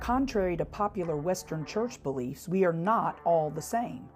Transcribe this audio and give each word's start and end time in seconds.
Contrary 0.00 0.56
to 0.56 0.64
popular 0.64 1.14
Western 1.14 1.62
church 1.66 2.02
beliefs, 2.02 2.48
we 2.48 2.64
are 2.64 2.72
not 2.72 3.18
all 3.24 3.50
the 3.50 3.60
same. 3.60 4.08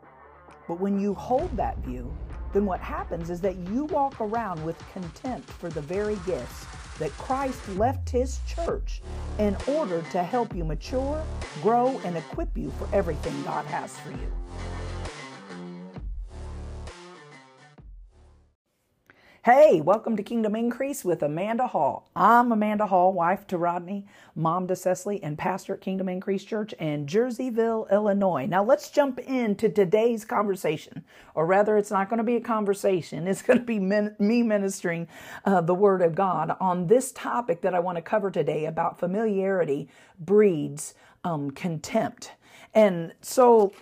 But 0.66 0.80
when 0.80 0.98
you 0.98 1.12
hold 1.12 1.54
that 1.58 1.76
view, 1.80 2.10
then 2.54 2.64
what 2.64 2.80
happens 2.80 3.28
is 3.28 3.42
that 3.42 3.56
you 3.68 3.84
walk 3.84 4.18
around 4.18 4.64
with 4.64 4.78
contempt 4.92 5.50
for 5.50 5.68
the 5.68 5.82
very 5.82 6.18
gifts 6.24 6.64
that 6.98 7.10
Christ 7.18 7.60
left 7.76 8.08
his 8.08 8.40
church 8.46 9.02
in 9.38 9.56
order 9.68 10.00
to 10.12 10.22
help 10.22 10.56
you 10.56 10.64
mature, 10.64 11.22
grow, 11.60 12.00
and 12.04 12.16
equip 12.16 12.56
you 12.56 12.70
for 12.78 12.88
everything 12.94 13.34
God 13.42 13.66
has 13.66 13.98
for 13.98 14.10
you. 14.10 14.32
Hey, 19.44 19.82
welcome 19.82 20.16
to 20.16 20.22
Kingdom 20.22 20.56
Increase 20.56 21.04
with 21.04 21.22
Amanda 21.22 21.66
Hall. 21.66 22.08
I'm 22.16 22.50
Amanda 22.50 22.86
Hall, 22.86 23.12
wife 23.12 23.46
to 23.48 23.58
Rodney, 23.58 24.06
mom 24.34 24.66
to 24.68 24.74
Cecily, 24.74 25.22
and 25.22 25.36
pastor 25.36 25.74
at 25.74 25.82
Kingdom 25.82 26.08
Increase 26.08 26.44
Church 26.44 26.72
in 26.80 27.04
Jerseyville, 27.04 27.90
Illinois. 27.92 28.46
Now 28.46 28.64
let's 28.64 28.88
jump 28.88 29.18
into 29.18 29.68
today's 29.68 30.24
conversation, 30.24 31.04
or 31.34 31.44
rather, 31.44 31.76
it's 31.76 31.90
not 31.90 32.08
going 32.08 32.16
to 32.16 32.24
be 32.24 32.36
a 32.36 32.40
conversation. 32.40 33.28
It's 33.34 33.42
going 33.42 33.58
to 33.58 33.64
be 33.66 33.78
min- 33.78 34.16
me 34.18 34.42
ministering 34.42 35.08
uh, 35.44 35.60
the 35.60 35.74
Word 35.74 36.00
of 36.00 36.14
God 36.14 36.56
on 36.58 36.86
this 36.86 37.12
topic 37.12 37.60
that 37.60 37.74
I 37.74 37.80
want 37.80 37.96
to 37.96 38.02
cover 38.02 38.30
today 38.30 38.64
about 38.64 38.98
familiarity 38.98 39.90
breeds 40.18 40.94
um, 41.22 41.50
contempt. 41.50 42.32
And 42.72 43.12
so, 43.20 43.74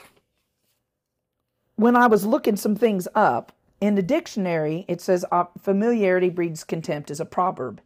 when 1.76 1.94
I 1.94 2.08
was 2.08 2.26
looking 2.26 2.56
some 2.56 2.74
things 2.74 3.06
up, 3.14 3.52
in 3.82 3.96
the 3.96 4.02
dictionary, 4.02 4.84
it 4.86 5.00
says 5.00 5.24
familiarity 5.60 6.30
breeds 6.30 6.62
contempt 6.62 7.10
is 7.10 7.18
a 7.18 7.24
proverb. 7.24 7.80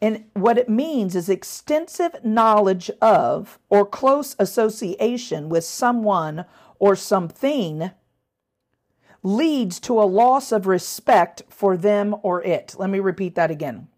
And 0.00 0.24
what 0.32 0.56
it 0.56 0.70
means 0.70 1.14
is 1.14 1.28
extensive 1.28 2.24
knowledge 2.24 2.90
of 3.02 3.58
or 3.68 3.84
close 3.84 4.34
association 4.38 5.50
with 5.50 5.64
someone 5.64 6.46
or 6.78 6.96
something 6.96 7.90
leads 9.22 9.78
to 9.80 10.00
a 10.00 10.04
loss 10.04 10.52
of 10.52 10.66
respect 10.66 11.42
for 11.50 11.76
them 11.76 12.16
or 12.22 12.42
it. 12.42 12.74
Let 12.78 12.88
me 12.88 12.98
repeat 12.98 13.34
that 13.34 13.50
again. 13.50 13.88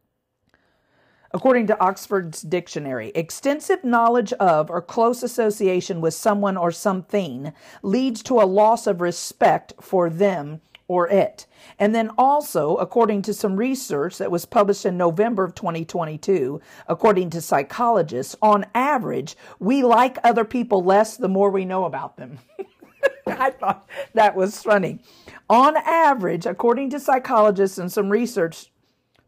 According 1.31 1.69
to 1.69 1.81
Oxford's 1.81 2.43
dictionary, 2.43 3.13
extensive 3.15 3.85
knowledge 3.85 4.33
of 4.35 4.71
or 4.71 4.83
close 4.83 5.23
association 5.23 6.01
with 6.01 6.15
someone 6.15 6.57
or 6.57 6.73
something 6.73 7.53
leads 7.85 8.25
to 8.25 8.41
a 8.41 8.43
loss 8.43 8.89
of 8.89 9.01
respect 9.01 9.75
for 9.81 10.11
them 10.11 10.63
or 10.89 11.07
it. 11.09 11.47
And 11.79 11.95
then 11.95 12.11
also, 12.17 12.77
according 12.77 13.23
to 13.23 13.35
some 13.35 13.57
research 13.57 14.19
that 14.19 14.31
was 14.31 14.47
published 14.47 14.87
in 14.87 14.97
November 14.97 15.45
of 15.45 15.55
2022, 15.55 16.61
according 16.89 17.31
to 17.31 17.43
psychologists, 17.43 18.35
on 18.41 18.65
average, 18.75 19.37
we 19.61 19.85
like 19.85 20.19
other 20.25 20.45
people 20.45 20.83
less 20.83 21.17
the 21.17 21.29
more 21.29 21.51
we 21.51 21.67
know 21.67 21.85
about 21.85 22.17
them. 22.17 22.39
I 23.27 23.51
thought 23.51 23.87
that 24.15 24.35
was 24.35 24.63
funny. 24.63 25.01
On 25.51 25.77
average, 25.77 26.47
according 26.47 26.91
to 26.91 27.01
psychologists 27.01 27.79
and 27.79 27.93
some 27.93 28.09
research 28.09 28.73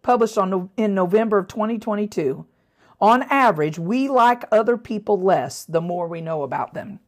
published 0.02 0.38
on, 0.38 0.70
in 0.78 0.94
November 0.94 1.38
of 1.38 1.48
2022, 1.48 2.46
on 3.02 3.22
average, 3.24 3.78
we 3.78 4.08
like 4.08 4.44
other 4.50 4.78
people 4.78 5.20
less 5.20 5.64
the 5.64 5.80
more 5.80 6.08
we 6.08 6.22
know 6.22 6.42
about 6.42 6.72
them 6.72 7.00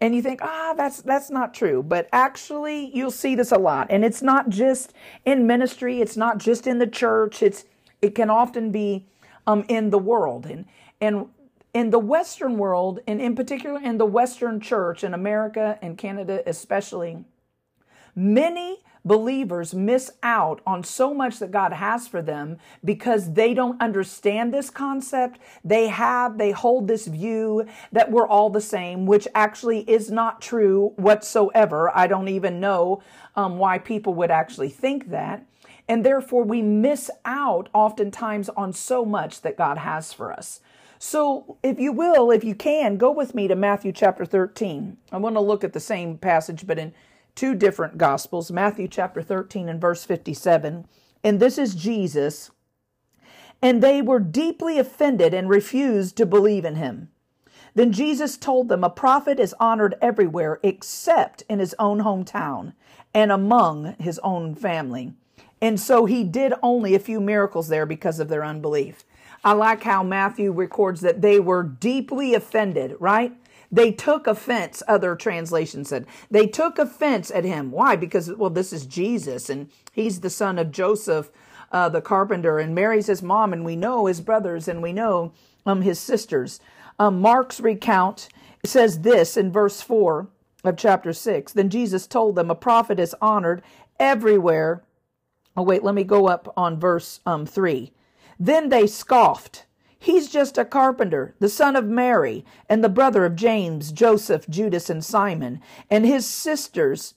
and 0.00 0.14
you 0.14 0.22
think 0.22 0.40
ah 0.42 0.74
that's 0.76 1.02
that's 1.02 1.30
not 1.30 1.54
true. 1.54 1.82
But 1.82 2.08
actually 2.12 2.90
you'll 2.94 3.10
see 3.10 3.34
this 3.34 3.52
a 3.52 3.58
lot 3.58 3.88
and 3.90 4.04
it's 4.04 4.22
not 4.22 4.48
just 4.48 4.92
in 5.24 5.46
ministry 5.46 6.00
it's 6.00 6.16
not 6.16 6.38
just 6.38 6.66
in 6.66 6.78
the 6.78 6.86
church 6.86 7.42
it's 7.42 7.64
it 8.02 8.14
can 8.14 8.30
often 8.30 8.70
be 8.70 9.06
um, 9.46 9.64
in 9.68 9.90
the 9.90 9.98
world 9.98 10.46
and 10.46 10.66
and 11.00 11.26
in 11.72 11.90
the 11.90 11.98
western 11.98 12.56
world 12.56 13.00
and 13.06 13.20
in 13.20 13.34
particular 13.34 13.80
in 13.80 13.98
the 13.98 14.06
western 14.06 14.60
church 14.60 15.04
in 15.04 15.14
america 15.14 15.78
and 15.82 15.98
canada 15.98 16.42
especially 16.46 17.24
many 18.14 18.80
believers 19.04 19.74
miss 19.74 20.10
out 20.22 20.60
on 20.66 20.82
so 20.82 21.12
much 21.12 21.38
that 21.38 21.50
God 21.50 21.72
has 21.74 22.08
for 22.08 22.22
them 22.22 22.56
because 22.84 23.34
they 23.34 23.52
don't 23.52 23.80
understand 23.80 24.52
this 24.52 24.70
concept. 24.70 25.38
They 25.62 25.88
have, 25.88 26.38
they 26.38 26.52
hold 26.52 26.88
this 26.88 27.06
view 27.06 27.66
that 27.92 28.10
we're 28.10 28.26
all 28.26 28.48
the 28.48 28.60
same, 28.60 29.04
which 29.04 29.28
actually 29.34 29.80
is 29.80 30.10
not 30.10 30.40
true 30.40 30.94
whatsoever. 30.96 31.94
I 31.94 32.06
don't 32.06 32.28
even 32.28 32.60
know 32.60 33.02
um, 33.36 33.58
why 33.58 33.78
people 33.78 34.14
would 34.14 34.30
actually 34.30 34.70
think 34.70 35.10
that. 35.10 35.44
And 35.86 36.04
therefore, 36.04 36.44
we 36.44 36.62
miss 36.62 37.10
out 37.26 37.68
oftentimes 37.74 38.48
on 38.50 38.72
so 38.72 39.04
much 39.04 39.42
that 39.42 39.58
God 39.58 39.76
has 39.76 40.14
for 40.14 40.32
us. 40.32 40.60
So, 40.98 41.58
if 41.62 41.78
you 41.78 41.92
will, 41.92 42.30
if 42.30 42.42
you 42.42 42.54
can, 42.54 42.96
go 42.96 43.10
with 43.10 43.34
me 43.34 43.48
to 43.48 43.54
Matthew 43.54 43.92
chapter 43.92 44.24
13. 44.24 44.96
I 45.12 45.18
want 45.18 45.36
to 45.36 45.40
look 45.40 45.62
at 45.62 45.74
the 45.74 45.80
same 45.80 46.16
passage, 46.16 46.66
but 46.66 46.78
in 46.78 46.94
two 47.34 47.54
different 47.54 47.98
gospels 47.98 48.50
Matthew 48.50 48.88
chapter 48.88 49.22
13 49.22 49.68
and 49.68 49.80
verse 49.80 50.04
57. 50.04 50.86
And 51.22 51.40
this 51.40 51.58
is 51.58 51.74
Jesus. 51.74 52.50
And 53.62 53.82
they 53.82 54.02
were 54.02 54.20
deeply 54.20 54.78
offended 54.78 55.32
and 55.32 55.48
refused 55.48 56.16
to 56.16 56.26
believe 56.26 56.64
in 56.64 56.76
him. 56.76 57.08
Then 57.74 57.92
Jesus 57.92 58.36
told 58.36 58.68
them, 58.68 58.84
A 58.84 58.90
prophet 58.90 59.40
is 59.40 59.54
honored 59.58 59.96
everywhere 60.00 60.60
except 60.62 61.42
in 61.48 61.58
his 61.58 61.74
own 61.78 62.00
hometown 62.00 62.74
and 63.12 63.32
among 63.32 63.96
his 63.98 64.18
own 64.20 64.54
family. 64.54 65.14
And 65.60 65.80
so 65.80 66.04
he 66.04 66.24
did 66.24 66.52
only 66.62 66.94
a 66.94 67.00
few 67.00 67.20
miracles 67.20 67.68
there 67.68 67.86
because 67.86 68.20
of 68.20 68.28
their 68.28 68.44
unbelief. 68.44 69.04
I 69.44 69.52
like 69.52 69.82
how 69.82 70.02
Matthew 70.02 70.52
records 70.52 71.00
that 71.00 71.20
they 71.20 71.40
were 71.40 71.62
deeply 71.62 72.34
offended, 72.34 72.96
right? 73.00 73.32
They 73.74 73.90
took 73.90 74.28
offense, 74.28 74.84
other 74.86 75.16
translations 75.16 75.88
said. 75.88 76.06
They 76.30 76.46
took 76.46 76.78
offense 76.78 77.32
at 77.32 77.42
him. 77.44 77.72
Why? 77.72 77.96
Because, 77.96 78.32
well, 78.32 78.50
this 78.50 78.72
is 78.72 78.86
Jesus 78.86 79.50
and 79.50 79.68
he's 79.92 80.20
the 80.20 80.30
son 80.30 80.60
of 80.60 80.70
Joseph, 80.70 81.32
uh, 81.72 81.88
the 81.88 82.00
carpenter, 82.00 82.60
and 82.60 82.72
Mary's 82.72 83.08
his 83.08 83.20
mom, 83.20 83.52
and 83.52 83.64
we 83.64 83.74
know 83.74 84.06
his 84.06 84.20
brothers 84.20 84.68
and 84.68 84.80
we 84.80 84.92
know 84.92 85.32
um, 85.66 85.82
his 85.82 85.98
sisters. 85.98 86.60
Um, 87.00 87.20
Mark's 87.20 87.58
recount 87.58 88.28
says 88.64 89.00
this 89.00 89.36
in 89.36 89.50
verse 89.50 89.80
4 89.80 90.28
of 90.62 90.76
chapter 90.76 91.12
6. 91.12 91.52
Then 91.52 91.68
Jesus 91.68 92.06
told 92.06 92.36
them, 92.36 92.52
A 92.52 92.54
prophet 92.54 93.00
is 93.00 93.16
honored 93.20 93.60
everywhere. 93.98 94.84
Oh, 95.56 95.62
wait, 95.62 95.82
let 95.82 95.96
me 95.96 96.04
go 96.04 96.28
up 96.28 96.52
on 96.56 96.78
verse 96.78 97.18
um, 97.26 97.44
3. 97.44 97.90
Then 98.38 98.68
they 98.68 98.86
scoffed 98.86 99.66
He's 100.04 100.28
just 100.28 100.58
a 100.58 100.66
carpenter, 100.66 101.34
the 101.38 101.48
son 101.48 101.76
of 101.76 101.86
Mary, 101.86 102.44
and 102.68 102.84
the 102.84 102.90
brother 102.90 103.24
of 103.24 103.34
James, 103.34 103.90
Joseph, 103.90 104.46
Judas, 104.50 104.90
and 104.90 105.02
Simon. 105.02 105.62
And 105.88 106.04
his 106.04 106.26
sisters 106.26 107.14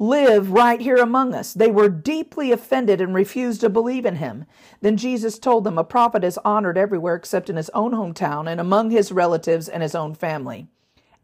live 0.00 0.50
right 0.50 0.80
here 0.80 0.96
among 0.96 1.36
us. 1.36 1.54
They 1.54 1.70
were 1.70 1.88
deeply 1.88 2.50
offended 2.50 3.00
and 3.00 3.14
refused 3.14 3.60
to 3.60 3.68
believe 3.68 4.04
in 4.04 4.16
him. 4.16 4.44
Then 4.80 4.96
Jesus 4.96 5.38
told 5.38 5.62
them, 5.62 5.78
A 5.78 5.84
prophet 5.84 6.24
is 6.24 6.36
honored 6.44 6.76
everywhere 6.76 7.14
except 7.14 7.48
in 7.48 7.54
his 7.54 7.70
own 7.70 7.92
hometown 7.92 8.50
and 8.50 8.60
among 8.60 8.90
his 8.90 9.12
relatives 9.12 9.68
and 9.68 9.84
his 9.84 9.94
own 9.94 10.12
family. 10.12 10.66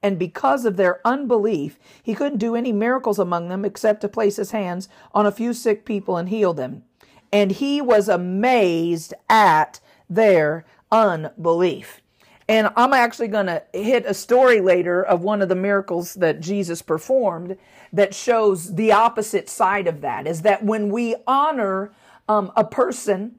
And 0.04 0.20
because 0.20 0.64
of 0.64 0.76
their 0.76 1.04
unbelief, 1.04 1.80
he 2.00 2.14
couldn't 2.14 2.38
do 2.38 2.54
any 2.54 2.70
miracles 2.70 3.18
among 3.18 3.48
them 3.48 3.64
except 3.64 4.02
to 4.02 4.08
place 4.08 4.36
his 4.36 4.52
hands 4.52 4.88
on 5.12 5.26
a 5.26 5.32
few 5.32 5.52
sick 5.52 5.84
people 5.84 6.16
and 6.16 6.28
heal 6.28 6.54
them. 6.54 6.84
And 7.32 7.50
he 7.50 7.80
was 7.80 8.08
amazed 8.08 9.14
at 9.28 9.80
their 10.08 10.64
unbelief. 10.92 12.00
And 12.48 12.68
I'm 12.76 12.92
actually 12.92 13.28
going 13.28 13.46
to 13.46 13.62
hit 13.72 14.04
a 14.04 14.14
story 14.14 14.60
later 14.60 15.02
of 15.02 15.22
one 15.22 15.42
of 15.42 15.48
the 15.48 15.54
miracles 15.54 16.14
that 16.14 16.40
Jesus 16.40 16.82
performed 16.82 17.56
that 17.92 18.14
shows 18.14 18.74
the 18.74 18.92
opposite 18.92 19.48
side 19.48 19.86
of 19.86 20.00
that 20.02 20.26
is 20.26 20.42
that 20.42 20.64
when 20.64 20.90
we 20.90 21.14
honor 21.26 21.92
um, 22.28 22.52
a 22.56 22.64
person 22.64 23.36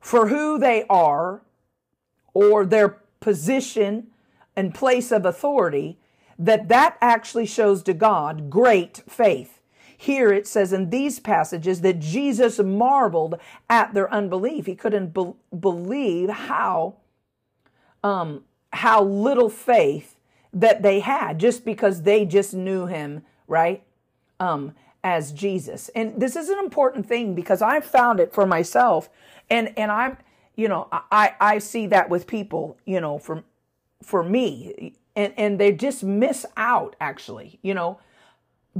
for 0.00 0.28
who 0.28 0.58
they 0.58 0.84
are 0.88 1.42
or 2.34 2.64
their 2.64 3.00
position 3.20 4.08
and 4.54 4.74
place 4.74 5.10
of 5.10 5.24
authority, 5.24 5.98
that 6.38 6.68
that 6.68 6.96
actually 7.00 7.46
shows 7.46 7.82
to 7.82 7.94
God 7.94 8.50
great 8.50 9.02
faith. 9.08 9.55
Here 9.96 10.32
it 10.32 10.46
says 10.46 10.72
in 10.72 10.90
these 10.90 11.18
passages 11.18 11.80
that 11.80 11.98
Jesus 11.98 12.58
marveled 12.58 13.38
at 13.70 13.94
their 13.94 14.12
unbelief. 14.12 14.66
He 14.66 14.74
couldn't 14.74 15.14
be- 15.14 15.34
believe 15.58 16.28
how 16.28 16.96
um, 18.04 18.44
how 18.72 19.02
little 19.02 19.48
faith 19.48 20.16
that 20.52 20.82
they 20.82 21.00
had 21.00 21.38
just 21.38 21.64
because 21.64 22.02
they 22.02 22.24
just 22.24 22.54
knew 22.54 22.86
him, 22.86 23.22
right? 23.48 23.82
Um, 24.38 24.74
as 25.02 25.32
Jesus. 25.32 25.88
And 25.94 26.20
this 26.20 26.34
is 26.34 26.48
an 26.48 26.58
important 26.58 27.06
thing 27.06 27.34
because 27.34 27.62
I 27.62 27.80
found 27.80 28.20
it 28.20 28.32
for 28.32 28.46
myself. 28.46 29.08
And 29.48 29.72
and 29.78 29.90
I'm, 29.92 30.18
you 30.56 30.68
know, 30.68 30.88
I 30.92 31.34
I 31.40 31.58
see 31.58 31.86
that 31.88 32.10
with 32.10 32.26
people, 32.26 32.76
you 32.84 33.00
know, 33.00 33.18
for 33.18 33.44
for 34.02 34.22
me. 34.22 34.94
And 35.14 35.32
and 35.36 35.60
they 35.60 35.72
just 35.72 36.02
miss 36.02 36.44
out 36.56 36.96
actually, 37.00 37.58
you 37.62 37.74
know. 37.74 37.98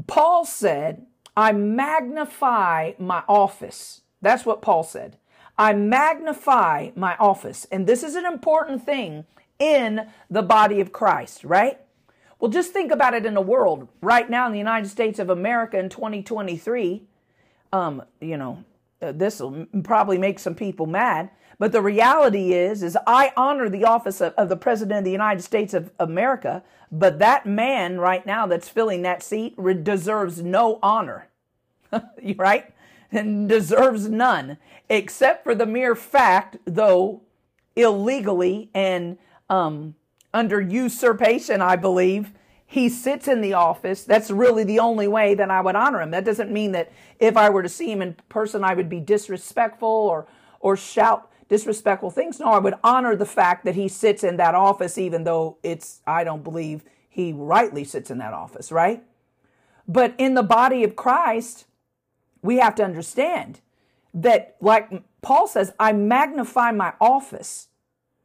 Paul 0.07 0.45
said, 0.45 1.07
I 1.37 1.53
magnify 1.53 2.93
my 2.99 3.23
office. 3.29 4.03
That's 4.23 4.47
what 4.47 4.63
Paul 4.63 4.83
said. 4.83 5.17
I 5.59 5.73
magnify 5.73 6.91
my 6.95 7.17
office. 7.17 7.67
And 7.71 7.87
this 7.87 8.03
is 8.03 8.15
an 8.15 8.27
important 8.27 8.85
thing 8.85 9.25
in 9.59 10.09
the 10.31 10.43
body 10.43 10.81
of 10.81 10.93
Christ, 10.93 11.45
right? 11.45 11.81
Well, 12.39 12.51
just 12.51 12.73
think 12.73 12.93
about 12.93 13.15
it 13.15 13.25
in 13.25 13.35
the 13.35 13.41
world 13.41 13.89
right 14.03 14.29
now 14.29 14.47
in 14.47 14.53
the 14.53 14.59
United 14.59 14.89
States 14.89 15.19
of 15.19 15.31
America 15.31 15.79
in 15.79 15.89
2023. 15.89 17.03
Um, 17.73 18.03
you 18.21 18.37
know, 18.37 18.65
uh, 19.03 19.13
this 19.13 19.41
will 19.41 19.67
probably 19.83 20.19
make 20.19 20.39
some 20.39 20.55
people 20.55 20.87
mad, 20.87 21.31
but 21.59 21.73
the 21.73 21.83
reality 21.83 22.53
is, 22.53 22.83
is 22.83 22.97
I 23.07 23.33
honor 23.37 23.69
the 23.69 23.85
office 23.85 24.21
of, 24.21 24.35
of 24.35 24.49
the 24.49 24.57
President 24.57 24.99
of 24.99 25.05
the 25.05 25.11
United 25.11 25.43
States 25.43 25.75
of 25.75 25.91
America, 25.99 26.63
but 26.91 27.19
that 27.19 27.47
man 27.47 27.99
right 27.99 28.25
now 28.25 28.47
that's 28.47 28.69
filling 28.69 29.03
that 29.03 29.23
seat 29.23 29.57
deserves 29.83 30.43
no 30.43 30.79
honor, 30.83 31.29
right? 32.37 32.73
And 33.13 33.49
deserves 33.49 34.09
none, 34.09 34.59
except 34.89 35.45
for 35.45 35.55
the 35.55 35.67
mere 35.67 35.95
fact, 35.95 36.59
though 36.65 37.23
illegally 37.75 38.71
and 38.75 39.19
um, 39.49 39.95
under 40.35 40.61
usurpation, 40.61 41.63
I 41.63 41.77
believe, 41.77 42.33
he 42.77 42.91
sits 42.91 43.27
in 43.27 43.41
the 43.41 43.55
office. 43.55 44.05
That's 44.05 44.31
really 44.31 44.63
the 44.63 44.81
only 44.81 45.09
way 45.09 45.35
that 45.35 45.51
I 45.51 45.63
would 45.63 45.77
honor 45.77 46.03
him. 46.03 46.11
That 46.11 46.27
doesn't 46.27 46.53
mean 46.53 46.73
that 46.73 46.93
if 47.19 47.35
I 47.35 47.49
were 47.49 47.63
to 47.63 47.71
see 47.71 47.91
him 47.91 48.03
in 48.03 48.17
person, 48.29 48.63
I 48.63 48.75
would 48.75 48.91
be 48.91 49.01
disrespectful 49.01 49.89
or 49.89 50.27
or 50.61 50.77
shout 50.77 51.33
disrespectful 51.49 52.11
things. 52.11 52.39
No, 52.39 52.49
I 52.49 52.59
would 52.59 52.75
honor 52.85 53.17
the 53.17 53.25
fact 53.25 53.65
that 53.65 53.77
he 53.77 53.89
sits 53.89 54.23
in 54.23 54.37
that 54.37 54.55
office, 54.55 54.99
even 54.99 55.25
though 55.25 55.57
it's 55.63 56.03
I 56.07 56.23
don't 56.23 56.45
believe 56.45 56.85
he 57.09 57.33
rightly 57.33 57.83
sits 57.83 58.11
in 58.11 58.19
that 58.19 58.35
office, 58.35 58.71
right? 58.71 59.03
But 59.89 60.15
in 60.19 60.35
the 60.35 60.43
body 60.43 60.85
of 60.85 60.97
Christ, 60.97 61.65
we 62.43 62.59
have 62.59 62.75
to 62.75 62.85
understand 62.85 63.61
that, 64.13 64.57
like 64.61 65.03
Paul 65.23 65.47
says, 65.47 65.73
I 65.81 65.95
magnify 65.95 66.73
my 66.73 66.93
office, 67.01 67.69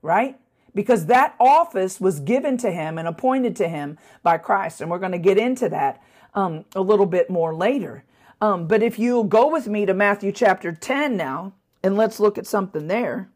right? 0.01 0.37
Because 0.73 1.07
that 1.07 1.35
office 1.39 1.99
was 1.99 2.19
given 2.19 2.57
to 2.57 2.71
him 2.71 2.97
and 2.97 3.07
appointed 3.07 3.55
to 3.57 3.67
him 3.67 3.97
by 4.23 4.37
Christ. 4.37 4.81
And 4.81 4.89
we're 4.89 4.99
going 4.99 5.11
to 5.11 5.17
get 5.17 5.37
into 5.37 5.69
that 5.69 6.01
um, 6.33 6.65
a 6.75 6.81
little 6.81 7.05
bit 7.05 7.29
more 7.29 7.53
later. 7.53 8.03
Um, 8.39 8.67
but 8.67 8.81
if 8.81 8.97
you'll 8.97 9.23
go 9.23 9.49
with 9.49 9.67
me 9.67 9.85
to 9.85 9.93
Matthew 9.93 10.31
chapter 10.31 10.71
10 10.71 11.15
now, 11.15 11.53
and 11.83 11.97
let's 11.97 12.19
look 12.19 12.37
at 12.37 12.47
something 12.47 12.87
there. 12.87 13.29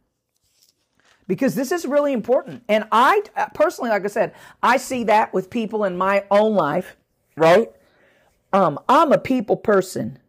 Because 1.28 1.56
this 1.56 1.72
is 1.72 1.86
really 1.86 2.14
important. 2.14 2.64
And 2.70 2.86
I 2.92 3.24
personally, 3.56 3.90
like 3.90 4.06
I 4.06 4.10
said, 4.10 4.34
I 4.62 4.78
see 4.78 5.04
that 5.06 5.34
with 5.34 5.50
people 5.50 5.84
in 5.84 5.98
my 5.98 6.24
own 6.30 6.54
life, 6.54 6.96
right? 7.36 7.72
Um, 8.54 8.80
I'm 8.88 9.12
a 9.12 9.18
people 9.18 9.58
person. 9.58 10.20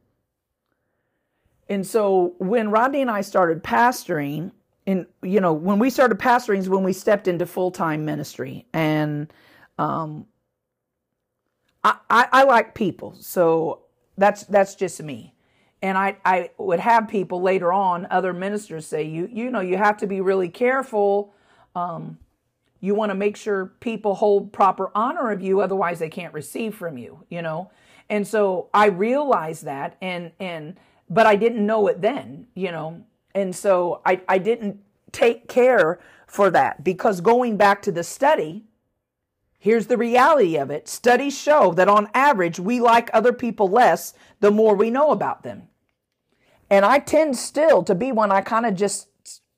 And 1.68 1.86
so 1.86 2.34
when 2.38 2.70
Rodney 2.70 3.02
and 3.02 3.10
I 3.10 3.20
started 3.20 3.62
pastoring, 3.62 4.52
in 4.86 5.06
you 5.22 5.40
know 5.40 5.52
when 5.52 5.78
we 5.78 5.90
started 5.90 6.18
pastoring 6.18 6.58
is 6.58 6.68
when 6.68 6.84
we 6.84 6.92
stepped 6.92 7.28
into 7.28 7.46
full-time 7.46 8.04
ministry. 8.04 8.66
And 8.72 9.32
um 9.78 10.26
I, 11.84 11.96
I, 12.10 12.28
I 12.32 12.44
like 12.44 12.74
people. 12.74 13.14
So 13.20 13.82
that's 14.16 14.44
that's 14.44 14.74
just 14.74 15.02
me. 15.02 15.34
And 15.82 15.98
I, 15.98 16.16
I 16.24 16.50
would 16.58 16.80
have 16.80 17.06
people 17.08 17.42
later 17.42 17.72
on 17.72 18.06
other 18.10 18.32
ministers 18.32 18.86
say 18.86 19.02
you 19.04 19.28
you 19.32 19.50
know 19.50 19.60
you 19.60 19.76
have 19.76 19.98
to 19.98 20.06
be 20.06 20.20
really 20.20 20.48
careful. 20.48 21.34
Um, 21.74 22.18
you 22.80 22.94
want 22.94 23.10
to 23.10 23.14
make 23.14 23.36
sure 23.36 23.66
people 23.80 24.14
hold 24.14 24.52
proper 24.52 24.90
honor 24.94 25.30
of 25.30 25.42
you 25.42 25.60
otherwise 25.60 25.98
they 25.98 26.08
can't 26.08 26.32
receive 26.34 26.74
from 26.74 26.98
you 26.98 27.24
you 27.28 27.42
know? 27.42 27.70
And 28.08 28.26
so 28.26 28.70
i 28.72 28.86
realized 28.86 29.64
that 29.64 29.96
and 30.00 30.32
and 30.38 30.78
but 31.10 31.26
i 31.26 31.36
didn't 31.36 31.66
know 31.66 31.88
it 31.88 32.00
then 32.00 32.46
you 32.54 32.70
know 32.70 33.04
and 33.36 33.54
so 33.54 34.00
I, 34.06 34.22
I 34.26 34.38
didn't 34.38 34.80
take 35.12 35.46
care 35.46 36.00
for 36.26 36.50
that 36.50 36.82
because 36.82 37.20
going 37.20 37.58
back 37.58 37.82
to 37.82 37.92
the 37.92 38.02
study, 38.02 38.64
here's 39.58 39.88
the 39.88 39.98
reality 39.98 40.56
of 40.56 40.70
it. 40.70 40.88
Studies 40.88 41.38
show 41.38 41.72
that 41.74 41.86
on 41.86 42.08
average, 42.14 42.58
we 42.58 42.80
like 42.80 43.10
other 43.12 43.34
people 43.34 43.68
less 43.68 44.14
the 44.40 44.50
more 44.50 44.74
we 44.74 44.88
know 44.88 45.10
about 45.10 45.42
them. 45.42 45.68
And 46.70 46.86
I 46.86 46.98
tend 46.98 47.36
still 47.36 47.82
to 47.82 47.94
be 47.94 48.10
one 48.10 48.32
I 48.32 48.40
kind 48.40 48.64
of 48.64 48.74
just 48.74 49.08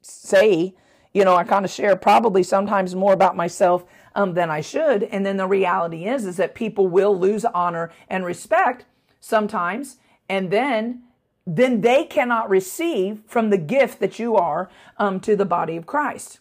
say, 0.02 0.74
you 1.14 1.24
know, 1.24 1.36
I 1.36 1.44
kind 1.44 1.64
of 1.64 1.70
share 1.70 1.94
probably 1.94 2.42
sometimes 2.42 2.96
more 2.96 3.12
about 3.12 3.36
myself 3.36 3.84
um, 4.16 4.34
than 4.34 4.50
I 4.50 4.60
should. 4.60 5.04
And 5.04 5.24
then 5.24 5.36
the 5.36 5.46
reality 5.46 6.04
is, 6.06 6.26
is 6.26 6.36
that 6.38 6.56
people 6.56 6.88
will 6.88 7.16
lose 7.16 7.44
honor 7.44 7.92
and 8.08 8.24
respect 8.24 8.86
sometimes. 9.20 9.98
And 10.28 10.50
then 10.50 11.04
then 11.48 11.80
they 11.80 12.04
cannot 12.04 12.50
receive 12.50 13.22
from 13.26 13.48
the 13.48 13.56
gift 13.56 14.00
that 14.00 14.18
you 14.18 14.36
are 14.36 14.68
um, 14.98 15.18
to 15.20 15.34
the 15.34 15.46
body 15.46 15.76
of 15.76 15.86
Christ. 15.86 16.40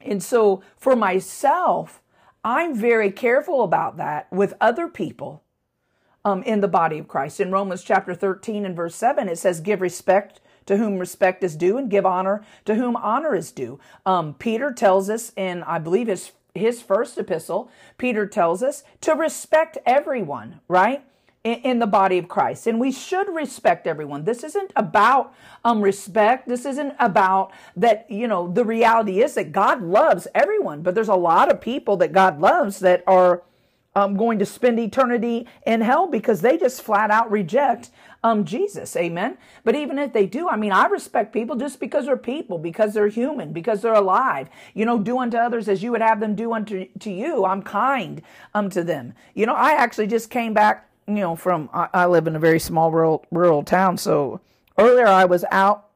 And 0.00 0.20
so 0.20 0.62
for 0.76 0.96
myself, 0.96 2.02
I'm 2.42 2.74
very 2.74 3.12
careful 3.12 3.62
about 3.62 3.96
that 3.98 4.30
with 4.32 4.54
other 4.60 4.88
people 4.88 5.44
um, 6.24 6.42
in 6.42 6.60
the 6.60 6.66
body 6.66 6.98
of 6.98 7.06
Christ. 7.06 7.38
In 7.38 7.52
Romans 7.52 7.84
chapter 7.84 8.14
13 8.14 8.66
and 8.66 8.74
verse 8.74 8.96
7, 8.96 9.28
it 9.28 9.38
says, 9.38 9.60
Give 9.60 9.80
respect 9.80 10.40
to 10.66 10.76
whom 10.76 10.98
respect 10.98 11.44
is 11.44 11.54
due 11.54 11.78
and 11.78 11.88
give 11.88 12.04
honor 12.04 12.44
to 12.64 12.74
whom 12.74 12.96
honor 12.96 13.36
is 13.36 13.52
due. 13.52 13.78
Um, 14.04 14.34
Peter 14.34 14.72
tells 14.72 15.08
us 15.08 15.32
in, 15.36 15.62
I 15.62 15.78
believe, 15.78 16.08
his, 16.08 16.32
his 16.52 16.82
first 16.82 17.16
epistle, 17.16 17.70
Peter 17.96 18.26
tells 18.26 18.60
us 18.60 18.82
to 19.02 19.12
respect 19.12 19.78
everyone, 19.86 20.60
right? 20.66 21.04
In, 21.44 21.80
the 21.80 21.86
body 21.86 22.18
of 22.18 22.28
Christ. 22.28 22.66
And 22.66 22.78
we 22.78 22.92
should 22.92 23.28
respect 23.34 23.86
everyone. 23.86 24.24
This 24.24 24.44
isn't 24.44 24.72
about 24.76 25.34
um, 25.64 25.80
respect. 25.80 26.48
This 26.48 26.64
isn't 26.64 26.94
about 27.00 27.52
that, 27.76 28.06
you 28.08 28.28
know, 28.28 28.50
the 28.50 28.64
reality 28.64 29.20
is 29.20 29.34
that 29.34 29.50
God 29.50 29.82
loves 29.82 30.28
everyone, 30.34 30.82
but 30.82 30.94
there's 30.94 31.08
a 31.08 31.14
lot 31.14 31.50
of 31.50 31.60
people 31.60 31.96
that 31.96 32.12
God 32.12 32.40
loves 32.40 32.78
that 32.80 33.02
are 33.06 33.42
um, 33.94 34.16
going 34.16 34.38
to 34.38 34.46
spend 34.46 34.78
eternity 34.78 35.46
in 35.66 35.80
hell 35.80 36.06
because 36.06 36.40
they 36.40 36.56
just 36.56 36.80
flat 36.80 37.10
out 37.10 37.30
reject 37.30 37.90
um, 38.24 38.44
Jesus. 38.44 38.96
Amen. 38.96 39.36
But 39.64 39.74
even 39.74 39.98
if 39.98 40.12
they 40.12 40.26
do, 40.26 40.48
I 40.48 40.56
mean, 40.56 40.72
I 40.72 40.86
respect 40.86 41.32
people 41.32 41.56
just 41.56 41.80
because 41.80 42.06
they're 42.06 42.16
people, 42.16 42.58
because 42.58 42.94
they're 42.94 43.08
human, 43.08 43.52
because 43.52 43.82
they're 43.82 43.92
alive. 43.92 44.48
You 44.74 44.86
know, 44.86 44.98
do 44.98 45.18
unto 45.18 45.36
others 45.36 45.68
as 45.68 45.82
you 45.82 45.90
would 45.90 46.00
have 46.00 46.20
them 46.20 46.34
do 46.34 46.52
unto 46.52 46.86
to 47.00 47.10
you. 47.10 47.44
I'm 47.44 47.62
kind 47.62 48.22
um, 48.54 48.70
to 48.70 48.84
them. 48.84 49.14
You 49.34 49.46
know, 49.46 49.54
I 49.54 49.72
actually 49.72 50.06
just 50.06 50.30
came 50.30 50.54
back 50.54 50.88
you 51.06 51.14
know, 51.14 51.36
from 51.36 51.68
I, 51.72 51.88
I 51.92 52.06
live 52.06 52.26
in 52.26 52.36
a 52.36 52.40
very 52.40 52.58
small 52.58 52.90
rural 52.90 53.24
rural 53.30 53.62
town. 53.62 53.96
So 53.98 54.40
earlier 54.78 55.06
I 55.06 55.24
was 55.24 55.44
out 55.50 55.88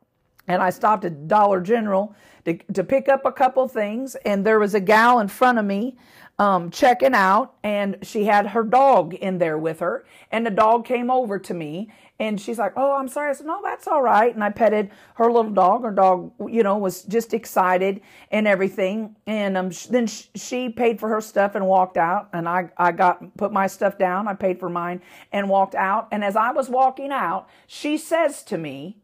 and 0.48 0.62
I 0.62 0.70
stopped 0.70 1.04
at 1.04 1.28
Dollar 1.28 1.60
General 1.60 2.14
to, 2.44 2.56
to 2.72 2.84
pick 2.84 3.08
up 3.08 3.24
a 3.24 3.32
couple 3.32 3.66
things, 3.68 4.14
and 4.24 4.46
there 4.46 4.60
was 4.60 4.74
a 4.74 4.80
gal 4.80 5.18
in 5.18 5.28
front 5.28 5.58
of 5.58 5.64
me 5.64 5.96
um, 6.38 6.70
checking 6.70 7.14
out, 7.14 7.54
and 7.62 7.98
she 8.02 8.24
had 8.24 8.48
her 8.48 8.62
dog 8.62 9.14
in 9.14 9.38
there 9.38 9.58
with 9.58 9.80
her, 9.80 10.04
and 10.30 10.46
the 10.46 10.50
dog 10.50 10.84
came 10.84 11.10
over 11.10 11.38
to 11.38 11.54
me, 11.54 11.90
and 12.18 12.40
she's 12.40 12.58
like, 12.58 12.72
"Oh, 12.76 12.92
I'm 12.92 13.08
sorry." 13.08 13.30
I 13.30 13.32
said, 13.34 13.46
"No, 13.46 13.60
that's 13.62 13.86
all 13.86 14.02
right." 14.02 14.34
And 14.34 14.42
I 14.42 14.50
petted 14.50 14.90
her 15.14 15.30
little 15.30 15.50
dog. 15.50 15.82
Her 15.82 15.90
dog, 15.90 16.32
you 16.48 16.62
know, 16.62 16.78
was 16.78 17.02
just 17.02 17.34
excited 17.34 18.00
and 18.30 18.46
everything. 18.46 19.16
And 19.26 19.56
um, 19.56 19.70
then 19.90 20.06
she 20.06 20.68
paid 20.68 20.98
for 20.98 21.08
her 21.08 21.20
stuff 21.20 21.54
and 21.54 21.66
walked 21.66 21.96
out. 21.96 22.28
And 22.32 22.48
I, 22.48 22.70
I 22.76 22.92
got 22.92 23.36
put 23.36 23.52
my 23.52 23.66
stuff 23.66 23.98
down. 23.98 24.28
I 24.28 24.34
paid 24.34 24.58
for 24.58 24.68
mine 24.68 25.02
and 25.32 25.48
walked 25.48 25.74
out. 25.74 26.08
And 26.10 26.24
as 26.24 26.36
I 26.36 26.52
was 26.52 26.68
walking 26.68 27.12
out, 27.12 27.48
she 27.66 27.98
says 27.98 28.42
to 28.44 28.58
me, 28.58 28.96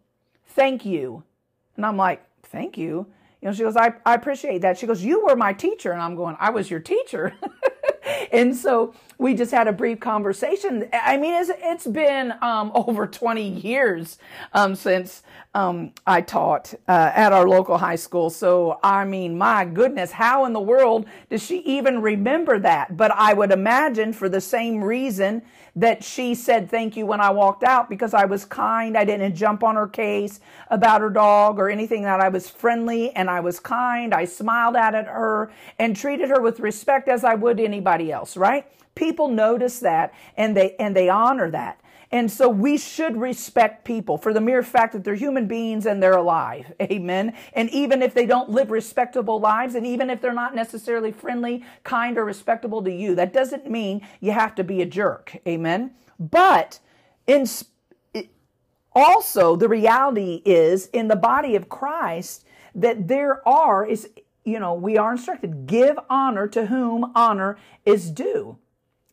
"Thank 0.46 0.84
you." 0.86 1.24
And 1.76 1.84
I'm 1.84 1.96
like, 1.96 2.24
"Thank 2.42 2.78
you." 2.78 3.06
You 3.42 3.48
know, 3.48 3.54
she 3.54 3.64
goes, 3.64 3.76
I, 3.76 3.92
I 4.06 4.14
appreciate 4.14 4.62
that. 4.62 4.78
She 4.78 4.86
goes, 4.86 5.02
You 5.02 5.24
were 5.26 5.34
my 5.34 5.52
teacher. 5.52 5.90
And 5.90 6.00
I'm 6.00 6.14
going, 6.14 6.36
I 6.38 6.50
was 6.50 6.70
your 6.70 6.78
teacher. 6.78 7.34
and 8.32 8.56
so 8.56 8.94
we 9.22 9.34
just 9.34 9.52
had 9.52 9.68
a 9.68 9.72
brief 9.72 10.00
conversation. 10.00 10.88
I 10.92 11.16
mean, 11.16 11.34
it's, 11.34 11.50
it's 11.62 11.86
been 11.86 12.34
um, 12.42 12.72
over 12.74 13.06
20 13.06 13.48
years 13.48 14.18
um, 14.52 14.74
since 14.74 15.22
um, 15.54 15.92
I 16.06 16.22
taught 16.22 16.74
uh, 16.88 17.12
at 17.14 17.32
our 17.32 17.46
local 17.46 17.78
high 17.78 17.96
school. 17.96 18.30
So, 18.30 18.80
I 18.82 19.04
mean, 19.04 19.38
my 19.38 19.64
goodness, 19.64 20.10
how 20.10 20.44
in 20.44 20.52
the 20.52 20.60
world 20.60 21.06
does 21.30 21.42
she 21.42 21.60
even 21.60 22.02
remember 22.02 22.58
that? 22.58 22.96
But 22.96 23.12
I 23.12 23.32
would 23.32 23.52
imagine 23.52 24.12
for 24.12 24.28
the 24.28 24.40
same 24.40 24.82
reason 24.82 25.42
that 25.76 26.04
she 26.04 26.34
said 26.34 26.70
thank 26.70 26.96
you 26.96 27.06
when 27.06 27.20
I 27.20 27.30
walked 27.30 27.64
out 27.64 27.88
because 27.88 28.14
I 28.14 28.24
was 28.26 28.44
kind. 28.44 28.96
I 28.96 29.04
didn't 29.04 29.34
jump 29.34 29.64
on 29.64 29.76
her 29.76 29.88
case 29.88 30.40
about 30.70 31.00
her 31.00 31.10
dog 31.10 31.58
or 31.58 31.70
anything 31.70 32.02
that 32.02 32.20
I 32.20 32.28
was 32.28 32.48
friendly 32.50 33.10
and 33.12 33.30
I 33.30 33.40
was 33.40 33.60
kind. 33.60 34.14
I 34.14 34.26
smiled 34.26 34.76
at 34.76 34.94
her 34.94 35.50
and 35.78 35.96
treated 35.96 36.30
her 36.30 36.40
with 36.40 36.60
respect 36.60 37.08
as 37.08 37.24
I 37.24 37.34
would 37.34 37.60
anybody 37.60 38.12
else, 38.12 38.36
right? 38.36 38.66
People 38.94 39.28
notice 39.28 39.80
that 39.80 40.12
and 40.36 40.56
they 40.56 40.76
and 40.78 40.94
they 40.94 41.08
honor 41.08 41.50
that. 41.50 41.80
And 42.12 42.30
so 42.30 42.46
we 42.46 42.76
should 42.76 43.16
respect 43.16 43.86
people 43.86 44.18
for 44.18 44.34
the 44.34 44.40
mere 44.40 44.62
fact 44.62 44.92
that 44.92 45.02
they're 45.02 45.14
human 45.14 45.46
beings 45.46 45.86
and 45.86 46.02
they're 46.02 46.12
alive. 46.12 46.70
Amen. 46.82 47.34
And 47.54 47.70
even 47.70 48.02
if 48.02 48.12
they 48.12 48.26
don't 48.26 48.50
live 48.50 48.70
respectable 48.70 49.40
lives, 49.40 49.74
and 49.74 49.86
even 49.86 50.10
if 50.10 50.20
they're 50.20 50.34
not 50.34 50.54
necessarily 50.54 51.10
friendly, 51.10 51.64
kind, 51.84 52.18
or 52.18 52.24
respectable 52.24 52.82
to 52.84 52.92
you, 52.92 53.14
that 53.14 53.32
doesn't 53.32 53.70
mean 53.70 54.06
you 54.20 54.32
have 54.32 54.54
to 54.56 54.64
be 54.64 54.82
a 54.82 54.86
jerk. 54.86 55.38
Amen. 55.48 55.92
But 56.18 56.80
in 57.26 57.46
also 58.94 59.56
the 59.56 59.68
reality 59.68 60.42
is 60.44 60.88
in 60.88 61.08
the 61.08 61.16
body 61.16 61.56
of 61.56 61.68
Christ 61.68 62.44
that 62.74 63.08
there 63.08 63.46
are 63.48 63.86
is 63.86 64.08
you 64.44 64.58
know 64.58 64.74
we 64.74 64.98
are 64.98 65.12
instructed 65.12 65.66
give 65.66 65.98
honor 66.10 66.46
to 66.48 66.66
whom 66.66 67.10
honor 67.14 67.56
is 67.84 68.10
due 68.10 68.58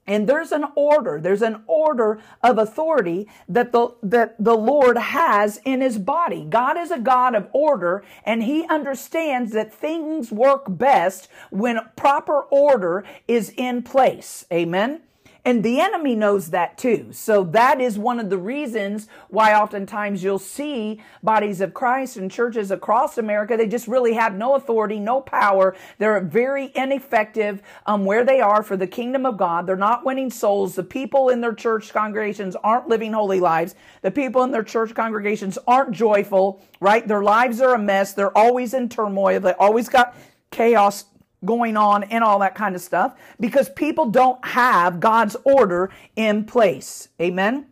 and 0.10 0.28
there's 0.28 0.52
an 0.52 0.66
order 0.76 1.22
there's 1.22 1.44
an 1.44 1.64
order 1.68 2.20
of 2.44 2.58
authority 2.58 3.30
that 3.48 3.72
the 3.72 3.90
that 4.04 4.36
the 4.44 4.58
lord 4.58 4.98
has 4.98 5.62
in 5.64 5.80
his 5.82 5.98
body. 5.98 6.46
God 6.50 6.78
is 6.78 6.92
a 6.92 7.00
god 7.00 7.36
of 7.36 7.48
order 7.54 8.04
and 8.26 8.44
he 8.44 8.66
understands 8.68 9.54
that 9.54 9.74
things 9.74 10.32
work 10.32 10.66
best 10.68 11.30
when 11.52 11.80
proper 11.96 12.42
order 12.42 13.06
is 13.28 13.54
in 13.56 13.84
place. 13.84 14.46
Amen 14.52 15.02
and 15.50 15.64
the 15.64 15.82
enemy 15.82 16.14
knows 16.14 16.52
that 16.52 16.78
too. 16.78 17.08
So 17.12 17.44
that 17.46 17.82
is 17.82 17.98
one 17.98 18.20
of 18.20 18.30
the 18.30 18.38
reasons 18.38 19.08
why 19.30 19.56
oftentimes 19.56 20.22
you'll 20.22 20.38
see 20.38 21.02
bodies 21.24 21.60
of 21.60 21.74
Christ 21.74 22.18
and 22.18 22.30
churches 22.30 22.70
across 22.70 23.18
America, 23.18 23.58
they 23.58 23.66
just 23.66 23.88
really 23.88 24.14
have 24.14 24.36
no 24.36 24.54
authority, 24.54 25.00
no 25.00 25.22
power. 25.22 25.76
They're 25.98 26.22
very 26.22 26.72
ineffective 26.76 27.64
um, 27.88 28.06
where 28.06 28.24
they 28.24 28.40
are 28.42 28.62
for 28.62 28.78
the 28.78 28.86
kingdom 28.86 29.26
of 29.26 29.38
God. 29.38 29.66
They're 29.66 29.76
not 29.76 30.06
winning 30.06 30.30
souls. 30.30 30.76
The 30.76 30.84
people 30.84 31.30
in 31.30 31.42
their 31.42 31.56
church 31.56 31.92
congregations 31.92 32.56
aren't 32.64 32.88
living 32.88 33.14
holy 33.14 33.40
lives. 33.40 33.74
The 34.04 34.12
people 34.12 34.44
in 34.44 34.52
their 34.52 34.64
church 34.64 34.94
congregations 34.94 35.58
aren't 35.66 35.94
joyful, 35.94 36.62
right? 36.80 37.08
Their 37.08 37.24
lives 37.24 37.60
are 37.60 37.74
a 37.74 37.80
mess. 37.80 38.14
They're 38.14 38.38
always 38.38 38.76
in 38.76 38.88
turmoil. 38.88 39.40
They 39.40 39.54
always 39.54 39.90
got 39.90 40.16
chaos 40.52 41.06
going 41.46 41.78
on 41.78 42.04
and 42.04 42.24
all 42.24 42.40
that 42.40 42.56
kind 42.56 42.76
of 42.76 42.82
stuff 42.82 43.16
because 43.40 43.70
people 43.70 44.08
don't 44.08 44.44
have 44.46 45.00
God's 45.00 45.36
order 45.44 45.90
in 46.16 46.46
place. 46.46 47.10
Amen. 47.22 47.68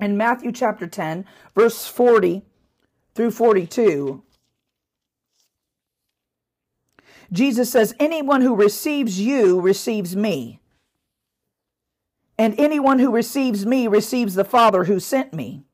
In 0.00 0.16
Matthew 0.16 0.52
chapter 0.52 0.86
10, 0.86 1.24
verse 1.54 1.86
40 1.86 2.42
through 3.14 3.32
42, 3.32 4.22
Jesus 7.32 7.70
says, 7.70 7.94
Anyone 7.98 8.40
who 8.40 8.54
receives 8.54 9.20
you 9.20 9.60
receives 9.60 10.16
me. 10.16 10.60
And 12.38 12.54
anyone 12.58 13.00
who 13.00 13.10
receives 13.10 13.66
me 13.66 13.88
receives 13.88 14.34
the 14.34 14.44
Father 14.44 14.84
who 14.84 15.00
sent 15.00 15.34
me. 15.34 15.64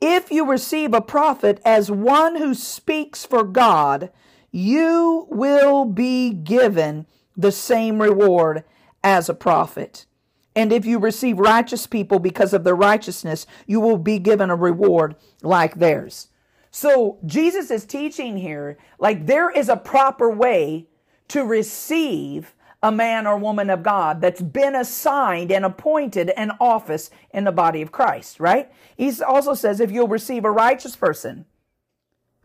If 0.00 0.30
you 0.30 0.48
receive 0.48 0.94
a 0.94 1.00
prophet 1.00 1.60
as 1.64 1.90
one 1.90 2.36
who 2.36 2.54
speaks 2.54 3.24
for 3.24 3.42
God, 3.42 4.10
you 4.52 5.26
will 5.30 5.86
be 5.86 6.30
given 6.30 7.06
the 7.36 7.50
same 7.50 8.00
reward 8.00 8.62
as 9.02 9.28
a 9.28 9.34
prophet. 9.34 10.06
And 10.54 10.72
if 10.72 10.84
you 10.84 10.98
receive 10.98 11.38
righteous 11.38 11.86
people 11.86 12.18
because 12.18 12.52
of 12.52 12.62
their 12.62 12.76
righteousness, 12.76 13.46
you 13.66 13.80
will 13.80 13.96
be 13.96 14.18
given 14.18 14.50
a 14.50 14.56
reward 14.56 15.16
like 15.42 15.76
theirs. 15.76 16.28
So 16.70 17.18
Jesus 17.24 17.70
is 17.70 17.86
teaching 17.86 18.36
here, 18.36 18.78
like 18.98 19.26
there 19.26 19.50
is 19.50 19.68
a 19.68 19.76
proper 19.76 20.30
way 20.30 20.86
to 21.28 21.44
receive 21.44 22.54
a 22.82 22.92
man 22.92 23.26
or 23.26 23.38
woman 23.38 23.70
of 23.70 23.82
God 23.82 24.20
that's 24.20 24.42
been 24.42 24.74
assigned 24.74 25.52
and 25.52 25.64
appointed 25.64 26.30
an 26.30 26.52
office 26.60 27.10
in 27.32 27.44
the 27.44 27.52
body 27.52 27.80
of 27.80 27.92
Christ, 27.92 28.40
right? 28.40 28.70
He 28.96 29.12
also 29.22 29.54
says 29.54 29.80
if 29.80 29.92
you'll 29.92 30.08
receive 30.08 30.44
a 30.44 30.50
righteous 30.50 30.96
person, 30.96 31.46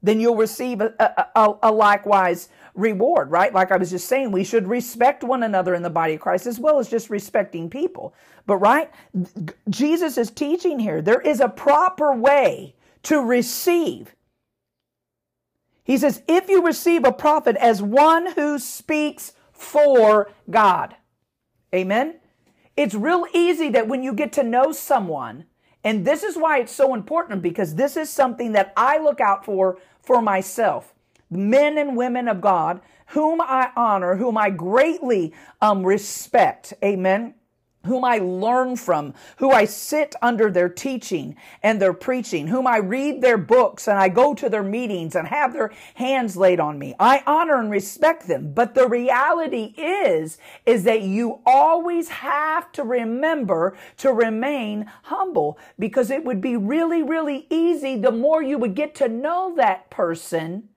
then 0.01 0.19
you'll 0.19 0.35
receive 0.35 0.81
a, 0.81 0.93
a, 1.35 1.53
a, 1.63 1.71
likewise 1.71 2.49
reward, 2.75 3.31
right? 3.31 3.53
Like 3.53 3.71
I 3.71 3.77
was 3.77 3.89
just 3.89 4.07
saying, 4.07 4.31
we 4.31 4.43
should 4.43 4.67
respect 4.67 5.23
one 5.23 5.43
another 5.43 5.73
in 5.73 5.81
the 5.81 5.89
body 5.89 6.13
of 6.13 6.21
Christ 6.21 6.45
as 6.45 6.59
well 6.59 6.79
as 6.79 6.89
just 6.89 7.09
respecting 7.09 7.69
people. 7.69 8.13
But, 8.45 8.57
right, 8.57 8.91
Jesus 9.69 10.17
is 10.17 10.29
teaching 10.29 10.79
here 10.79 11.01
there 11.01 11.21
is 11.21 11.39
a 11.39 11.49
proper 11.49 12.13
way 12.13 12.75
to 13.03 13.19
receive. 13.19 14.15
He 15.83 15.97
says, 15.97 16.21
if 16.27 16.49
you 16.49 16.63
receive 16.63 17.05
a 17.05 17.11
prophet 17.11 17.55
as 17.55 17.81
one 17.81 18.33
who 18.33 18.59
speaks 18.59 19.33
for 19.51 20.29
God, 20.49 20.95
amen. 21.73 22.19
It's 22.75 22.93
real 22.93 23.25
easy 23.33 23.69
that 23.69 23.87
when 23.87 24.03
you 24.03 24.13
get 24.13 24.31
to 24.33 24.43
know 24.43 24.71
someone, 24.71 25.45
and 25.83 26.05
this 26.05 26.23
is 26.23 26.35
why 26.35 26.59
it's 26.59 26.71
so 26.71 26.93
important 26.93 27.41
because 27.41 27.75
this 27.75 27.97
is 27.97 28.09
something 28.09 28.53
that 28.53 28.73
I 28.75 28.97
look 28.97 29.21
out 29.21 29.45
for 29.45 29.77
for 30.01 30.21
myself. 30.21 30.93
Men 31.29 31.77
and 31.77 31.97
women 31.97 32.27
of 32.27 32.41
God, 32.41 32.81
whom 33.07 33.41
I 33.41 33.71
honor, 33.75 34.15
whom 34.15 34.37
I 34.37 34.49
greatly 34.49 35.33
um, 35.61 35.85
respect. 35.85 36.73
Amen 36.83 37.35
whom 37.87 38.05
I 38.05 38.19
learn 38.19 38.75
from, 38.75 39.13
who 39.37 39.51
I 39.51 39.65
sit 39.65 40.15
under 40.21 40.51
their 40.51 40.69
teaching 40.69 41.35
and 41.63 41.81
their 41.81 41.93
preaching, 41.93 42.47
whom 42.47 42.67
I 42.67 42.77
read 42.77 43.21
their 43.21 43.37
books 43.37 43.87
and 43.87 43.97
I 43.97 44.09
go 44.09 44.33
to 44.35 44.49
their 44.49 44.63
meetings 44.63 45.15
and 45.15 45.27
have 45.27 45.53
their 45.53 45.71
hands 45.95 46.37
laid 46.37 46.59
on 46.59 46.77
me. 46.77 46.93
I 46.99 47.23
honor 47.25 47.59
and 47.59 47.71
respect 47.71 48.27
them. 48.27 48.53
But 48.53 48.75
the 48.75 48.87
reality 48.87 49.73
is, 49.77 50.37
is 50.65 50.83
that 50.83 51.01
you 51.01 51.39
always 51.45 52.09
have 52.09 52.71
to 52.73 52.83
remember 52.83 53.77
to 53.97 54.13
remain 54.13 54.85
humble 55.03 55.57
because 55.79 56.11
it 56.11 56.23
would 56.23 56.41
be 56.41 56.55
really, 56.55 57.01
really 57.01 57.47
easy 57.49 57.97
the 57.97 58.11
more 58.11 58.41
you 58.43 58.57
would 58.57 58.75
get 58.75 58.93
to 58.95 59.07
know 59.07 59.53
that 59.55 59.89
person 59.89 60.69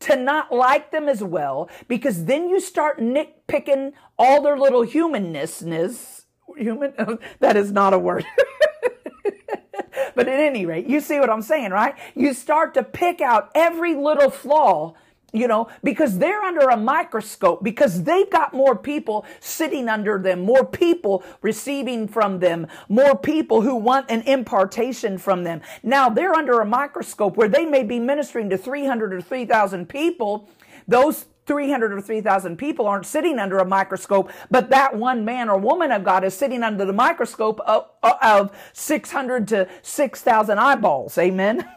to 0.00 0.16
not 0.16 0.52
like 0.52 0.90
them 0.90 1.08
as 1.08 1.22
well 1.22 1.68
because 1.88 2.26
then 2.26 2.48
you 2.48 2.60
start 2.60 3.00
nitpicking 3.00 3.92
all 4.18 4.42
their 4.42 4.58
little 4.58 4.82
humannessness 4.82 6.23
human 6.56 6.92
that 7.40 7.56
is 7.56 7.72
not 7.72 7.92
a 7.92 7.98
word 7.98 8.24
but 10.14 10.28
at 10.28 10.40
any 10.40 10.66
rate 10.66 10.86
you 10.86 11.00
see 11.00 11.18
what 11.18 11.30
i'm 11.30 11.42
saying 11.42 11.70
right 11.70 11.94
you 12.14 12.32
start 12.32 12.74
to 12.74 12.82
pick 12.82 13.20
out 13.20 13.50
every 13.54 13.94
little 13.94 14.30
flaw 14.30 14.94
you 15.34 15.48
know, 15.48 15.68
because 15.82 16.18
they're 16.18 16.42
under 16.42 16.68
a 16.68 16.76
microscope, 16.76 17.62
because 17.64 18.04
they've 18.04 18.30
got 18.30 18.54
more 18.54 18.78
people 18.78 19.26
sitting 19.40 19.88
under 19.88 20.16
them, 20.16 20.42
more 20.42 20.64
people 20.64 21.24
receiving 21.42 22.06
from 22.06 22.38
them, 22.38 22.68
more 22.88 23.18
people 23.18 23.60
who 23.60 23.74
want 23.74 24.08
an 24.08 24.22
impartation 24.22 25.18
from 25.18 25.42
them. 25.42 25.60
Now 25.82 26.08
they're 26.08 26.34
under 26.34 26.60
a 26.60 26.64
microscope 26.64 27.36
where 27.36 27.48
they 27.48 27.66
may 27.66 27.82
be 27.82 27.98
ministering 27.98 28.48
to 28.50 28.56
300 28.56 29.12
or 29.12 29.20
3,000 29.20 29.88
people. 29.88 30.48
Those 30.86 31.26
300 31.46 31.92
or 31.92 32.00
3,000 32.00 32.56
people 32.56 32.86
aren't 32.86 33.06
sitting 33.06 33.38
under 33.38 33.58
a 33.58 33.64
microscope, 33.64 34.30
but 34.50 34.70
that 34.70 34.96
one 34.96 35.24
man 35.24 35.48
or 35.48 35.58
woman 35.58 35.92
of 35.92 36.04
God 36.04 36.24
is 36.24 36.34
sitting 36.34 36.62
under 36.62 36.84
the 36.84 36.92
microscope 36.92 37.60
of, 37.60 37.86
of 38.02 38.56
600 38.72 39.48
to 39.48 39.68
6,000 39.82 40.58
eyeballs. 40.58 41.18
Amen. 41.18 41.68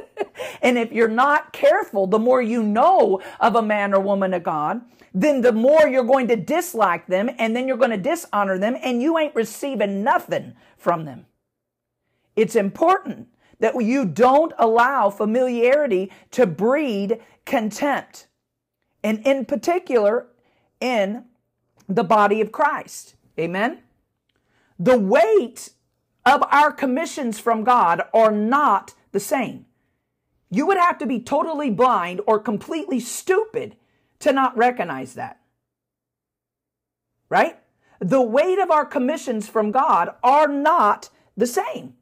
and 0.62 0.78
if 0.78 0.92
you're 0.92 1.08
not 1.08 1.52
careful, 1.52 2.06
the 2.06 2.18
more 2.18 2.42
you 2.42 2.62
know 2.62 3.22
of 3.40 3.56
a 3.56 3.62
man 3.62 3.94
or 3.94 4.00
woman 4.00 4.34
of 4.34 4.42
God, 4.42 4.82
then 5.14 5.40
the 5.40 5.52
more 5.52 5.88
you're 5.88 6.04
going 6.04 6.28
to 6.28 6.36
dislike 6.36 7.06
them 7.06 7.30
and 7.38 7.56
then 7.56 7.66
you're 7.66 7.78
going 7.78 7.90
to 7.90 7.96
dishonor 7.96 8.58
them 8.58 8.76
and 8.82 9.00
you 9.00 9.16
ain't 9.16 9.34
receiving 9.34 10.04
nothing 10.04 10.54
from 10.76 11.06
them. 11.06 11.24
It's 12.36 12.54
important 12.54 13.28
that 13.60 13.82
you 13.82 14.04
don't 14.04 14.52
allow 14.58 15.08
familiarity 15.08 16.12
to 16.32 16.46
breed 16.46 17.18
contempt 17.46 18.26
and 19.06 19.24
in 19.24 19.44
particular 19.44 20.26
in 20.80 21.22
the 21.88 22.02
body 22.02 22.40
of 22.40 22.50
Christ. 22.50 23.14
Amen. 23.38 23.78
The 24.80 24.98
weight 24.98 25.70
of 26.24 26.42
our 26.50 26.72
commissions 26.72 27.38
from 27.38 27.62
God 27.62 28.02
are 28.12 28.32
not 28.32 28.94
the 29.12 29.20
same. 29.20 29.66
You 30.50 30.66
would 30.66 30.76
have 30.76 30.98
to 30.98 31.06
be 31.06 31.20
totally 31.20 31.70
blind 31.70 32.20
or 32.26 32.40
completely 32.40 32.98
stupid 32.98 33.76
to 34.18 34.32
not 34.32 34.56
recognize 34.56 35.14
that. 35.14 35.40
Right? 37.28 37.60
The 38.00 38.20
weight 38.20 38.58
of 38.58 38.72
our 38.72 38.84
commissions 38.84 39.48
from 39.48 39.70
God 39.70 40.16
are 40.24 40.48
not 40.48 41.10
the 41.36 41.46
same. 41.46 41.94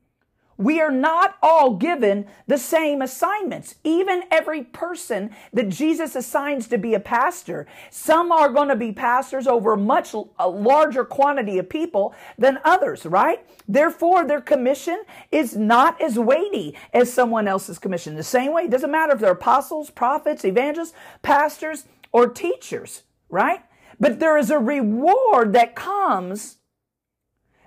We 0.56 0.80
are 0.80 0.90
not 0.90 1.36
all 1.42 1.74
given 1.74 2.26
the 2.46 2.58
same 2.58 3.02
assignments. 3.02 3.76
Even 3.82 4.22
every 4.30 4.62
person 4.62 5.30
that 5.52 5.68
Jesus 5.68 6.14
assigns 6.14 6.68
to 6.68 6.78
be 6.78 6.94
a 6.94 7.00
pastor, 7.00 7.66
some 7.90 8.30
are 8.30 8.48
going 8.48 8.68
to 8.68 8.76
be 8.76 8.92
pastors 8.92 9.46
over 9.46 9.72
a 9.72 9.78
much 9.78 10.14
larger 10.38 11.04
quantity 11.04 11.58
of 11.58 11.68
people 11.68 12.14
than 12.38 12.60
others, 12.64 13.04
right? 13.04 13.44
Therefore, 13.66 14.24
their 14.24 14.40
commission 14.40 15.02
is 15.32 15.56
not 15.56 16.00
as 16.00 16.18
weighty 16.18 16.76
as 16.92 17.12
someone 17.12 17.48
else's 17.48 17.78
commission. 17.78 18.14
The 18.14 18.22
same 18.22 18.52
way, 18.52 18.64
it 18.64 18.70
doesn't 18.70 18.90
matter 18.90 19.14
if 19.14 19.20
they're 19.20 19.32
apostles, 19.32 19.90
prophets, 19.90 20.44
evangelists, 20.44 20.94
pastors, 21.22 21.86
or 22.12 22.28
teachers, 22.28 23.02
right? 23.28 23.60
But 23.98 24.20
there 24.20 24.38
is 24.38 24.50
a 24.50 24.58
reward 24.58 25.52
that 25.54 25.74
comes 25.74 26.58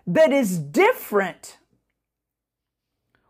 that 0.05 0.31
is 0.31 0.57
different 0.57 1.57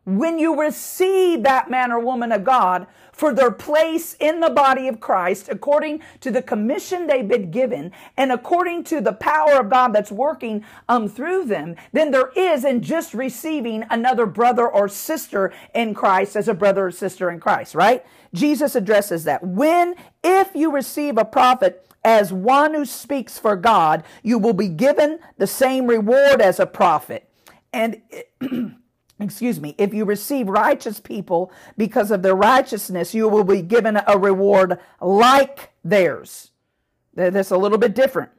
when 0.07 0.39
you 0.39 0.57
receive 0.57 1.43
that 1.43 1.69
man 1.69 1.91
or 1.91 1.99
woman 1.99 2.31
of 2.31 2.45
God 2.45 2.87
for 3.11 3.33
their 3.33 3.51
place 3.51 4.15
in 4.21 4.39
the 4.39 4.49
body 4.49 4.87
of 4.87 5.01
Christ 5.01 5.49
according 5.51 6.01
to 6.21 6.31
the 6.31 6.41
commission 6.41 7.07
they've 7.07 7.27
been 7.27 7.51
given 7.51 7.91
and 8.15 8.31
according 8.31 8.85
to 8.85 9.01
the 9.01 9.11
power 9.11 9.59
of 9.59 9.69
God 9.69 9.89
that's 9.89 10.11
working 10.11 10.63
um, 10.87 11.09
through 11.09 11.45
them, 11.47 11.75
then 11.91 12.11
there 12.11 12.31
is 12.37 12.63
in 12.63 12.81
just 12.81 13.13
receiving 13.13 13.83
another 13.89 14.25
brother 14.25 14.65
or 14.65 14.87
sister 14.87 15.51
in 15.75 15.93
Christ 15.93 16.37
as 16.37 16.47
a 16.47 16.53
brother 16.53 16.85
or 16.87 16.91
sister 16.91 17.29
in 17.29 17.41
Christ, 17.41 17.75
right? 17.75 18.05
Jesus 18.33 18.75
addresses 18.75 19.25
that. 19.25 19.45
When, 19.45 19.95
if 20.23 20.55
you 20.55 20.71
receive 20.71 21.17
a 21.17 21.25
prophet 21.25 21.85
as 22.05 22.31
one 22.31 22.73
who 22.73 22.85
speaks 22.85 23.37
for 23.37 23.57
God, 23.57 24.05
you 24.23 24.37
will 24.37 24.53
be 24.53 24.69
given 24.69 25.19
the 25.37 25.47
same 25.47 25.85
reward 25.85 26.39
as 26.39 26.61
a 26.61 26.65
prophet. 26.65 27.29
And 27.73 28.01
excuse 29.19 29.59
me, 29.59 29.75
if 29.77 29.93
you 29.93 30.05
receive 30.05 30.47
righteous 30.47 30.99
people 30.99 31.51
because 31.77 32.11
of 32.11 32.21
their 32.21 32.35
righteousness, 32.35 33.13
you 33.13 33.27
will 33.27 33.43
be 33.43 33.61
given 33.61 33.99
a 34.05 34.17
reward 34.17 34.79
like 35.01 35.71
theirs. 35.83 36.51
That's 37.13 37.51
a 37.51 37.57
little 37.57 37.79
bit 37.79 37.95
different. 37.95 38.31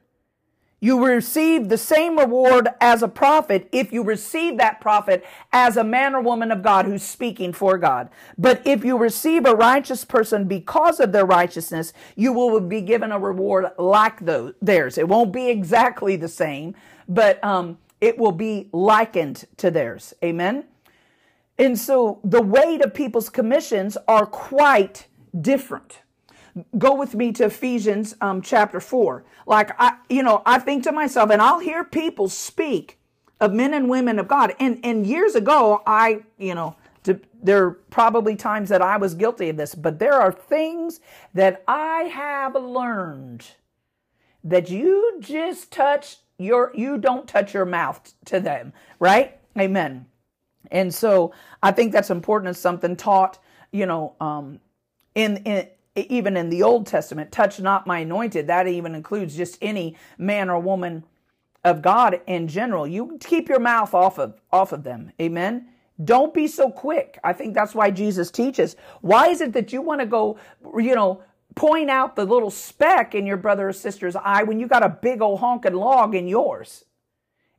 You 0.80 1.04
receive 1.04 1.68
the 1.68 1.78
same 1.78 2.16
reward 2.16 2.68
as 2.80 3.02
a 3.02 3.08
prophet 3.08 3.68
if 3.72 3.92
you 3.92 4.04
receive 4.04 4.58
that 4.58 4.80
prophet 4.80 5.24
as 5.52 5.76
a 5.76 5.82
man 5.82 6.14
or 6.14 6.20
woman 6.20 6.52
of 6.52 6.62
God 6.62 6.84
who's 6.84 7.02
speaking 7.02 7.52
for 7.52 7.78
God. 7.78 8.08
But 8.36 8.64
if 8.64 8.84
you 8.84 8.96
receive 8.96 9.44
a 9.44 9.56
righteous 9.56 10.04
person 10.04 10.44
because 10.44 11.00
of 11.00 11.10
their 11.10 11.26
righteousness, 11.26 11.92
you 12.14 12.32
will 12.32 12.60
be 12.60 12.80
given 12.80 13.10
a 13.10 13.18
reward 13.18 13.66
like 13.76 14.24
those, 14.24 14.54
theirs. 14.62 14.98
It 14.98 15.08
won't 15.08 15.32
be 15.32 15.48
exactly 15.48 16.14
the 16.14 16.28
same, 16.28 16.76
but 17.08 17.42
um, 17.42 17.78
it 18.00 18.18
will 18.18 18.32
be 18.32 18.68
likened 18.72 19.44
to 19.56 19.70
theirs. 19.70 20.14
Amen. 20.22 20.64
And 21.58 21.78
so 21.78 22.20
the 22.22 22.42
weight 22.42 22.82
of 22.82 22.94
people's 22.94 23.28
commissions 23.28 23.96
are 24.06 24.26
quite 24.26 25.06
different. 25.38 26.00
Go 26.76 26.94
with 26.94 27.14
me 27.14 27.32
to 27.32 27.46
Ephesians 27.46 28.14
um, 28.20 28.42
chapter 28.42 28.80
4. 28.80 29.24
Like, 29.46 29.70
I, 29.78 29.96
you 30.08 30.22
know, 30.22 30.42
I 30.46 30.58
think 30.58 30.84
to 30.84 30.92
myself, 30.92 31.30
and 31.30 31.42
I'll 31.42 31.58
hear 31.58 31.84
people 31.84 32.28
speak 32.28 32.98
of 33.40 33.52
men 33.52 33.74
and 33.74 33.88
women 33.88 34.18
of 34.18 34.28
God. 34.28 34.54
And, 34.58 34.80
and 34.84 35.06
years 35.06 35.34
ago, 35.34 35.82
I, 35.86 36.22
you 36.38 36.54
know, 36.54 36.76
to, 37.04 37.20
there 37.42 37.64
are 37.64 37.70
probably 37.90 38.36
times 38.36 38.68
that 38.68 38.82
I 38.82 38.96
was 38.96 39.14
guilty 39.14 39.48
of 39.48 39.56
this, 39.56 39.74
but 39.74 39.98
there 39.98 40.14
are 40.14 40.32
things 40.32 41.00
that 41.34 41.62
I 41.66 42.02
have 42.02 42.54
learned 42.54 43.46
that 44.44 44.70
you 44.70 45.18
just 45.20 45.72
touch 45.72 46.18
your 46.38 46.72
you 46.74 46.98
don't 46.98 47.28
touch 47.28 47.52
your 47.52 47.66
mouth 47.66 48.12
to 48.26 48.40
them, 48.40 48.72
right? 48.98 49.38
Amen. 49.58 50.06
And 50.70 50.94
so 50.94 51.32
I 51.62 51.72
think 51.72 51.92
that's 51.92 52.10
important 52.10 52.50
as 52.50 52.58
something 52.58 52.96
taught, 52.96 53.38
you 53.72 53.86
know, 53.86 54.14
um, 54.20 54.60
in, 55.14 55.38
in 55.38 55.68
even 55.96 56.36
in 56.36 56.48
the 56.48 56.62
Old 56.62 56.86
Testament, 56.86 57.32
touch 57.32 57.58
not 57.58 57.86
my 57.86 58.00
anointed. 58.00 58.46
That 58.46 58.68
even 58.68 58.94
includes 58.94 59.36
just 59.36 59.58
any 59.60 59.96
man 60.16 60.48
or 60.48 60.60
woman 60.60 61.04
of 61.64 61.82
God 61.82 62.20
in 62.26 62.46
general. 62.46 62.86
You 62.86 63.18
keep 63.20 63.48
your 63.48 63.58
mouth 63.58 63.94
off 63.94 64.18
of 64.18 64.40
off 64.52 64.72
of 64.72 64.84
them. 64.84 65.10
Amen. 65.20 65.68
Don't 66.04 66.32
be 66.32 66.46
so 66.46 66.70
quick. 66.70 67.18
I 67.24 67.32
think 67.32 67.54
that's 67.54 67.74
why 67.74 67.90
Jesus 67.90 68.30
teaches. 68.30 68.76
Why 69.00 69.28
is 69.28 69.40
it 69.40 69.52
that 69.54 69.72
you 69.72 69.82
want 69.82 70.00
to 70.00 70.06
go, 70.06 70.38
you 70.76 70.94
know, 70.94 71.22
point 71.54 71.90
out 71.90 72.16
the 72.16 72.24
little 72.24 72.50
speck 72.50 73.14
in 73.14 73.26
your 73.26 73.36
brother 73.36 73.68
or 73.68 73.72
sister's 73.72 74.16
eye 74.16 74.42
when 74.42 74.60
you 74.60 74.66
got 74.66 74.82
a 74.82 74.88
big 74.88 75.20
old 75.20 75.40
honking 75.40 75.74
log 75.74 76.14
in 76.14 76.28
yours? 76.28 76.84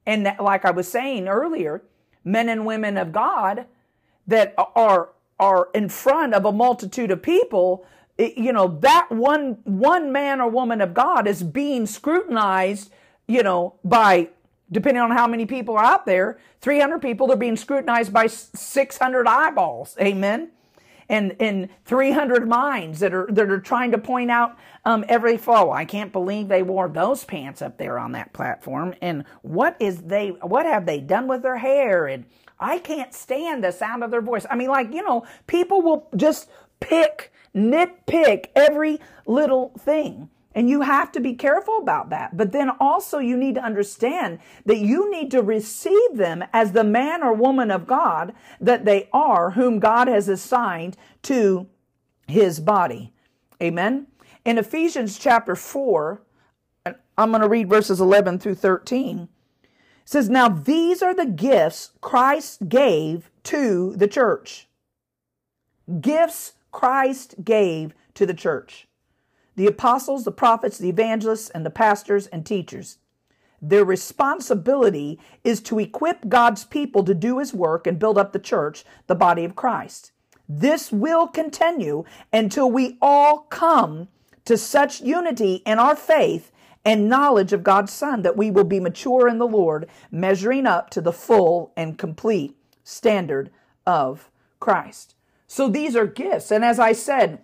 And 0.06 0.26
that, 0.26 0.42
like 0.42 0.66
I 0.66 0.72
was 0.72 0.88
saying 0.88 1.28
earlier, 1.28 1.84
men 2.24 2.50
and 2.50 2.66
women 2.66 2.98
of 2.98 3.12
God 3.12 3.66
that 4.28 4.54
are 4.58 5.10
are 5.40 5.70
in 5.74 5.88
front 5.88 6.34
of 6.34 6.44
a 6.46 6.52
multitude 6.52 7.12
of 7.12 7.22
people, 7.22 7.86
you 8.18 8.52
know, 8.52 8.68
that 8.82 9.10
one 9.10 9.58
one 9.64 10.12
man 10.12 10.42
or 10.42 10.50
woman 10.50 10.82
of 10.82 10.94
God 10.94 11.28
is 11.28 11.44
being 11.44 11.86
scrutinized, 11.86 12.92
you 13.28 13.44
know, 13.44 13.76
by 13.84 14.30
depending 14.72 15.02
on 15.02 15.12
how 15.12 15.28
many 15.28 15.46
people 15.46 15.76
are 15.76 15.84
out 15.84 16.06
there, 16.06 16.40
300 16.62 17.02
people 17.02 17.28
they're 17.28 17.38
being 17.38 17.58
scrutinized 17.58 18.14
by 18.14 18.28
600 18.28 19.28
eyeballs. 19.28 19.96
Amen 20.00 20.52
and 21.10 21.36
in 21.40 21.70
300 21.86 22.48
minds 22.48 23.00
that 23.00 23.14
are 23.14 23.28
that 23.32 23.50
are 23.50 23.60
trying 23.60 23.92
to 23.92 23.98
point 23.98 24.32
out 24.32 24.58
um, 24.86 25.04
every 25.10 25.38
flaw. 25.38 25.72
I 25.72 25.86
can't 25.86 26.12
believe 26.12 26.48
they 26.48 26.64
wore 26.64 26.88
those 26.88 27.26
pants 27.26 27.62
up 27.62 27.78
there 27.78 27.98
on 28.00 28.12
that 28.14 28.32
platform. 28.34 28.94
And 29.02 29.26
what 29.42 29.76
is 29.80 30.04
they? 30.04 30.30
What 30.30 30.66
have 30.66 30.86
they 30.86 31.00
done 31.00 31.28
with 31.28 31.42
their 31.42 31.58
hair? 31.58 32.08
And 32.08 32.26
I 32.60 32.78
can't 32.80 33.14
stand 33.14 33.64
the 33.64 33.72
sound 33.72 34.04
of 34.04 34.12
their 34.12 34.22
voice. 34.22 34.46
I 34.50 34.56
mean, 34.56 34.70
like 34.70 34.94
you 34.94 35.04
know, 35.04 35.26
people 35.48 35.82
will 35.82 36.08
just 36.16 36.50
pick, 36.80 37.34
nitpick 37.56 38.48
every 38.56 39.00
little 39.26 39.74
thing. 39.80 40.30
And 40.56 40.70
you 40.70 40.82
have 40.82 41.12
to 41.12 41.20
be 41.20 41.36
careful 41.36 41.78
about 41.78 42.10
that. 42.10 42.36
But 42.36 42.52
then 42.52 42.72
also 42.80 43.20
you 43.20 43.38
need 43.38 43.56
to 43.56 43.64
understand 43.64 44.40
that 44.66 44.80
you 44.80 45.10
need 45.12 45.30
to 45.32 45.44
receive 45.44 46.16
them 46.16 46.44
as 46.52 46.72
the 46.72 46.84
man 46.84 47.24
or 47.24 47.34
woman 47.34 47.70
of 47.70 47.86
God 47.86 48.34
that 48.60 48.86
they 48.86 49.10
are, 49.14 49.52
whom 49.52 49.80
God 49.80 50.08
has 50.08 50.28
assigned 50.28 50.98
to 51.24 51.68
his 52.28 52.60
body. 52.60 53.14
Amen. 53.62 54.08
In 54.44 54.58
Ephesians 54.58 55.20
chapter 55.20 55.56
4, 55.56 56.22
I'm 57.18 57.30
going 57.30 57.42
to 57.42 57.50
read 57.50 57.70
verses 57.70 58.02
11 58.02 58.40
through 58.40 58.56
13. 58.56 59.20
It 59.20 59.30
says, 60.06 60.30
Now 60.30 60.50
these 60.50 61.04
are 61.04 61.14
the 61.14 61.26
gifts 61.28 61.92
Christ 62.02 62.68
gave 62.68 63.30
to 63.44 63.94
the 63.96 64.08
church. 64.08 64.68
Gifts 66.02 66.54
Christ 66.72 67.36
gave 67.44 67.94
to 68.16 68.26
the 68.26 68.34
church 68.34 68.88
the 69.60 69.68
apostles, 69.68 70.24
the 70.24 70.32
prophets, 70.32 70.78
the 70.78 70.88
evangelists, 70.88 71.50
and 71.50 71.66
the 71.66 71.70
pastors 71.70 72.28
and 72.28 72.46
teachers. 72.46 72.98
Their 73.62 73.84
responsibility 73.84 75.20
is 75.44 75.60
to 75.64 75.80
equip 75.80 76.30
God's 76.30 76.64
people 76.64 77.04
to 77.04 77.14
do 77.14 77.40
his 77.40 77.54
work 77.54 77.86
and 77.86 78.00
build 78.00 78.18
up 78.18 78.32
the 78.32 78.40
church, 78.40 78.86
the 79.08 79.16
body 79.16 79.44
of 79.44 79.58
Christ. 79.58 80.14
This 80.48 80.94
will 80.94 81.28
continue 81.28 82.06
until 82.32 82.72
we 82.72 82.98
all 83.02 83.40
come 83.50 84.08
to 84.46 84.58
such 84.58 85.02
unity 85.02 85.56
in 85.66 85.78
our 85.78 85.98
faith 85.98 86.54
and 86.86 87.10
knowledge 87.10 87.52
of 87.52 87.62
God's 87.62 87.92
Son 87.92 88.22
that 88.22 88.38
we 88.38 88.50
will 88.50 88.64
be 88.64 88.80
mature 88.80 89.28
in 89.28 89.40
the 89.40 89.46
Lord, 89.46 89.90
measuring 90.10 90.68
up 90.68 90.90
to 90.92 91.02
the 91.02 91.12
full 91.12 91.74
and 91.76 91.98
complete 91.98 92.56
standard 92.86 93.52
of 93.86 94.32
Christ. 94.62 95.16
So 95.48 95.68
these 95.68 95.98
are 95.98 96.08
gifts. 96.08 96.50
And 96.50 96.64
as 96.64 96.80
I 96.80 96.94
said, 96.94 97.44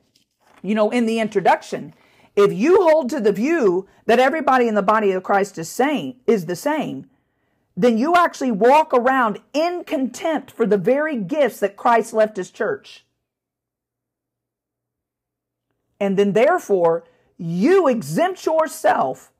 you 0.61 0.75
know, 0.75 0.89
in 0.89 1.07
the 1.07 1.19
introduction, 1.19 1.93
if 2.35 2.51
you 2.51 2.83
hold 2.83 3.09
to 3.09 3.19
the 3.19 3.31
view 3.31 3.87
that 4.05 4.19
everybody 4.19 4.67
in 4.67 4.75
the 4.75 4.81
body 4.81 5.11
of 5.11 5.23
Christ 5.23 5.57
is 5.57 5.69
same 5.69 6.15
is 6.27 6.45
the 6.45 6.55
same, 6.55 7.09
then 7.77 7.97
you 7.97 8.15
actually 8.15 8.51
walk 8.51 8.93
around 8.93 9.39
in 9.53 9.83
contempt 9.83 10.51
for 10.51 10.65
the 10.65 10.77
very 10.77 11.17
gifts 11.17 11.59
that 11.59 11.75
Christ 11.75 12.13
left 12.13 12.37
his 12.37 12.51
church. 12.51 13.05
And 15.99 16.17
then 16.17 16.33
therefore, 16.33 17.05
you 17.37 17.87
exempt 17.87 18.45
yourself 18.45 19.31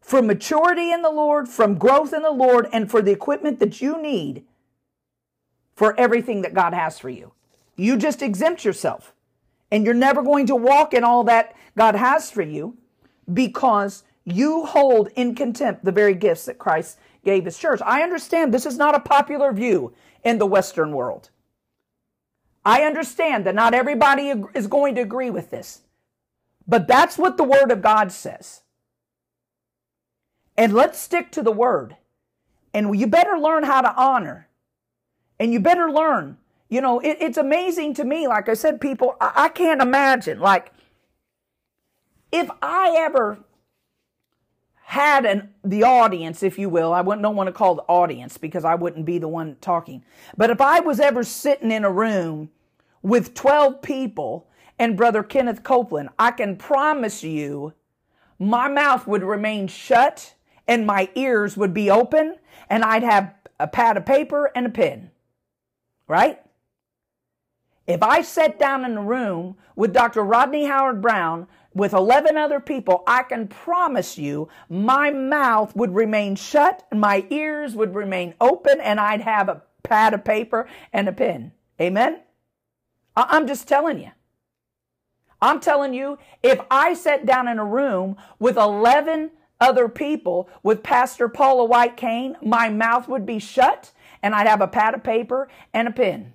from 0.00 0.26
maturity 0.26 0.90
in 0.90 1.02
the 1.02 1.10
Lord, 1.10 1.48
from 1.48 1.78
growth 1.78 2.12
in 2.12 2.22
the 2.22 2.30
Lord, 2.30 2.68
and 2.72 2.90
for 2.90 3.02
the 3.02 3.12
equipment 3.12 3.60
that 3.60 3.80
you 3.80 4.00
need 4.00 4.44
for 5.74 5.98
everything 5.98 6.42
that 6.42 6.54
God 6.54 6.74
has 6.74 6.98
for 6.98 7.08
you. 7.08 7.32
You 7.76 7.96
just 7.96 8.22
exempt 8.22 8.64
yourself. 8.64 9.14
And 9.70 9.84
you're 9.84 9.94
never 9.94 10.22
going 10.22 10.46
to 10.46 10.56
walk 10.56 10.94
in 10.94 11.04
all 11.04 11.24
that 11.24 11.54
God 11.76 11.94
has 11.94 12.30
for 12.30 12.42
you 12.42 12.76
because 13.32 14.02
you 14.24 14.66
hold 14.66 15.08
in 15.16 15.34
contempt 15.34 15.84
the 15.84 15.92
very 15.92 16.14
gifts 16.14 16.46
that 16.46 16.58
Christ 16.58 16.98
gave 17.24 17.44
his 17.44 17.58
church. 17.58 17.80
I 17.84 18.02
understand 18.02 18.52
this 18.52 18.66
is 18.66 18.76
not 18.76 18.94
a 18.94 19.00
popular 19.00 19.52
view 19.52 19.92
in 20.24 20.38
the 20.38 20.46
Western 20.46 20.92
world. 20.92 21.30
I 22.64 22.82
understand 22.82 23.46
that 23.46 23.54
not 23.54 23.74
everybody 23.74 24.32
is 24.54 24.66
going 24.66 24.94
to 24.96 25.00
agree 25.00 25.30
with 25.30 25.50
this, 25.50 25.82
but 26.66 26.86
that's 26.86 27.16
what 27.16 27.36
the 27.36 27.44
Word 27.44 27.70
of 27.70 27.82
God 27.82 28.12
says. 28.12 28.62
And 30.56 30.74
let's 30.74 30.98
stick 30.98 31.32
to 31.32 31.42
the 31.42 31.52
Word. 31.52 31.96
And 32.74 32.98
you 32.98 33.06
better 33.06 33.38
learn 33.38 33.62
how 33.64 33.80
to 33.80 33.94
honor. 33.94 34.48
And 35.38 35.52
you 35.54 35.60
better 35.60 35.90
learn 35.90 36.36
you 36.70 36.80
know, 36.80 37.00
it, 37.00 37.18
it's 37.20 37.36
amazing 37.36 37.94
to 37.94 38.04
me. 38.04 38.26
Like 38.26 38.48
I 38.48 38.54
said, 38.54 38.80
people, 38.80 39.16
I, 39.20 39.32
I 39.34 39.48
can't 39.48 39.82
imagine. 39.82 40.40
Like, 40.40 40.72
if 42.32 42.48
I 42.62 42.94
ever 42.96 43.38
had 44.84 45.26
an 45.26 45.50
the 45.64 45.82
audience, 45.82 46.42
if 46.42 46.58
you 46.58 46.68
will, 46.68 46.92
I 46.92 47.00
wouldn't 47.00 47.22
don't 47.22 47.36
want 47.36 47.48
to 47.48 47.52
call 47.52 47.74
the 47.74 47.82
audience 47.82 48.38
because 48.38 48.64
I 48.64 48.76
wouldn't 48.76 49.04
be 49.04 49.18
the 49.18 49.28
one 49.28 49.56
talking. 49.60 50.04
But 50.36 50.50
if 50.50 50.60
I 50.60 50.80
was 50.80 51.00
ever 51.00 51.24
sitting 51.24 51.72
in 51.72 51.84
a 51.84 51.90
room 51.90 52.50
with 53.02 53.34
12 53.34 53.82
people 53.82 54.48
and 54.78 54.96
Brother 54.96 55.24
Kenneth 55.24 55.64
Copeland, 55.64 56.08
I 56.18 56.30
can 56.30 56.56
promise 56.56 57.24
you 57.24 57.74
my 58.38 58.68
mouth 58.68 59.06
would 59.06 59.22
remain 59.22 59.66
shut 59.66 60.34
and 60.68 60.86
my 60.86 61.10
ears 61.16 61.56
would 61.56 61.74
be 61.74 61.90
open 61.90 62.36
and 62.68 62.84
I'd 62.84 63.02
have 63.02 63.34
a 63.58 63.66
pad 63.66 63.96
of 63.96 64.06
paper 64.06 64.50
and 64.54 64.66
a 64.66 64.70
pen. 64.70 65.10
Right? 66.06 66.40
If 67.90 68.04
I 68.04 68.22
sat 68.22 68.56
down 68.56 68.84
in 68.84 68.96
a 68.96 69.02
room 69.02 69.56
with 69.74 69.92
Dr. 69.92 70.22
Rodney 70.22 70.66
Howard-Browne 70.66 71.48
with 71.74 71.92
11 71.92 72.36
other 72.36 72.60
people, 72.60 73.02
I 73.04 73.24
can 73.24 73.48
promise 73.48 74.16
you 74.16 74.48
my 74.68 75.10
mouth 75.10 75.74
would 75.74 75.92
remain 75.92 76.36
shut, 76.36 76.86
my 76.92 77.26
ears 77.30 77.74
would 77.74 77.96
remain 77.96 78.34
open, 78.40 78.80
and 78.80 79.00
I'd 79.00 79.22
have 79.22 79.48
a 79.48 79.62
pad 79.82 80.14
of 80.14 80.22
paper 80.22 80.68
and 80.92 81.08
a 81.08 81.12
pen. 81.12 81.50
Amen? 81.80 82.20
I'm 83.16 83.48
just 83.48 83.66
telling 83.66 83.98
you. 83.98 84.12
I'm 85.42 85.58
telling 85.58 85.92
you, 85.92 86.16
if 86.44 86.60
I 86.70 86.94
sat 86.94 87.26
down 87.26 87.48
in 87.48 87.58
a 87.58 87.64
room 87.64 88.16
with 88.38 88.56
11 88.56 89.32
other 89.60 89.88
people 89.88 90.48
with 90.62 90.84
Pastor 90.84 91.28
Paula 91.28 91.64
White 91.64 91.96
Cain, 91.96 92.36
my 92.40 92.68
mouth 92.68 93.08
would 93.08 93.26
be 93.26 93.40
shut 93.40 93.90
and 94.22 94.32
I'd 94.32 94.46
have 94.46 94.60
a 94.60 94.68
pad 94.68 94.94
of 94.94 95.02
paper 95.02 95.48
and 95.74 95.88
a 95.88 95.90
pen. 95.90 96.34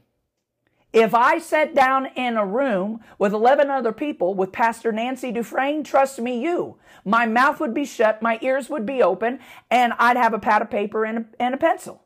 If 0.96 1.14
I 1.14 1.40
sat 1.40 1.76
down 1.76 2.06
in 2.16 2.38
a 2.38 2.46
room 2.46 3.02
with 3.20 3.34
11 3.34 3.70
other 3.70 3.92
people 3.92 4.34
with 4.34 4.54
Pastor 4.54 4.94
Nancy 4.94 5.30
Dufresne, 5.30 5.84
trust 5.84 6.22
me, 6.22 6.42
you, 6.42 6.78
my 7.04 7.26
mouth 7.26 7.60
would 7.60 7.74
be 7.74 7.84
shut, 7.84 8.22
my 8.22 8.40
ears 8.42 8.70
would 8.70 8.86
be 8.86 9.04
open, 9.04 9.40
and 9.70 9.92
I'd 10.00 10.16
have 10.16 10.34
a 10.34 10.40
pad 10.40 10.62
of 10.62 10.70
paper 10.70 11.04
and 11.04 11.18
a, 11.18 11.26
and 11.38 11.54
a 11.54 11.58
pencil. 11.58 12.04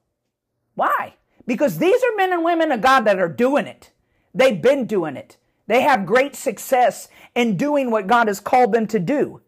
Why? 0.73 1.13
Because 1.45 1.77
these 1.77 2.01
are 2.03 2.15
men 2.15 2.33
and 2.33 2.43
women 2.43 2.71
of 2.71 2.81
God 2.81 3.01
that 3.01 3.19
are 3.19 3.29
doing 3.29 3.67
it. 3.67 3.91
They've 4.33 4.59
been 4.59 4.85
doing 4.85 5.15
it. 5.17 5.37
They 5.67 5.81
have 5.81 6.07
great 6.07 6.35
success 6.35 7.09
in 7.35 7.57
doing 7.57 7.91
what 7.91 8.07
God 8.07 8.27
has 8.27 8.39
called 8.39 8.73
them 8.73 8.87
to 8.87 8.97
do. 8.99 9.41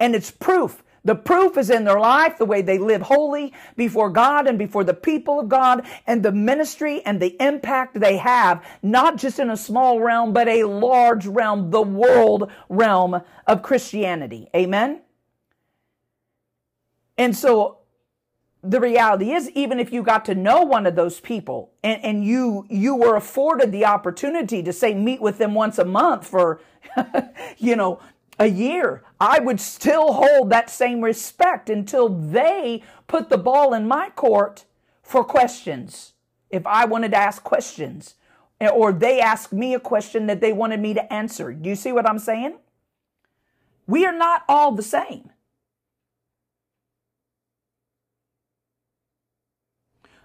And 0.00 0.14
it's 0.14 0.30
proof 0.30 0.82
the 1.06 1.14
proof 1.14 1.56
is 1.56 1.70
in 1.70 1.84
their 1.84 2.00
life, 2.00 2.36
the 2.36 2.44
way 2.44 2.62
they 2.62 2.78
live 2.78 3.02
holy 3.02 3.52
before 3.76 4.10
God 4.10 4.48
and 4.48 4.58
before 4.58 4.82
the 4.82 4.92
people 4.92 5.38
of 5.38 5.48
God, 5.48 5.86
and 6.04 6.22
the 6.22 6.32
ministry 6.32 7.00
and 7.06 7.22
the 7.22 7.40
impact 7.40 8.00
they 8.00 8.16
have, 8.16 8.64
not 8.82 9.16
just 9.16 9.38
in 9.38 9.48
a 9.48 9.56
small 9.56 10.00
realm, 10.00 10.32
but 10.32 10.48
a 10.48 10.64
large 10.64 11.26
realm, 11.26 11.70
the 11.70 11.80
world 11.80 12.50
realm 12.68 13.22
of 13.46 13.62
Christianity. 13.62 14.48
Amen? 14.54 15.00
And 17.16 17.36
so 17.36 17.78
the 18.64 18.80
reality 18.80 19.30
is 19.30 19.48
even 19.50 19.78
if 19.78 19.92
you 19.92 20.02
got 20.02 20.24
to 20.24 20.34
know 20.34 20.62
one 20.62 20.86
of 20.86 20.96
those 20.96 21.20
people 21.20 21.70
and, 21.84 22.04
and 22.04 22.24
you 22.24 22.66
you 22.68 22.96
were 22.96 23.14
afforded 23.14 23.70
the 23.70 23.84
opportunity 23.84 24.60
to 24.60 24.72
say 24.72 24.92
meet 24.92 25.20
with 25.20 25.38
them 25.38 25.54
once 25.54 25.78
a 25.78 25.84
month 25.84 26.26
for 26.26 26.60
you 27.58 27.76
know 27.76 28.00
a 28.38 28.46
year, 28.46 29.02
I 29.20 29.40
would 29.40 29.60
still 29.60 30.12
hold 30.12 30.50
that 30.50 30.70
same 30.70 31.02
respect 31.02 31.70
until 31.70 32.08
they 32.08 32.82
put 33.06 33.28
the 33.28 33.38
ball 33.38 33.72
in 33.72 33.88
my 33.88 34.10
court 34.10 34.64
for 35.02 35.24
questions. 35.24 36.12
If 36.50 36.66
I 36.66 36.84
wanted 36.84 37.12
to 37.12 37.16
ask 37.16 37.42
questions, 37.42 38.14
or 38.60 38.92
they 38.92 39.20
asked 39.20 39.52
me 39.52 39.74
a 39.74 39.80
question 39.80 40.26
that 40.26 40.40
they 40.40 40.52
wanted 40.52 40.80
me 40.80 40.94
to 40.94 41.12
answer. 41.12 41.52
Do 41.52 41.68
you 41.68 41.76
see 41.76 41.92
what 41.92 42.08
I'm 42.08 42.18
saying? 42.18 42.58
We 43.86 44.06
are 44.06 44.16
not 44.16 44.42
all 44.48 44.72
the 44.72 44.82
same. 44.82 45.30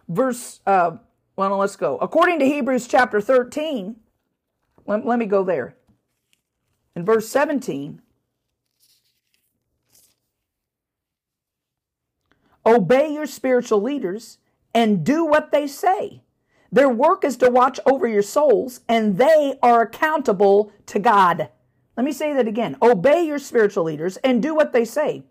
Verse, 0.07 0.59
uh, 0.65 0.97
well, 1.35 1.57
let's 1.57 1.75
go. 1.75 1.97
According 1.97 2.39
to 2.39 2.45
Hebrews 2.45 2.87
chapter 2.87 3.21
13, 3.21 3.95
let, 4.85 5.05
let 5.05 5.19
me 5.19 5.25
go 5.25 5.43
there. 5.43 5.75
In 6.95 7.05
verse 7.05 7.29
17, 7.29 8.01
obey 12.65 13.13
your 13.13 13.25
spiritual 13.25 13.81
leaders 13.81 14.37
and 14.73 15.05
do 15.05 15.25
what 15.25 15.51
they 15.51 15.67
say. 15.67 16.21
Their 16.71 16.89
work 16.89 17.23
is 17.23 17.37
to 17.37 17.49
watch 17.49 17.79
over 17.85 18.07
your 18.07 18.21
souls, 18.21 18.81
and 18.87 19.17
they 19.17 19.55
are 19.61 19.81
accountable 19.81 20.71
to 20.85 20.99
God. 20.99 21.49
Let 21.97 22.05
me 22.05 22.13
say 22.13 22.33
that 22.33 22.47
again. 22.47 22.77
Obey 22.81 23.25
your 23.25 23.39
spiritual 23.39 23.83
leaders 23.83 24.17
and 24.17 24.41
do 24.41 24.55
what 24.55 24.71
they 24.71 24.85
say. 24.85 25.23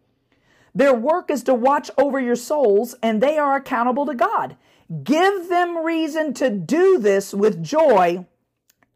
Their 0.74 0.94
work 0.94 1.30
is 1.30 1.42
to 1.44 1.54
watch 1.54 1.90
over 1.96 2.20
your 2.20 2.36
souls, 2.36 2.94
and 3.02 3.20
they 3.20 3.38
are 3.38 3.56
accountable 3.56 4.06
to 4.06 4.14
God. 4.14 4.56
Give 5.02 5.48
them 5.48 5.78
reason 5.78 6.34
to 6.34 6.50
do 6.50 6.98
this 6.98 7.32
with 7.32 7.62
joy 7.62 8.26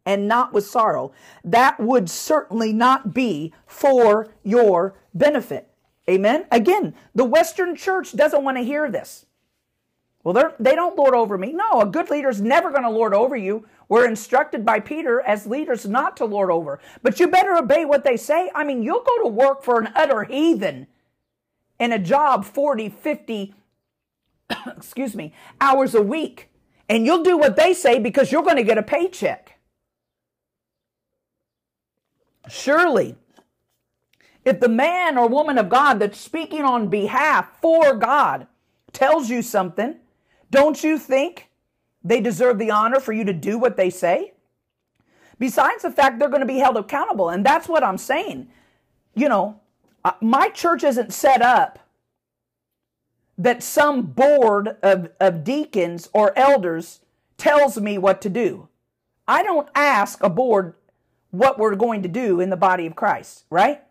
and 0.05 0.27
not 0.27 0.53
with 0.53 0.65
sorrow. 0.65 1.11
That 1.43 1.79
would 1.79 2.09
certainly 2.09 2.73
not 2.73 3.13
be 3.13 3.53
for 3.65 4.29
your 4.43 4.95
benefit. 5.13 5.69
Amen. 6.09 6.45
Again, 6.51 6.93
the 7.15 7.25
Western 7.25 7.75
church 7.75 8.15
doesn't 8.15 8.43
want 8.43 8.57
to 8.57 8.63
hear 8.63 8.91
this. 8.91 9.25
Well, 10.23 10.53
they 10.59 10.73
don't 10.73 10.97
lord 10.97 11.13
over 11.13 11.37
me. 11.37 11.53
No, 11.53 11.81
a 11.81 11.85
good 11.85 12.09
leader 12.09 12.29
is 12.29 12.41
never 12.41 12.71
going 12.71 12.83
to 12.83 12.89
lord 12.89 13.13
over 13.13 13.35
you. 13.35 13.67
We're 13.87 14.07
instructed 14.07 14.65
by 14.65 14.79
Peter 14.79 15.21
as 15.21 15.45
leaders 15.45 15.85
not 15.85 16.17
to 16.17 16.25
lord 16.25 16.49
over. 16.49 16.79
But 17.03 17.19
you 17.19 17.27
better 17.27 17.55
obey 17.55 17.85
what 17.85 18.03
they 18.03 18.17
say. 18.17 18.49
I 18.55 18.63
mean, 18.63 18.81
you'll 18.81 19.03
go 19.03 19.23
to 19.23 19.29
work 19.29 19.63
for 19.63 19.79
an 19.79 19.91
utter 19.95 20.23
heathen 20.23 20.87
in 21.79 21.91
a 21.91 21.99
job 21.99 22.43
40, 22.43 22.89
50, 22.89 23.53
excuse 24.67 25.15
me, 25.15 25.31
hours 25.61 25.93
a 25.93 26.01
week. 26.01 26.49
And 26.89 27.05
you'll 27.05 27.23
do 27.23 27.37
what 27.37 27.55
they 27.55 27.73
say 27.73 27.99
because 27.99 28.31
you're 28.31 28.43
going 28.43 28.57
to 28.57 28.63
get 28.63 28.79
a 28.79 28.83
paycheck. 28.83 29.44
Surely, 32.47 33.15
if 34.43 34.59
the 34.59 34.69
man 34.69 35.17
or 35.17 35.27
woman 35.27 35.57
of 35.57 35.69
God 35.69 35.99
that's 35.99 36.19
speaking 36.19 36.63
on 36.63 36.87
behalf 36.87 37.59
for 37.61 37.95
God 37.95 38.47
tells 38.93 39.29
you 39.29 39.41
something, 39.41 39.95
don't 40.51 40.83
you 40.83 40.97
think 40.97 41.49
they 42.03 42.21
deserve 42.21 42.59
the 42.59 42.71
honor 42.71 42.99
for 42.99 43.11
you 43.11 43.25
to 43.25 43.33
do 43.33 43.57
what 43.57 43.77
they 43.77 43.89
say? 43.89 44.33
Besides 45.39 45.81
the 45.81 45.91
fact 45.91 46.19
they're 46.19 46.29
going 46.29 46.41
to 46.41 46.45
be 46.45 46.59
held 46.59 46.77
accountable. 46.77 47.29
And 47.29 47.45
that's 47.45 47.67
what 47.67 47.83
I'm 47.83 47.97
saying. 47.97 48.47
You 49.15 49.27
know, 49.27 49.59
uh, 50.03 50.13
my 50.21 50.49
church 50.49 50.83
isn't 50.83 51.13
set 51.13 51.41
up 51.41 51.79
that 53.37 53.63
some 53.63 54.03
board 54.03 54.77
of, 54.81 55.09
of 55.19 55.43
deacons 55.43 56.09
or 56.13 56.37
elders 56.37 57.01
tells 57.37 57.79
me 57.79 57.97
what 57.97 58.21
to 58.21 58.29
do. 58.29 58.69
I 59.27 59.43
don't 59.43 59.67
ask 59.75 60.23
a 60.23 60.29
board 60.29 60.75
what 61.37 61.59
we're 61.59 61.75
going 61.75 62.01
to 62.03 62.09
do 62.09 62.39
in 62.39 62.49
the 62.49 62.57
body 62.57 62.85
of 62.85 62.95
Christ, 62.95 63.45
right? 63.49 63.81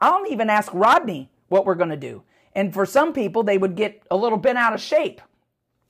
I 0.00 0.10
don't 0.10 0.30
even 0.30 0.50
ask 0.50 0.72
Rodney 0.72 1.30
what 1.48 1.66
we're 1.66 1.74
going 1.74 1.90
to 1.90 1.96
do. 1.96 2.22
And 2.54 2.72
for 2.72 2.86
some 2.86 3.12
people, 3.12 3.42
they 3.42 3.58
would 3.58 3.74
get 3.74 4.02
a 4.10 4.16
little 4.16 4.38
bent 4.38 4.58
out 4.58 4.72
of 4.72 4.80
shape 4.80 5.20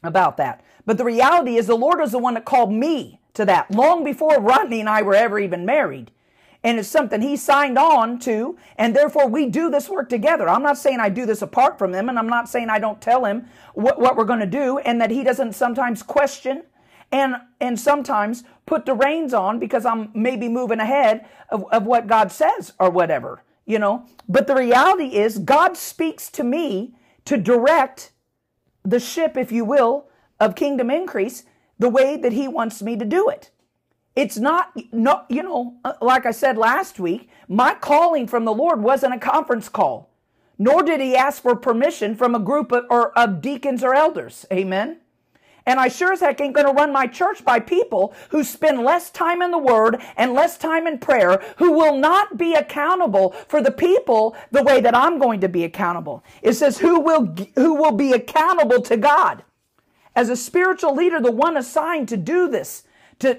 about 0.02 0.36
that. 0.36 0.62
But 0.86 0.98
the 0.98 1.04
reality 1.04 1.56
is, 1.56 1.66
the 1.66 1.76
Lord 1.76 2.00
is 2.00 2.12
the 2.12 2.18
one 2.18 2.34
that 2.34 2.44
called 2.44 2.72
me 2.72 3.20
to 3.34 3.44
that 3.44 3.70
long 3.70 4.04
before 4.04 4.40
Rodney 4.40 4.80
and 4.80 4.88
I 4.88 5.02
were 5.02 5.14
ever 5.14 5.38
even 5.38 5.64
married. 5.64 6.10
And 6.64 6.78
it's 6.78 6.88
something 6.88 7.20
he 7.20 7.36
signed 7.36 7.78
on 7.78 8.18
to, 8.20 8.58
and 8.76 8.94
therefore 8.94 9.28
we 9.28 9.46
do 9.46 9.70
this 9.70 9.88
work 9.88 10.08
together. 10.08 10.48
I'm 10.48 10.62
not 10.62 10.76
saying 10.76 10.98
I 10.98 11.08
do 11.08 11.24
this 11.24 11.40
apart 11.40 11.78
from 11.78 11.94
him, 11.94 12.08
and 12.08 12.18
I'm 12.18 12.28
not 12.28 12.48
saying 12.48 12.68
I 12.68 12.80
don't 12.80 13.00
tell 13.00 13.24
him 13.24 13.46
what, 13.74 14.00
what 14.00 14.16
we're 14.16 14.24
going 14.24 14.40
to 14.40 14.46
do, 14.46 14.78
and 14.78 15.00
that 15.00 15.12
he 15.12 15.22
doesn't 15.22 15.52
sometimes 15.52 16.02
question 16.02 16.64
and 17.10 17.36
and 17.60 17.78
sometimes 17.78 18.44
put 18.68 18.86
the 18.86 18.94
reins 18.94 19.34
on 19.34 19.58
because 19.58 19.84
I'm 19.84 20.10
maybe 20.14 20.48
moving 20.48 20.78
ahead 20.78 21.26
of, 21.48 21.64
of 21.72 21.86
what 21.86 22.06
God 22.06 22.30
says 22.30 22.72
or 22.78 22.90
whatever 22.90 23.42
you 23.68 23.78
know. 23.78 24.06
But 24.28 24.48
the 24.48 24.56
reality 24.56 25.14
is, 25.14 25.38
God 25.38 25.76
speaks 25.76 26.30
to 26.30 26.42
me 26.42 26.94
to 27.26 27.36
direct 27.36 28.10
the 28.82 28.98
ship, 28.98 29.36
if 29.36 29.52
you 29.52 29.64
will, 29.64 30.08
of 30.40 30.56
kingdom 30.56 30.90
increase 30.90 31.44
the 31.78 31.90
way 31.90 32.16
that 32.16 32.32
He 32.32 32.48
wants 32.48 32.82
me 32.82 32.96
to 32.96 33.04
do 33.04 33.28
it. 33.28 33.50
It's 34.16 34.38
not, 34.38 34.72
no, 34.90 35.22
you 35.28 35.42
know, 35.44 35.76
uh, 35.84 35.92
like 36.00 36.26
I 36.26 36.32
said 36.32 36.56
last 36.56 36.98
week, 36.98 37.28
my 37.46 37.74
calling 37.74 38.26
from 38.26 38.44
the 38.44 38.54
Lord 38.54 38.82
wasn't 38.82 39.14
a 39.14 39.18
conference 39.18 39.68
call, 39.68 40.10
nor 40.58 40.82
did 40.82 41.00
He 41.00 41.14
ask 41.14 41.42
for 41.42 41.54
permission 41.54 42.16
from 42.16 42.34
a 42.34 42.40
group 42.40 42.72
of, 42.72 42.84
or, 42.88 43.16
of 43.16 43.42
deacons 43.42 43.84
or 43.84 43.94
elders. 43.94 44.46
Amen. 44.50 45.00
And 45.68 45.78
I 45.78 45.88
sure 45.88 46.14
as 46.14 46.20
heck 46.20 46.40
ain't 46.40 46.54
going 46.54 46.66
to 46.66 46.72
run 46.72 46.92
my 46.94 47.06
church 47.06 47.44
by 47.44 47.60
people 47.60 48.14
who 48.30 48.42
spend 48.42 48.82
less 48.82 49.10
time 49.10 49.42
in 49.42 49.50
the 49.50 49.58
Word 49.58 50.00
and 50.16 50.32
less 50.32 50.56
time 50.56 50.86
in 50.86 50.96
prayer, 50.96 51.42
who 51.58 51.72
will 51.72 51.94
not 51.94 52.38
be 52.38 52.54
accountable 52.54 53.32
for 53.48 53.60
the 53.60 53.70
people 53.70 54.34
the 54.50 54.62
way 54.62 54.80
that 54.80 54.96
I'm 54.96 55.18
going 55.18 55.42
to 55.42 55.48
be 55.48 55.64
accountable. 55.64 56.24
It 56.40 56.54
says, 56.54 56.78
who 56.78 57.00
will, 57.00 57.36
who 57.54 57.74
will 57.74 57.92
be 57.92 58.14
accountable 58.14 58.80
to 58.80 58.96
God. 58.96 59.44
As 60.16 60.30
a 60.30 60.36
spiritual 60.36 60.94
leader, 60.94 61.20
the 61.20 61.30
one 61.30 61.58
assigned 61.58 62.08
to 62.08 62.16
do 62.16 62.48
this, 62.48 62.84
to, 63.18 63.38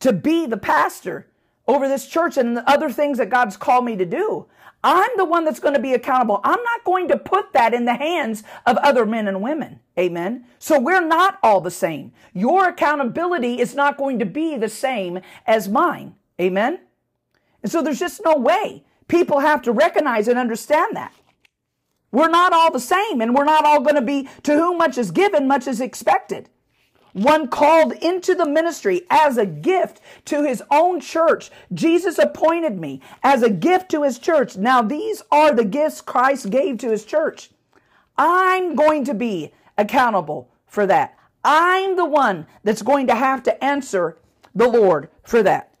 to 0.00 0.12
be 0.12 0.44
the 0.44 0.58
pastor 0.58 1.30
over 1.66 1.88
this 1.88 2.06
church 2.06 2.36
and 2.36 2.54
the 2.54 2.68
other 2.68 2.90
things 2.90 3.16
that 3.16 3.30
God's 3.30 3.56
called 3.56 3.86
me 3.86 3.96
to 3.96 4.04
do. 4.04 4.44
I'm 4.84 5.10
the 5.16 5.24
one 5.24 5.46
that's 5.46 5.60
going 5.60 5.74
to 5.74 5.80
be 5.80 5.94
accountable. 5.94 6.40
I'm 6.44 6.62
not 6.62 6.84
going 6.84 7.08
to 7.08 7.16
put 7.16 7.54
that 7.54 7.72
in 7.72 7.86
the 7.86 7.94
hands 7.94 8.44
of 8.66 8.76
other 8.76 9.06
men 9.06 9.26
and 9.26 9.40
women. 9.40 9.80
Amen. 9.98 10.44
So 10.58 10.78
we're 10.78 11.04
not 11.04 11.38
all 11.42 11.62
the 11.62 11.70
same. 11.70 12.12
Your 12.34 12.68
accountability 12.68 13.58
is 13.60 13.74
not 13.74 13.96
going 13.96 14.18
to 14.18 14.26
be 14.26 14.58
the 14.58 14.68
same 14.68 15.20
as 15.46 15.70
mine. 15.70 16.16
Amen. 16.38 16.80
And 17.62 17.72
so 17.72 17.80
there's 17.80 17.98
just 17.98 18.20
no 18.24 18.36
way. 18.36 18.84
People 19.08 19.40
have 19.40 19.62
to 19.62 19.72
recognize 19.72 20.28
and 20.28 20.38
understand 20.38 20.94
that. 20.96 21.14
We're 22.12 22.28
not 22.28 22.52
all 22.52 22.70
the 22.70 22.78
same 22.78 23.22
and 23.22 23.34
we're 23.34 23.44
not 23.44 23.64
all 23.64 23.80
going 23.80 23.96
to 23.96 24.02
be 24.02 24.28
to 24.42 24.52
whom 24.52 24.78
much 24.78 24.98
is 24.98 25.10
given, 25.10 25.48
much 25.48 25.66
is 25.66 25.80
expected. 25.80 26.50
One 27.14 27.48
called 27.48 27.92
into 27.94 28.34
the 28.34 28.46
ministry 28.46 29.02
as 29.08 29.38
a 29.38 29.46
gift 29.46 30.00
to 30.26 30.44
his 30.44 30.62
own 30.70 31.00
church. 31.00 31.50
Jesus 31.72 32.18
appointed 32.18 32.78
me 32.78 33.00
as 33.22 33.42
a 33.42 33.50
gift 33.50 33.90
to 33.92 34.02
his 34.02 34.18
church. 34.18 34.56
Now, 34.56 34.82
these 34.82 35.22
are 35.32 35.54
the 35.54 35.64
gifts 35.64 36.00
Christ 36.00 36.50
gave 36.50 36.78
to 36.78 36.90
his 36.90 37.04
church. 37.04 37.50
I'm 38.18 38.74
going 38.74 39.04
to 39.04 39.14
be 39.14 39.52
accountable 39.78 40.50
for 40.66 40.86
that. 40.86 41.16
I'm 41.42 41.96
the 41.96 42.04
one 42.04 42.46
that's 42.62 42.82
going 42.82 43.06
to 43.08 43.14
have 43.14 43.42
to 43.44 43.64
answer 43.64 44.16
the 44.54 44.68
Lord 44.68 45.08
for 45.22 45.42
that 45.42 45.73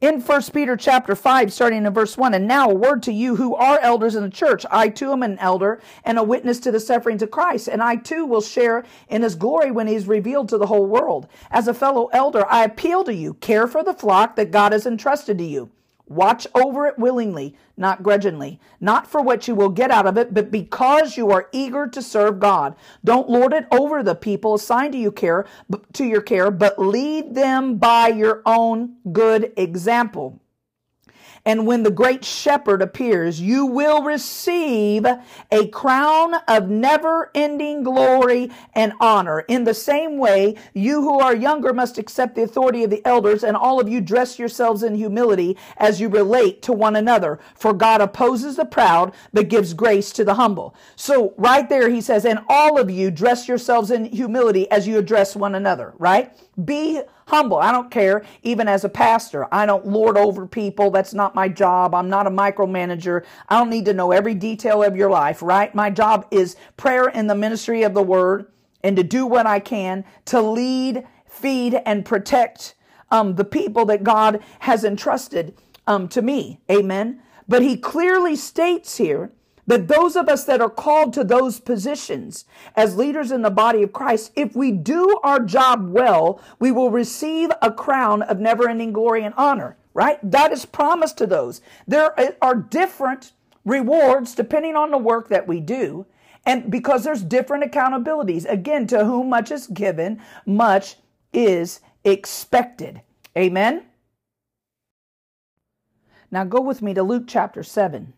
in 0.00 0.20
1 0.20 0.42
Peter 0.52 0.76
chapter 0.76 1.14
5, 1.14 1.52
starting 1.52 1.86
in 1.86 1.92
verse 1.92 2.18
1, 2.18 2.34
and 2.34 2.46
now 2.46 2.70
a 2.70 2.74
word 2.74 3.02
to 3.04 3.12
you 3.12 3.36
who 3.36 3.54
are 3.54 3.78
elders 3.80 4.14
in 4.14 4.22
the 4.22 4.30
church. 4.30 4.66
I 4.70 4.88
too 4.88 5.12
am 5.12 5.22
an 5.22 5.38
elder 5.38 5.80
and 6.04 6.18
a 6.18 6.22
witness 6.22 6.60
to 6.60 6.70
the 6.70 6.80
sufferings 6.80 7.22
of 7.22 7.30
Christ, 7.30 7.66
and 7.66 7.82
I 7.82 7.96
too 7.96 8.26
will 8.26 8.42
share 8.42 8.84
in 9.08 9.22
his 9.22 9.34
glory 9.34 9.70
when 9.70 9.86
he 9.86 9.94
is 9.94 10.06
revealed 10.06 10.50
to 10.50 10.58
the 10.58 10.66
whole 10.66 10.86
world. 10.86 11.28
As 11.50 11.66
a 11.66 11.74
fellow 11.74 12.06
elder, 12.12 12.44
I 12.50 12.64
appeal 12.64 13.04
to 13.04 13.14
you, 13.14 13.34
care 13.34 13.66
for 13.66 13.82
the 13.82 13.94
flock 13.94 14.36
that 14.36 14.50
God 14.50 14.72
has 14.72 14.86
entrusted 14.86 15.38
to 15.38 15.44
you. 15.44 15.70
Watch 16.08 16.46
over 16.54 16.86
it 16.86 16.98
willingly, 16.98 17.56
not 17.76 18.04
grudgingly, 18.04 18.60
not 18.80 19.08
for 19.08 19.20
what 19.20 19.48
you 19.48 19.56
will 19.56 19.70
get 19.70 19.90
out 19.90 20.06
of 20.06 20.16
it, 20.16 20.32
but 20.32 20.52
because 20.52 21.16
you 21.16 21.30
are 21.30 21.48
eager 21.50 21.88
to 21.88 22.00
serve 22.00 22.38
God. 22.38 22.76
Don't 23.04 23.28
lord 23.28 23.52
it 23.52 23.66
over 23.72 24.02
the 24.02 24.14
people 24.14 24.54
assigned 24.54 24.92
to 24.92 24.98
you 24.98 25.10
care, 25.10 25.46
to 25.94 26.04
your 26.04 26.20
care, 26.20 26.52
but 26.52 26.78
lead 26.78 27.34
them 27.34 27.76
by 27.76 28.08
your 28.08 28.42
own 28.46 28.94
good 29.12 29.52
example. 29.56 30.40
And 31.46 31.64
when 31.64 31.84
the 31.84 31.92
great 31.92 32.24
shepherd 32.24 32.82
appears, 32.82 33.40
you 33.40 33.64
will 33.64 34.02
receive 34.02 35.06
a 35.52 35.68
crown 35.68 36.34
of 36.48 36.68
never 36.68 37.30
ending 37.36 37.84
glory 37.84 38.50
and 38.74 38.92
honor. 39.00 39.40
In 39.40 39.62
the 39.62 39.72
same 39.72 40.18
way, 40.18 40.56
you 40.74 41.02
who 41.02 41.20
are 41.20 41.34
younger 41.34 41.72
must 41.72 41.98
accept 41.98 42.34
the 42.34 42.42
authority 42.42 42.82
of 42.82 42.90
the 42.90 43.06
elders, 43.06 43.44
and 43.44 43.56
all 43.56 43.80
of 43.80 43.88
you 43.88 44.00
dress 44.00 44.40
yourselves 44.40 44.82
in 44.82 44.96
humility 44.96 45.56
as 45.76 46.00
you 46.00 46.08
relate 46.08 46.62
to 46.62 46.72
one 46.72 46.96
another. 46.96 47.38
For 47.54 47.72
God 47.72 48.00
opposes 48.00 48.56
the 48.56 48.64
proud, 48.64 49.14
but 49.32 49.48
gives 49.48 49.72
grace 49.72 50.10
to 50.12 50.24
the 50.24 50.34
humble. 50.34 50.74
So 50.96 51.32
right 51.36 51.68
there, 51.68 51.88
he 51.88 52.00
says, 52.00 52.24
and 52.24 52.40
all 52.48 52.76
of 52.76 52.90
you 52.90 53.12
dress 53.12 53.46
yourselves 53.46 53.92
in 53.92 54.06
humility 54.06 54.68
as 54.72 54.88
you 54.88 54.98
address 54.98 55.36
one 55.36 55.54
another, 55.54 55.94
right? 55.98 56.36
Be 56.64 57.02
humble. 57.26 57.58
I 57.58 57.72
don't 57.72 57.90
care, 57.90 58.24
even 58.42 58.68
as 58.68 58.84
a 58.84 58.88
pastor. 58.88 59.46
I 59.52 59.66
don't 59.66 59.86
lord 59.86 60.16
over 60.16 60.46
people. 60.46 60.90
That's 60.90 61.14
not 61.14 61.34
my 61.34 61.48
job. 61.48 61.94
I'm 61.94 62.08
not 62.08 62.26
a 62.26 62.30
micromanager. 62.30 63.24
I 63.48 63.58
don't 63.58 63.70
need 63.70 63.84
to 63.86 63.94
know 63.94 64.12
every 64.12 64.34
detail 64.34 64.82
of 64.82 64.96
your 64.96 65.10
life, 65.10 65.42
right? 65.42 65.74
My 65.74 65.90
job 65.90 66.26
is 66.30 66.56
prayer 66.76 67.08
in 67.08 67.26
the 67.26 67.34
ministry 67.34 67.82
of 67.82 67.94
the 67.94 68.02
word 68.02 68.46
and 68.82 68.96
to 68.96 69.02
do 69.02 69.26
what 69.26 69.46
I 69.46 69.60
can 69.60 70.04
to 70.26 70.40
lead, 70.40 71.06
feed, 71.26 71.74
and 71.86 72.04
protect 72.04 72.74
um, 73.10 73.36
the 73.36 73.44
people 73.44 73.84
that 73.86 74.04
God 74.04 74.40
has 74.60 74.84
entrusted 74.84 75.56
um, 75.86 76.08
to 76.08 76.22
me. 76.22 76.60
Amen. 76.70 77.22
But 77.48 77.62
he 77.62 77.76
clearly 77.76 78.36
states 78.36 78.96
here 78.98 79.32
that 79.66 79.88
those 79.88 80.16
of 80.16 80.28
us 80.28 80.44
that 80.44 80.60
are 80.60 80.70
called 80.70 81.12
to 81.12 81.24
those 81.24 81.60
positions 81.60 82.44
as 82.74 82.96
leaders 82.96 83.30
in 83.30 83.42
the 83.42 83.50
body 83.50 83.82
of 83.82 83.92
Christ, 83.92 84.32
if 84.36 84.54
we 84.54 84.70
do 84.72 85.18
our 85.22 85.40
job 85.40 85.90
well, 85.90 86.40
we 86.58 86.70
will 86.70 86.90
receive 86.90 87.50
a 87.60 87.72
crown 87.72 88.22
of 88.22 88.38
never 88.38 88.68
ending 88.68 88.92
glory 88.92 89.24
and 89.24 89.34
honor, 89.36 89.76
right? 89.94 90.18
That 90.22 90.52
is 90.52 90.64
promised 90.64 91.18
to 91.18 91.26
those. 91.26 91.60
There 91.86 92.14
are 92.42 92.54
different 92.54 93.32
rewards 93.64 94.34
depending 94.34 94.76
on 94.76 94.90
the 94.90 94.98
work 94.98 95.28
that 95.28 95.48
we 95.48 95.60
do. 95.60 96.06
And 96.44 96.70
because 96.70 97.02
there's 97.02 97.24
different 97.24 97.64
accountabilities. 97.64 98.48
Again, 98.48 98.86
to 98.86 99.04
whom 99.04 99.28
much 99.28 99.50
is 99.50 99.66
given, 99.66 100.22
much 100.46 100.96
is 101.32 101.80
expected. 102.04 103.00
Amen. 103.36 103.84
Now 106.30 106.44
go 106.44 106.60
with 106.60 106.82
me 106.82 106.94
to 106.94 107.02
Luke 107.02 107.24
chapter 107.26 107.64
7 107.64 108.12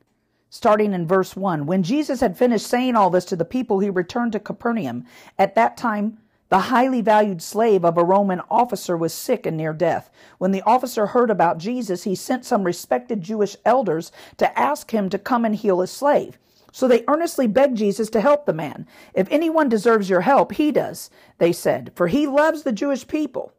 starting 0.50 0.92
in 0.92 1.06
verse 1.06 1.37
1. 1.37 1.66
When 1.66 1.82
Jesus 1.82 2.20
had 2.20 2.38
finished 2.38 2.66
saying 2.66 2.96
all 2.96 3.11
this 3.11 3.24
to 3.26 3.37
the 3.37 3.44
people, 3.44 3.80
he 3.80 3.90
returned 3.90 4.32
to 4.32 4.40
Capernaum. 4.40 5.04
At 5.38 5.54
that 5.54 5.76
time, 5.76 6.18
the 6.48 6.58
highly 6.58 7.02
valued 7.02 7.42
slave 7.42 7.84
of 7.84 7.98
a 7.98 8.04
Roman 8.04 8.40
officer 8.50 8.96
was 8.96 9.12
sick 9.12 9.44
and 9.44 9.56
near 9.56 9.74
death. 9.74 10.11
When 10.38 10.50
the 10.50 10.62
officer 10.62 11.06
heard 11.06 11.30
about 11.30 11.58
Jesus, 11.58 12.04
he 12.04 12.14
sent 12.14 12.46
some 12.46 12.64
respected 12.64 13.20
Jewish 13.20 13.56
elders 13.66 14.11
to 14.38 14.58
ask 14.58 14.92
him 14.92 15.11
to 15.11 15.18
come 15.18 15.44
and 15.44 15.54
heal 15.54 15.80
his 15.80 15.90
slave. 15.90 16.38
So 16.72 16.88
they 16.88 17.04
earnestly 17.08 17.46
begged 17.46 17.76
Jesus 17.76 18.08
to 18.11 18.20
help 18.20 18.46
the 18.46 18.52
man. 18.52 18.87
If 19.12 19.28
anyone 19.30 19.68
deserves 19.68 20.08
your 20.08 20.22
help, 20.22 20.52
he 20.52 20.72
does, 20.72 21.11
they 21.38 21.52
said, 21.52 21.92
for 21.94 22.08
he 22.08 22.26
loves 22.26 22.62
the 22.62 22.72
Jewish 22.72 23.06
people 23.06 23.52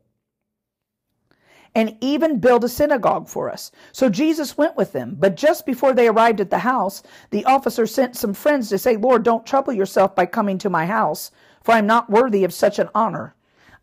and 1.75 1.95
even 2.01 2.39
build 2.39 2.63
a 2.63 2.69
synagogue 2.69 3.27
for 3.27 3.49
us. 3.49 3.71
So 3.91 4.09
Jesus 4.09 4.57
went 4.57 4.75
with 4.75 4.91
them. 4.91 5.15
But 5.19 5.35
just 5.35 5.65
before 5.65 5.93
they 5.93 6.07
arrived 6.07 6.41
at 6.41 6.49
the 6.49 6.59
house, 6.59 7.03
the 7.29 7.45
officer 7.45 7.85
sent 7.85 8.15
some 8.15 8.33
friends 8.33 8.69
to 8.69 8.77
say, 8.77 8.97
Lord, 8.97 9.23
don't 9.23 9.45
trouble 9.45 9.73
yourself 9.73 10.15
by 10.15 10.25
coming 10.25 10.57
to 10.59 10.69
my 10.69 10.85
house, 10.85 11.31
for 11.63 11.73
I 11.73 11.79
am 11.79 11.87
not 11.87 12.09
worthy 12.09 12.43
of 12.43 12.53
such 12.53 12.79
an 12.79 12.89
honor. 12.95 13.35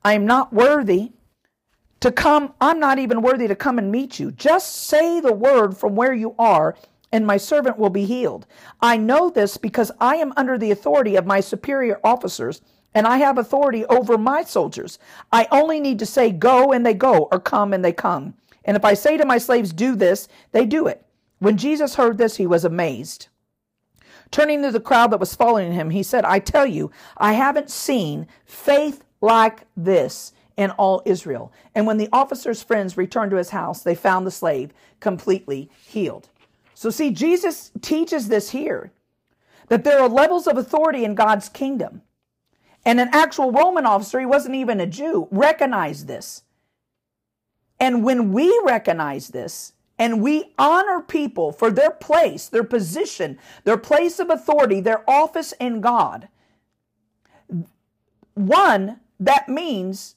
I 0.05 0.15
am 0.15 0.27
not 0.27 0.53
worthy 0.53 1.13
to 2.01 2.13
come. 2.13 2.53
I'm 2.61 2.79
not 2.79 2.99
even 2.99 3.23
worthy 3.23 3.49
to 3.49 3.57
come 3.57 3.79
and 3.79 3.91
meet 3.91 4.19
you. 4.19 4.31
Just 4.33 4.87
say 4.87 5.21
the 5.21 5.33
word 5.33 5.77
from 5.77 5.95
where 5.95 6.15
you 6.15 6.35
are 6.39 6.77
and 7.13 7.27
my 7.27 7.37
servant 7.37 7.79
will 7.79 7.91
be 7.91 8.05
healed. 8.05 8.47
I 8.81 8.97
know 8.97 9.31
this 9.31 9.57
because 9.57 9.91
I 10.01 10.17
am 10.17 10.33
under 10.37 10.59
the 10.59 10.71
authority 10.71 11.17
of 11.17 11.27
my 11.27 11.41
superior 11.41 12.01
officers 12.05 12.61
and 12.97 13.07
I 13.07 13.19
have 13.19 13.37
authority 13.37 13.85
over 13.85 14.17
my 14.17 14.43
soldiers. 14.43 14.99
I 15.31 15.47
only 15.53 15.81
need 15.81 15.99
to 15.99 16.07
say 16.07 16.33
go 16.33 16.73
and 16.73 16.85
they 16.85 16.95
go, 16.95 17.29
or 17.31 17.39
come 17.39 17.75
and 17.75 17.85
they 17.85 17.93
come. 17.93 18.33
And 18.65 18.75
if 18.75 18.87
I 18.87 18.95
say 18.95 19.19
to 19.19 19.27
my 19.27 19.37
slaves, 19.37 19.75
do 19.75 19.95
this, 19.95 20.29
they 20.53 20.65
do 20.65 20.87
it. 20.87 21.05
When 21.39 21.59
Jesus 21.59 21.97
heard 21.97 22.17
this, 22.17 22.39
he 22.39 22.47
was 22.47 22.65
amazed. 22.65 23.29
Turning 24.31 24.63
to 24.63 24.71
the 24.71 24.81
crowd 24.81 25.11
that 25.11 25.21
was 25.21 25.35
following 25.35 25.75
him, 25.75 25.91
he 25.91 26.03
said, 26.03 26.25
I 26.25 26.39
tell 26.39 26.65
you, 26.65 26.91
I 27.19 27.35
haven't 27.35 27.69
seen 27.69 28.27
faith 28.47 29.05
like 29.21 29.65
this 29.77 30.33
in 30.57 30.71
all 30.71 31.03
Israel. 31.05 31.53
And 31.75 31.87
when 31.87 31.99
the 31.99 32.09
officer's 32.15 32.63
friends 32.63 32.97
returned 32.97 33.31
to 33.33 33.37
his 33.37 33.51
house, 33.51 33.83
they 33.83 33.95
found 33.95 34.27
the 34.27 34.31
slave 34.31 34.73
completely 35.01 35.71
healed. 35.87 36.31
So, 36.73 36.89
see, 36.89 37.11
Jesus 37.11 37.73
teaches 37.83 38.29
this 38.29 38.51
here 38.51 38.91
that 39.69 39.85
there 39.85 40.01
are 40.01 40.09
levels 40.09 40.47
of 40.47 40.57
authority 40.57 41.05
in 41.05 41.15
God's 41.15 41.51
kingdom. 41.51 42.01
And 42.87 43.01
an 43.01 43.09
actual 43.13 43.51
Roman 43.51 43.85
officer, 43.85 44.21
he 44.21 44.27
wasn't 44.27 44.55
even 44.55 44.81
a 44.81 44.87
Jew, 44.87 45.27
recognized 45.33 46.07
this. 46.07 46.45
And 47.81 48.05
when 48.05 48.33
we 48.33 48.59
recognize 48.65 49.29
this 49.29 49.73
and 49.99 50.23
we 50.23 50.55
honor 50.57 51.01
people 51.01 51.51
for 51.51 51.73
their 51.73 51.91
place, 51.91 52.49
their 52.49 52.63
position, 52.63 53.39
their 53.65 53.77
place 53.77 54.21
of 54.21 54.31
authority, 54.31 54.81
their 54.81 55.03
office 55.11 55.53
in 55.59 55.81
God, 55.81 56.29
one, 58.35 59.01
that 59.19 59.49
means 59.49 60.15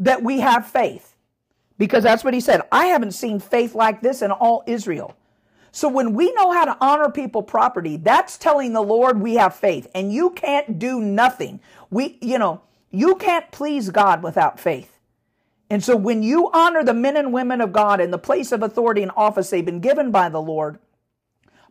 that 0.00 0.24
we 0.24 0.40
have 0.40 0.66
faith. 0.66 1.14
Because 1.78 2.02
that's 2.02 2.24
what 2.24 2.34
he 2.34 2.40
said. 2.40 2.62
I 2.72 2.86
haven't 2.86 3.12
seen 3.12 3.38
faith 3.38 3.76
like 3.76 4.02
this 4.02 4.22
in 4.22 4.32
all 4.32 4.64
Israel. 4.66 5.16
So 5.72 5.88
when 5.88 6.14
we 6.14 6.32
know 6.32 6.52
how 6.52 6.64
to 6.64 6.76
honor 6.80 7.10
people 7.10 7.42
property, 7.42 7.96
that's 7.96 8.38
telling 8.38 8.72
the 8.72 8.82
Lord 8.82 9.20
we 9.20 9.34
have 9.34 9.54
faith 9.54 9.86
and 9.94 10.12
you 10.12 10.30
can't 10.30 10.78
do 10.78 11.00
nothing. 11.00 11.60
We, 11.90 12.18
you 12.20 12.38
know, 12.38 12.62
you 12.90 13.16
can't 13.16 13.50
please 13.50 13.90
God 13.90 14.22
without 14.22 14.58
faith. 14.58 14.98
And 15.70 15.84
so 15.84 15.96
when 15.96 16.22
you 16.22 16.50
honor 16.52 16.82
the 16.82 16.94
men 16.94 17.16
and 17.16 17.32
women 17.32 17.60
of 17.60 17.72
God 17.72 18.00
in 18.00 18.10
the 18.10 18.18
place 18.18 18.52
of 18.52 18.62
authority 18.62 19.02
and 19.02 19.12
office 19.16 19.50
they've 19.50 19.64
been 19.64 19.80
given 19.80 20.10
by 20.10 20.28
the 20.30 20.40
Lord 20.40 20.78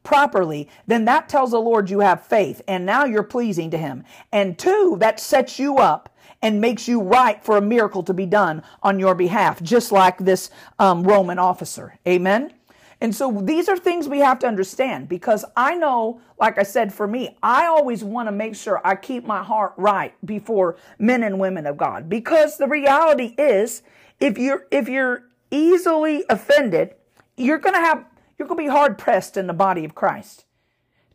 properly, 0.04 0.70
then 0.86 1.06
that 1.06 1.28
tells 1.28 1.52
the 1.52 1.60
Lord 1.60 1.90
you 1.90 2.00
have 2.02 2.26
faith 2.26 2.62
and 2.68 2.86
now 2.86 3.06
you're 3.06 3.24
pleasing 3.24 3.72
to 3.72 3.78
him. 3.78 4.04
And 4.32 4.58
two, 4.58 4.98
that 5.00 5.20
sets 5.20 5.58
you 5.58 5.78
up 5.78 6.16
and 6.42 6.62
makes 6.62 6.88
you 6.88 7.02
right 7.02 7.44
for 7.44 7.58
a 7.58 7.62
miracle 7.62 8.04
to 8.04 8.14
be 8.14 8.28
done 8.28 8.62
on 8.84 9.00
your 9.00 9.16
behalf, 9.16 9.62
just 9.64 9.92
like 9.92 10.20
this 10.20 10.52
um, 10.78 11.04
Roman 11.04 11.40
officer. 11.40 11.98
Amen. 12.08 12.54
And 13.00 13.16
so 13.16 13.42
these 13.44 13.70
are 13.70 13.78
things 13.78 14.08
we 14.08 14.20
have 14.20 14.40
to 14.40 14.48
understand 14.48 15.08
because 15.08 15.46
I 15.56 15.76
know, 15.76 16.20
like 16.40 16.58
I 16.58 16.64
said, 16.64 16.94
for 16.94 17.08
me, 17.08 17.38
I 17.44 17.68
always 17.68 18.04
want 18.04 18.28
to 18.28 18.32
make 18.32 18.56
sure 18.56 18.82
I 18.84 18.96
keep 18.96 19.26
my 19.26 19.44
heart 19.44 19.74
right 19.78 20.14
before 20.26 20.78
men 20.98 21.24
and 21.24 21.40
women 21.40 21.68
of 21.68 21.78
God. 21.78 22.10
Because 22.10 22.58
the 22.58 22.68
reality 22.68 23.36
is, 23.38 23.84
if 24.20 24.38
you're 24.38 24.66
if 24.72 24.90
you're 24.90 25.26
easily 25.52 26.24
offended, 26.30 26.96
you're 27.38 27.60
gonna 27.60 27.80
have 27.80 28.06
you're 28.40 28.48
gonna 28.48 28.62
be 28.62 28.68
hard 28.68 28.98
pressed 28.98 29.38
in 29.38 29.46
the 29.46 29.54
body 29.54 29.86
of 29.86 29.94
Christ 29.94 30.46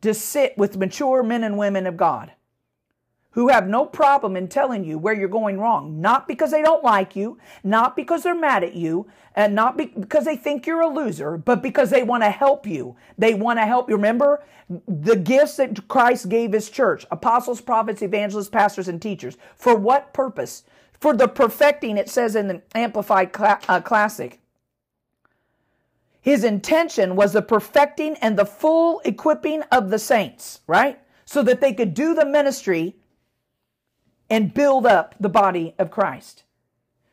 to 0.03 0.15
sit 0.15 0.57
with 0.57 0.77
mature 0.77 1.23
men 1.23 1.43
and 1.43 1.59
women 1.59 1.87
of 1.87 1.97
God 1.97 2.33
who 3.33 3.49
have 3.49 3.67
no 3.67 3.85
problem 3.85 4.37
in 4.37 4.49
telling 4.49 4.85
you 4.85 4.99
where 4.99 5.15
you're 5.15 5.29
going 5.29 5.59
wrong, 5.59 6.01
not 6.01 6.29
because 6.29 6.51
they 6.51 6.63
don't 6.63 6.85
like 6.85 7.17
you, 7.17 7.39
not 7.65 7.97
because 7.97 8.23
they're 8.23 8.35
mad 8.35 8.63
at 8.63 8.75
you, 8.75 9.07
and 9.35 9.55
not 9.55 9.77
because 9.77 10.25
they 10.25 10.37
think 10.37 10.67
you're 10.67 10.83
a 10.83 10.89
loser, 10.89 11.39
but 11.39 11.63
because 11.63 11.91
they 11.91 12.03
want 12.03 12.23
to 12.23 12.31
help 12.31 12.67
you. 12.67 12.95
They 13.17 13.35
want 13.35 13.59
to 13.59 13.65
help 13.65 13.89
you. 13.89 13.97
Remember 13.97 14.45
the 14.87 15.17
gifts 15.17 15.57
that 15.57 15.89
Christ 15.89 16.29
gave 16.29 16.53
his 16.53 16.71
church 16.71 17.07
apostles, 17.11 17.61
prophets, 17.61 18.03
evangelists, 18.03 18.51
pastors, 18.51 18.89
and 18.89 19.01
teachers. 19.01 19.37
For 19.57 19.75
what 19.75 20.13
purpose? 20.13 20.65
For 20.93 21.17
the 21.17 21.29
perfecting, 21.29 21.97
it 21.97 22.09
says 22.09 22.37
in 22.37 22.49
the 22.49 22.63
Amplified 22.75 23.31
uh, 23.39 23.81
Classic. 23.81 24.41
His 26.21 26.45
intention 26.45 27.17
was 27.17 27.33
the 27.33 27.43
perfecting 27.43 28.15
and 28.17 28.39
the 28.39 28.47
full 28.47 29.01
equipping 29.05 29.63
of 29.73 29.91
the 29.91 29.99
saints, 29.99 30.61
right? 30.69 31.01
So 31.25 31.43
that 31.43 31.61
they 31.61 31.73
could 31.73 31.95
do 31.95 32.15
the 32.15 32.25
ministry 32.25 32.95
and 34.31 34.55
build 34.55 34.87
up 34.87 35.15
the 35.21 35.29
body 35.29 35.75
of 35.79 35.91
Christ. 35.91 36.45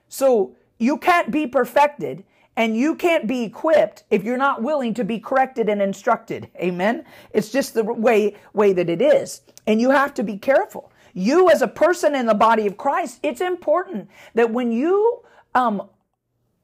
So 0.08 0.56
you 0.78 0.98
can't 0.98 1.32
be 1.32 1.46
perfected 1.46 2.24
and 2.56 2.76
you 2.76 2.96
can't 2.96 3.28
be 3.28 3.44
equipped 3.44 4.04
if 4.10 4.24
you're 4.24 4.38
not 4.38 4.62
willing 4.62 4.94
to 4.96 5.04
be 5.04 5.20
corrected 5.20 5.70
and 5.70 5.82
instructed. 5.82 6.50
Amen. 6.58 7.06
It's 7.32 7.52
just 7.52 7.74
the 7.74 7.84
way, 7.84 8.36
way 8.54 8.74
that 8.74 8.90
it 8.90 9.02
is. 9.02 9.42
And 9.66 9.80
you 9.80 9.92
have 9.92 10.14
to 10.16 10.24
be 10.24 10.38
careful. 10.38 10.92
You 11.14 11.50
as 11.50 11.62
a 11.62 11.68
person 11.68 12.16
in 12.16 12.26
the 12.26 12.34
body 12.34 12.68
of 12.68 12.78
Christ, 12.78 13.20
it's 13.24 13.42
important 13.42 14.10
that 14.34 14.52
when 14.52 14.72
you 14.72 15.22
um, 15.56 15.90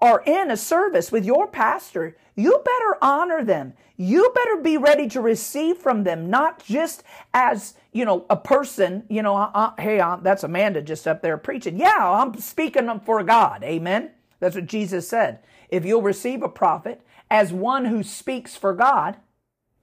are 0.02 0.22
in 0.26 0.52
a 0.52 0.58
service 0.58 1.12
with 1.12 1.26
your 1.26 1.48
pastor, 1.48 2.18
you 2.36 2.62
better 2.64 2.98
honor 3.02 3.44
them. 3.44 3.74
You 3.98 4.32
better 4.36 4.58
be 4.62 4.78
ready 4.78 5.08
to 5.10 5.22
receive 5.22 5.78
from 5.78 6.04
them, 6.04 6.30
not 6.30 6.64
just 6.66 7.04
as, 7.34 7.76
you 7.94 8.04
know, 8.04 8.26
a 8.30 8.36
person, 8.36 9.04
you 9.10 9.22
know, 9.22 9.38
uh, 9.38 9.52
uh 9.54 9.72
hey, 9.80 10.02
uh, 10.02 10.18
that's 10.18 10.44
Amanda 10.44 10.82
just 10.82 11.08
up 11.08 11.22
there 11.22 11.38
preaching. 11.38 11.80
Yeah, 11.80 11.96
I'm 11.98 12.38
speaking 12.40 13.00
for 13.06 13.24
God. 13.24 13.64
Amen. 13.64 14.12
That's 14.42 14.56
what 14.56 14.66
Jesus 14.66 15.08
said. 15.08 15.40
If 15.70 15.86
you'll 15.86 16.02
receive 16.02 16.44
a 16.44 16.50
prophet 16.50 17.02
as 17.32 17.54
one 17.54 17.86
who 17.86 18.04
speaks 18.04 18.56
for 18.58 18.74
God, 18.74 19.18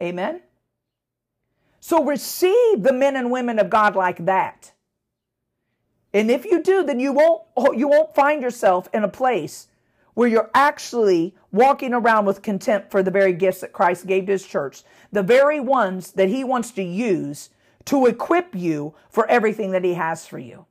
amen. 0.02 0.42
So 1.80 2.04
receive 2.04 2.82
the 2.82 2.92
men 2.92 3.16
and 3.16 3.30
women 3.30 3.58
of 3.58 3.70
God 3.70 3.96
like 3.96 4.26
that. 4.26 4.72
And 6.12 6.30
if 6.30 6.44
you 6.44 6.62
do, 6.62 6.84
then 6.84 7.00
you 7.00 7.12
won't, 7.12 7.42
you 7.78 7.88
won't 7.88 8.14
find 8.14 8.42
yourself 8.42 8.88
in 8.92 9.04
a 9.04 9.08
place 9.08 9.68
where 10.14 10.28
you're 10.28 10.50
actually 10.54 11.34
walking 11.50 11.94
around 11.94 12.26
with 12.26 12.42
contempt 12.42 12.90
for 12.90 13.02
the 13.02 13.10
very 13.10 13.32
gifts 13.32 13.60
that 13.60 13.72
Christ 13.72 14.06
gave 14.06 14.26
to 14.26 14.32
his 14.32 14.46
church, 14.46 14.82
the 15.10 15.22
very 15.22 15.60
ones 15.60 16.12
that 16.12 16.28
he 16.28 16.44
wants 16.44 16.70
to 16.72 16.82
use 16.82 17.50
to 17.86 18.06
equip 18.06 18.54
you 18.54 18.94
for 19.10 19.26
everything 19.28 19.72
that 19.72 19.84
he 19.84 19.94
has 19.94 20.26
for 20.26 20.38
you. 20.38 20.66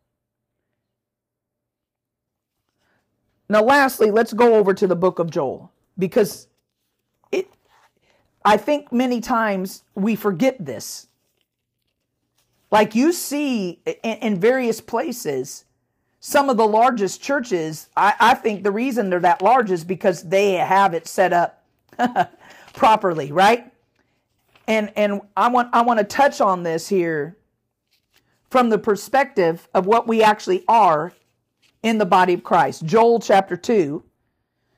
Now, 3.49 3.63
lastly, 3.63 4.11
let's 4.11 4.31
go 4.31 4.55
over 4.55 4.73
to 4.73 4.87
the 4.87 4.95
book 4.95 5.19
of 5.19 5.29
Joel 5.29 5.71
because 5.97 6.47
it, 7.31 7.49
I 8.45 8.55
think 8.55 8.93
many 8.93 9.19
times 9.19 9.83
we 9.93 10.15
forget 10.15 10.63
this. 10.63 11.07
Like 12.71 12.95
you 12.95 13.11
see 13.11 13.81
in, 13.85 14.17
in 14.19 14.39
various 14.39 14.79
places, 14.79 15.65
some 16.23 16.51
of 16.51 16.57
the 16.57 16.67
largest 16.67 17.19
churches, 17.21 17.89
I, 17.97 18.13
I 18.19 18.33
think 18.35 18.63
the 18.63 18.71
reason 18.71 19.09
they're 19.09 19.19
that 19.21 19.41
large 19.41 19.71
is 19.71 19.83
because 19.83 20.21
they 20.21 20.53
have 20.53 20.93
it 20.93 21.07
set 21.07 21.33
up 21.33 21.65
properly, 22.73 23.31
right? 23.31 23.73
And 24.67 24.93
and 24.95 25.21
I 25.35 25.49
want 25.49 25.69
I 25.73 25.81
want 25.81 25.97
to 25.97 26.03
touch 26.03 26.39
on 26.39 26.61
this 26.61 26.87
here 26.87 27.37
from 28.51 28.69
the 28.69 28.77
perspective 28.77 29.67
of 29.73 29.87
what 29.87 30.07
we 30.07 30.21
actually 30.21 30.63
are 30.67 31.11
in 31.81 31.97
the 31.97 32.05
body 32.05 32.33
of 32.33 32.43
Christ. 32.43 32.85
Joel 32.85 33.19
chapter 33.19 33.57
2, 33.57 34.03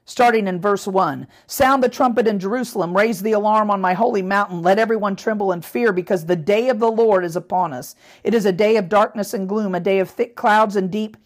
starting 0.06 0.47
in 0.47 0.62
verse 0.62 0.88
1. 0.88 1.27
Sound 1.47 1.84
the 1.84 1.89
trumpet 1.89 2.25
in 2.25 2.39
Jerusalem, 2.39 2.95
raise 2.95 3.21
the 3.21 3.34
alarm 3.34 3.69
on 3.69 3.82
my 3.82 3.93
holy 3.93 4.21
mountain, 4.21 4.62
let 4.62 4.79
everyone 4.79 5.17
tremble 5.17 5.51
and 5.51 5.65
fear, 5.65 5.91
because 5.91 6.25
the 6.25 6.38
day 6.38 6.69
of 6.69 6.79
the 6.79 6.89
Lord 6.89 7.25
is 7.25 7.36
upon 7.36 7.73
us. 7.73 7.95
It 8.23 8.34
is 8.34 8.45
a 8.45 8.53
day 8.53 8.77
of 8.77 8.88
darkness 8.88 9.34
and 9.34 9.49
gloom, 9.49 9.75
a 9.75 9.82
day 9.82 9.99
of 9.99 10.10
thick 10.10 10.38
clouds 10.38 10.77
and 10.77 10.89
deep 10.89 11.17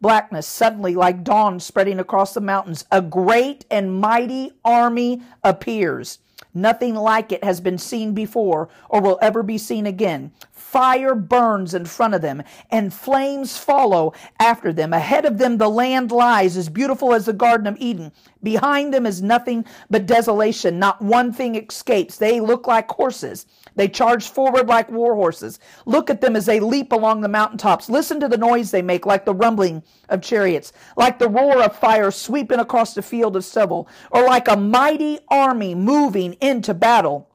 blackness, 0.00 0.46
suddenly 0.46 0.94
like 0.94 1.24
dawn 1.24 1.60
spreading 1.60 1.98
across 1.98 2.34
the 2.34 2.40
mountains. 2.40 2.84
A 2.90 3.00
great 3.02 3.64
and 3.70 4.00
mighty 4.00 4.52
army 4.64 5.22
appears. 5.42 6.18
Nothing 6.52 6.94
like 6.94 7.32
it 7.32 7.44
has 7.44 7.60
been 7.60 7.76
seen 7.76 8.14
before 8.14 8.70
or 8.88 9.02
will 9.02 9.18
ever 9.20 9.42
be 9.42 9.58
seen 9.58 9.86
again. 9.86 10.32
Fire 10.50 11.14
burns 11.14 11.74
in 11.74 11.84
front 11.84 12.14
of 12.14 12.22
them, 12.22 12.42
and 12.70 12.92
flames 12.92 13.56
follow 13.56 14.12
after 14.40 14.72
them. 14.72 14.92
Ahead 14.92 15.24
of 15.24 15.38
them, 15.38 15.58
the 15.58 15.68
land 15.68 16.10
lies 16.10 16.56
as 16.56 16.68
beautiful 16.68 17.14
as 17.14 17.26
the 17.26 17.32
Garden 17.32 17.66
of 17.66 17.76
Eden. 17.78 18.10
Behind 18.42 18.92
them 18.92 19.06
is 19.06 19.22
nothing 19.22 19.64
but 19.90 20.06
desolation. 20.06 20.78
Not 20.78 21.00
one 21.00 21.32
thing 21.32 21.54
escapes. 21.54 22.16
They 22.18 22.40
look 22.40 22.66
like 22.66 22.90
horses. 22.90 23.46
They 23.76 23.88
charge 23.88 24.28
forward 24.28 24.66
like 24.66 24.90
war 24.90 25.14
horses. 25.14 25.60
Look 25.84 26.10
at 26.10 26.20
them 26.20 26.34
as 26.34 26.46
they 26.46 26.60
leap 26.60 26.92
along 26.92 27.20
the 27.20 27.28
mountaintops. 27.28 27.88
Listen 27.88 28.18
to 28.20 28.28
the 28.28 28.36
noise 28.36 28.70
they 28.70 28.82
make, 28.82 29.06
like 29.06 29.24
the 29.24 29.34
rumbling 29.34 29.82
of 30.08 30.22
chariots, 30.22 30.72
like 30.96 31.18
the 31.18 31.28
roar 31.28 31.62
of 31.62 31.76
fire 31.76 32.10
sweeping 32.10 32.58
across 32.58 32.94
the 32.94 33.02
field 33.02 33.36
of 33.36 33.44
stubble, 33.44 33.88
or 34.10 34.24
like 34.24 34.48
a 34.48 34.56
mighty 34.56 35.20
army 35.28 35.74
moving 35.74 36.32
into 36.40 36.74
battle. 36.74 37.28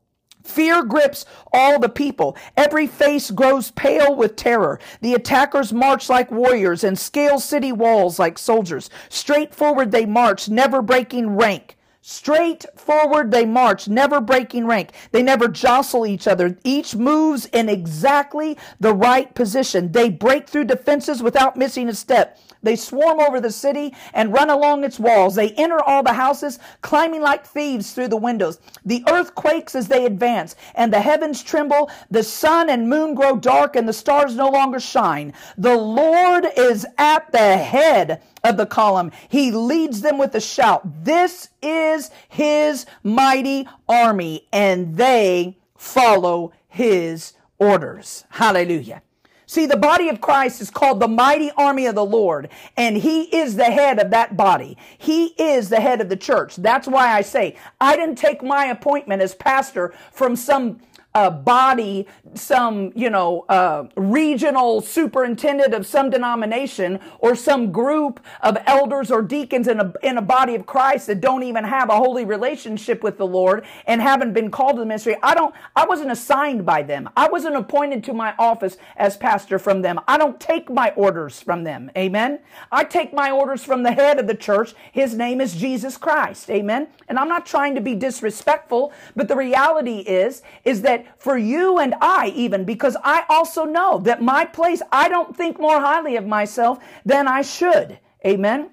Fear 0.43 0.85
grips 0.85 1.25
all 1.53 1.79
the 1.79 1.89
people. 1.89 2.35
Every 2.57 2.87
face 2.87 3.29
grows 3.29 3.71
pale 3.71 4.15
with 4.15 4.35
terror. 4.35 4.79
The 5.01 5.13
attackers 5.13 5.71
march 5.71 6.09
like 6.09 6.31
warriors 6.31 6.83
and 6.83 6.97
scale 6.97 7.39
city 7.39 7.71
walls 7.71 8.17
like 8.17 8.39
soldiers. 8.39 8.89
Straight 9.09 9.53
forward 9.53 9.91
they 9.91 10.05
march, 10.05 10.49
never 10.49 10.81
breaking 10.81 11.35
rank. 11.35 11.77
Straight 12.03 12.65
forward 12.75 13.29
they 13.29 13.45
march, 13.45 13.87
never 13.87 14.19
breaking 14.19 14.65
rank. 14.65 14.89
They 15.11 15.21
never 15.21 15.47
jostle 15.47 16.07
each 16.07 16.27
other. 16.27 16.57
Each 16.63 16.95
moves 16.95 17.45
in 17.47 17.69
exactly 17.69 18.57
the 18.79 18.93
right 18.93 19.33
position. 19.35 19.91
They 19.91 20.09
break 20.09 20.49
through 20.49 20.65
defenses 20.65 21.21
without 21.21 21.57
missing 21.57 21.87
a 21.87 21.93
step. 21.93 22.39
They 22.63 22.75
swarm 22.75 23.19
over 23.19 23.39
the 23.39 23.51
city 23.51 23.95
and 24.13 24.33
run 24.33 24.49
along 24.49 24.83
its 24.83 24.99
walls. 24.99 25.35
They 25.35 25.49
enter 25.51 25.81
all 25.81 26.03
the 26.03 26.13
houses, 26.13 26.59
climbing 26.81 27.21
like 27.21 27.45
thieves 27.45 27.93
through 27.93 28.09
the 28.09 28.17
windows. 28.17 28.59
The 28.85 29.03
earth 29.09 29.35
quakes 29.35 29.75
as 29.75 29.87
they 29.87 30.05
advance, 30.05 30.55
and 30.75 30.93
the 30.93 31.01
heavens 31.01 31.43
tremble. 31.43 31.89
The 32.09 32.23
sun 32.23 32.69
and 32.69 32.89
moon 32.89 33.15
grow 33.15 33.37
dark, 33.37 33.75
and 33.75 33.87
the 33.87 33.93
stars 33.93 34.35
no 34.35 34.49
longer 34.49 34.79
shine. 34.79 35.33
The 35.57 35.75
Lord 35.75 36.47
is 36.57 36.85
at 36.97 37.31
the 37.31 37.57
head 37.57 38.21
of 38.43 38.57
the 38.57 38.65
column. 38.65 39.11
He 39.29 39.51
leads 39.51 40.01
them 40.01 40.17
with 40.17 40.35
a 40.35 40.41
shout. 40.41 41.03
This 41.03 41.49
is 41.61 42.11
his 42.29 42.85
mighty 43.03 43.67
army, 43.87 44.47
and 44.51 44.97
they 44.97 45.57
follow 45.75 46.53
his 46.67 47.33
orders. 47.59 48.25
Hallelujah. 48.29 49.01
See, 49.51 49.65
the 49.65 49.75
body 49.75 50.07
of 50.07 50.21
Christ 50.21 50.61
is 50.61 50.69
called 50.69 51.01
the 51.01 51.09
mighty 51.09 51.51
army 51.57 51.85
of 51.85 51.93
the 51.93 52.05
Lord, 52.05 52.47
and 52.77 52.95
he 52.95 53.23
is 53.35 53.57
the 53.57 53.65
head 53.65 53.99
of 53.99 54.09
that 54.11 54.37
body. 54.37 54.77
He 54.97 55.33
is 55.37 55.67
the 55.67 55.81
head 55.81 55.99
of 55.99 56.07
the 56.07 56.15
church. 56.15 56.55
That's 56.55 56.87
why 56.87 57.13
I 57.13 57.19
say 57.19 57.57
I 57.81 57.97
didn't 57.97 58.15
take 58.15 58.41
my 58.41 58.67
appointment 58.67 59.21
as 59.21 59.35
pastor 59.35 59.93
from 60.13 60.37
some 60.37 60.79
uh, 61.13 61.29
body, 61.29 62.07
some, 62.33 62.91
you 62.95 63.09
know, 63.09 63.45
uh, 63.49 63.87
regional 63.95 64.79
superintendent 64.81 65.73
of 65.73 65.85
some 65.85 66.09
denomination 66.09 66.99
or 67.19 67.35
some 67.35 67.71
group 67.71 68.19
of 68.41 68.57
elders 68.65 69.11
or 69.11 69.21
deacons 69.21 69.67
in 69.67 69.79
a, 69.79 69.93
in 70.03 70.17
a 70.17 70.21
body 70.21 70.55
of 70.55 70.65
Christ 70.65 71.07
that 71.07 71.19
don't 71.19 71.43
even 71.43 71.65
have 71.65 71.89
a 71.89 71.97
holy 71.97 72.23
relationship 72.23 73.03
with 73.03 73.17
the 73.17 73.27
Lord 73.27 73.65
and 73.85 74.01
haven't 74.01 74.33
been 74.33 74.49
called 74.49 74.75
to 74.75 74.79
the 74.79 74.85
ministry. 74.85 75.17
I 75.21 75.35
don't, 75.35 75.53
I 75.75 75.85
wasn't 75.85 76.11
assigned 76.11 76.65
by 76.65 76.83
them. 76.83 77.09
I 77.17 77.27
wasn't 77.27 77.55
appointed 77.55 78.03
to 78.05 78.13
my 78.13 78.33
office 78.39 78.77
as 78.95 79.17
pastor 79.17 79.59
from 79.59 79.81
them. 79.81 79.99
I 80.07 80.17
don't 80.17 80.39
take 80.39 80.69
my 80.69 80.91
orders 80.91 81.41
from 81.41 81.63
them. 81.63 81.91
Amen. 81.97 82.39
I 82.71 82.85
take 82.85 83.13
my 83.13 83.31
orders 83.31 83.63
from 83.63 83.83
the 83.83 83.91
head 83.91 84.17
of 84.17 84.27
the 84.27 84.35
church. 84.35 84.73
His 84.91 85.13
name 85.13 85.41
is 85.41 85.55
Jesus 85.55 85.97
Christ. 85.97 86.49
Amen. 86.49 86.87
And 87.09 87.19
I'm 87.19 87.27
not 87.27 87.45
trying 87.45 87.75
to 87.75 87.81
be 87.81 87.95
disrespectful, 87.95 88.93
but 89.15 89.27
the 89.27 89.35
reality 89.35 89.99
is, 89.99 90.41
is 90.63 90.81
that 90.83 91.00
for 91.17 91.37
you 91.37 91.79
and 91.79 91.95
I, 92.01 92.31
even 92.35 92.65
because 92.65 92.97
I 93.03 93.25
also 93.29 93.65
know 93.65 93.99
that 93.99 94.21
my 94.21 94.45
place, 94.45 94.81
I 94.91 95.09
don't 95.09 95.35
think 95.35 95.59
more 95.59 95.79
highly 95.79 96.15
of 96.15 96.25
myself 96.25 96.79
than 97.05 97.27
I 97.27 97.41
should. 97.41 97.99
Amen. 98.25 98.71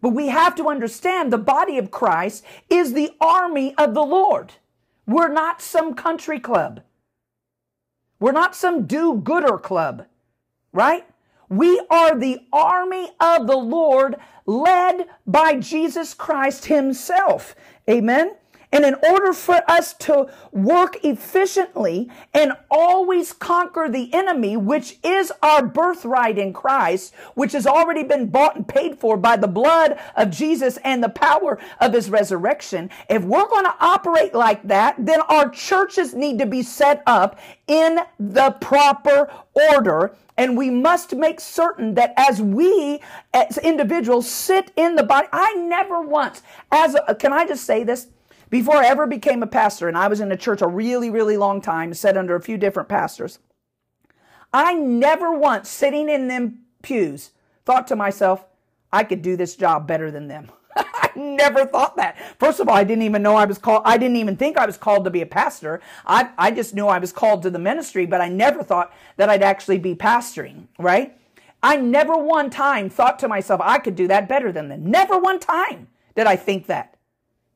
But 0.00 0.10
we 0.10 0.28
have 0.28 0.54
to 0.56 0.68
understand 0.68 1.32
the 1.32 1.38
body 1.38 1.78
of 1.78 1.90
Christ 1.90 2.44
is 2.70 2.92
the 2.92 3.10
army 3.20 3.74
of 3.76 3.94
the 3.94 4.04
Lord. 4.04 4.54
We're 5.06 5.32
not 5.32 5.60
some 5.62 5.94
country 5.94 6.38
club. 6.38 6.82
We're 8.20 8.32
not 8.32 8.54
some 8.54 8.86
do 8.86 9.14
gooder 9.14 9.58
club, 9.58 10.06
right? 10.72 11.06
We 11.48 11.80
are 11.90 12.16
the 12.16 12.40
army 12.52 13.10
of 13.20 13.46
the 13.46 13.56
Lord 13.56 14.16
led 14.44 15.06
by 15.26 15.56
Jesus 15.56 16.14
Christ 16.14 16.66
himself. 16.66 17.54
Amen. 17.88 18.34
And 18.70 18.84
in 18.84 18.96
order 19.08 19.32
for 19.32 19.62
us 19.66 19.94
to 19.94 20.30
work 20.52 21.02
efficiently 21.02 22.10
and 22.34 22.52
always 22.70 23.32
conquer 23.32 23.88
the 23.88 24.12
enemy, 24.12 24.56
which 24.56 24.98
is 25.02 25.32
our 25.42 25.64
birthright 25.64 26.38
in 26.38 26.52
Christ, 26.52 27.14
which 27.34 27.52
has 27.52 27.66
already 27.66 28.02
been 28.02 28.26
bought 28.26 28.56
and 28.56 28.68
paid 28.68 28.98
for 28.98 29.16
by 29.16 29.36
the 29.36 29.48
blood 29.48 29.98
of 30.16 30.30
Jesus 30.30 30.78
and 30.84 31.02
the 31.02 31.08
power 31.08 31.58
of 31.80 31.94
his 31.94 32.10
resurrection, 32.10 32.90
if 33.08 33.24
we're 33.24 33.48
going 33.48 33.64
to 33.64 33.74
operate 33.80 34.34
like 34.34 34.62
that, 34.64 34.96
then 34.98 35.22
our 35.22 35.48
churches 35.48 36.14
need 36.14 36.38
to 36.38 36.46
be 36.46 36.62
set 36.62 37.02
up 37.06 37.38
in 37.66 38.00
the 38.18 38.50
proper 38.60 39.30
order. 39.72 40.14
And 40.36 40.56
we 40.56 40.70
must 40.70 41.14
make 41.16 41.40
certain 41.40 41.94
that 41.94 42.14
as 42.16 42.40
we 42.40 43.00
as 43.34 43.58
individuals 43.58 44.30
sit 44.30 44.70
in 44.76 44.94
the 44.94 45.02
body. 45.02 45.26
I 45.32 45.54
never 45.54 46.00
once 46.00 46.42
as 46.70 46.96
a, 47.08 47.14
can 47.14 47.32
i 47.32 47.44
just 47.46 47.64
say 47.64 47.82
this 47.82 48.06
before 48.50 48.76
I 48.76 48.86
ever 48.86 49.06
became 49.06 49.42
a 49.42 49.46
pastor, 49.46 49.88
and 49.88 49.96
I 49.96 50.08
was 50.08 50.20
in 50.20 50.32
a 50.32 50.36
church 50.36 50.62
a 50.62 50.66
really, 50.66 51.10
really 51.10 51.36
long 51.36 51.60
time, 51.60 51.92
sat 51.94 52.16
under 52.16 52.34
a 52.34 52.42
few 52.42 52.56
different 52.56 52.88
pastors, 52.88 53.38
I 54.52 54.74
never 54.74 55.32
once 55.32 55.68
sitting 55.68 56.08
in 56.08 56.28
them 56.28 56.60
pews 56.82 57.32
thought 57.64 57.86
to 57.88 57.96
myself, 57.96 58.44
I 58.92 59.04
could 59.04 59.20
do 59.20 59.36
this 59.36 59.56
job 59.56 59.86
better 59.86 60.10
than 60.10 60.28
them. 60.28 60.50
I 60.76 61.10
never 61.14 61.66
thought 61.66 61.96
that. 61.96 62.16
First 62.38 62.60
of 62.60 62.68
all, 62.68 62.74
I 62.74 62.84
didn't 62.84 63.02
even 63.02 63.22
know 63.22 63.36
I 63.36 63.44
was 63.44 63.58
called, 63.58 63.82
I 63.84 63.98
didn't 63.98 64.16
even 64.16 64.36
think 64.36 64.56
I 64.56 64.64
was 64.64 64.78
called 64.78 65.04
to 65.04 65.10
be 65.10 65.20
a 65.20 65.26
pastor. 65.26 65.82
I, 66.06 66.30
I 66.38 66.50
just 66.50 66.74
knew 66.74 66.86
I 66.86 66.98
was 66.98 67.12
called 67.12 67.42
to 67.42 67.50
the 67.50 67.58
ministry, 67.58 68.06
but 68.06 68.22
I 68.22 68.28
never 68.28 68.62
thought 68.62 68.94
that 69.16 69.28
I'd 69.28 69.42
actually 69.42 69.78
be 69.78 69.94
pastoring, 69.94 70.68
right? 70.78 71.14
I 71.62 71.76
never 71.76 72.16
one 72.16 72.50
time 72.50 72.88
thought 72.88 73.18
to 73.18 73.28
myself, 73.28 73.60
I 73.62 73.78
could 73.78 73.96
do 73.96 74.06
that 74.08 74.28
better 74.28 74.52
than 74.52 74.68
them. 74.68 74.86
Never 74.90 75.18
one 75.18 75.40
time 75.40 75.88
did 76.16 76.26
I 76.26 76.36
think 76.36 76.66
that. 76.66 76.96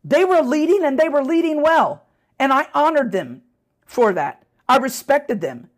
They 0.05 0.25
were 0.25 0.41
leading 0.41 0.85
and 0.85 0.99
they 0.99 1.09
were 1.09 1.25
leading 1.25 1.63
well. 1.63 2.05
And 2.39 2.53
I 2.53 2.67
honored 2.75 3.13
them 3.13 3.43
for 3.87 4.13
that. 4.13 4.43
I 4.69 4.79
respected 4.79 5.41
them, 5.41 5.69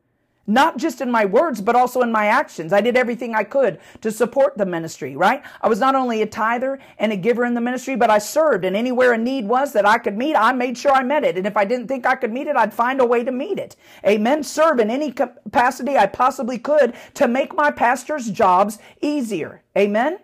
not 0.47 0.77
just 0.79 1.01
in 1.01 1.11
my 1.11 1.25
words, 1.25 1.61
but 1.61 1.75
also 1.75 2.01
in 2.01 2.13
my 2.13 2.27
actions. 2.27 2.73
I 2.73 2.81
did 2.81 2.97
everything 2.97 3.35
I 3.35 3.45
could 3.45 3.81
to 4.03 4.11
support 4.11 4.57
the 4.57 4.65
ministry, 4.65 5.17
right? 5.17 5.43
I 5.61 5.69
was 5.69 5.81
not 5.81 5.95
only 5.95 6.23
a 6.23 6.27
tither 6.27 6.79
and 6.99 7.13
a 7.13 7.17
giver 7.17 7.45
in 7.45 7.55
the 7.55 7.61
ministry, 7.61 7.97
but 7.97 8.11
I 8.11 8.19
served. 8.19 8.65
And 8.65 8.77
anywhere 8.77 9.13
a 9.13 9.19
need 9.19 9.47
was 9.47 9.73
that 9.73 9.87
I 9.87 9.99
could 9.99 10.17
meet, 10.17 10.37
I 10.37 10.53
made 10.53 10.79
sure 10.79 10.93
I 10.93 11.03
met 11.03 11.25
it. 11.25 11.37
And 11.37 11.47
if 11.47 11.57
I 11.57 11.65
didn't 11.65 11.89
think 11.89 12.07
I 12.07 12.15
could 12.15 12.33
meet 12.33 12.47
it, 12.47 12.57
I'd 12.57 12.73
find 12.73 13.01
a 13.01 13.07
way 13.07 13.25
to 13.25 13.33
meet 13.33 13.59
it. 13.59 13.77
Amen. 14.07 14.43
Serve 14.43 14.81
in 14.81 14.91
any 14.91 15.13
capacity 15.13 15.97
I 15.97 16.07
possibly 16.07 16.59
could 16.59 16.95
to 17.15 17.27
make 17.27 17.55
my 17.55 17.71
pastor's 17.71 18.31
jobs 18.31 18.79
easier. 19.01 19.63
Amen. 19.77 20.19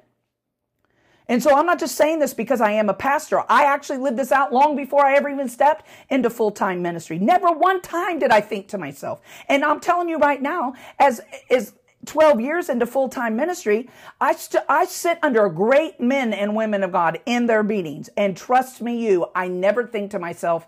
And 1.30 1.40
so 1.40 1.54
I'm 1.54 1.64
not 1.64 1.78
just 1.78 1.94
saying 1.94 2.18
this 2.18 2.34
because 2.34 2.60
I 2.60 2.72
am 2.72 2.88
a 2.88 2.94
pastor. 2.94 3.44
I 3.48 3.64
actually 3.64 3.98
lived 3.98 4.18
this 4.18 4.32
out 4.32 4.52
long 4.52 4.74
before 4.74 5.06
I 5.06 5.14
ever 5.14 5.28
even 5.28 5.48
stepped 5.48 5.86
into 6.10 6.28
full 6.28 6.50
time 6.50 6.82
ministry. 6.82 7.20
Never 7.20 7.52
one 7.52 7.80
time 7.80 8.18
did 8.18 8.32
I 8.32 8.40
think 8.40 8.66
to 8.68 8.78
myself. 8.78 9.20
And 9.48 9.64
I'm 9.64 9.78
telling 9.78 10.08
you 10.08 10.18
right 10.18 10.42
now, 10.42 10.74
as, 10.98 11.20
as 11.48 11.72
12 12.06 12.40
years 12.40 12.68
into 12.68 12.84
full 12.84 13.08
time 13.08 13.36
ministry, 13.36 13.88
I, 14.20 14.34
st- 14.34 14.64
I 14.68 14.86
sit 14.86 15.20
under 15.22 15.48
great 15.48 16.00
men 16.00 16.32
and 16.32 16.56
women 16.56 16.82
of 16.82 16.90
God 16.90 17.20
in 17.26 17.46
their 17.46 17.62
meetings. 17.62 18.10
And 18.16 18.36
trust 18.36 18.82
me, 18.82 19.06
you, 19.06 19.26
I 19.32 19.46
never 19.46 19.86
think 19.86 20.10
to 20.10 20.18
myself, 20.18 20.66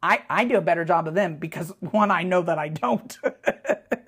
I, 0.00 0.22
I 0.30 0.44
do 0.44 0.56
a 0.56 0.60
better 0.60 0.84
job 0.84 1.08
of 1.08 1.14
them 1.14 1.38
because 1.38 1.72
one, 1.80 2.12
I 2.12 2.22
know 2.22 2.42
that 2.42 2.58
I 2.58 2.68
don't. 2.68 3.18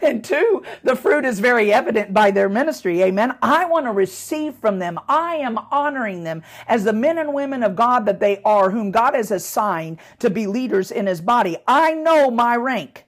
and 0.00 0.24
two, 0.24 0.62
the 0.82 0.96
fruit 0.96 1.24
is 1.24 1.40
very 1.40 1.72
evident 1.72 2.12
by 2.12 2.30
their 2.30 2.48
ministry. 2.48 3.02
Amen. 3.02 3.36
I 3.42 3.64
want 3.66 3.86
to 3.86 3.92
receive 3.92 4.54
from 4.54 4.78
them. 4.78 4.98
I 5.08 5.36
am 5.36 5.58
honoring 5.70 6.24
them 6.24 6.42
as 6.66 6.84
the 6.84 6.92
men 6.92 7.18
and 7.18 7.34
women 7.34 7.62
of 7.62 7.76
God 7.76 8.06
that 8.06 8.20
they 8.20 8.40
are, 8.44 8.70
whom 8.70 8.90
God 8.90 9.14
has 9.14 9.30
assigned 9.30 9.98
to 10.20 10.30
be 10.30 10.46
leaders 10.46 10.90
in 10.90 11.06
his 11.06 11.20
body. 11.20 11.56
I 11.66 11.94
know 11.94 12.30
my 12.30 12.56
rank. 12.56 13.04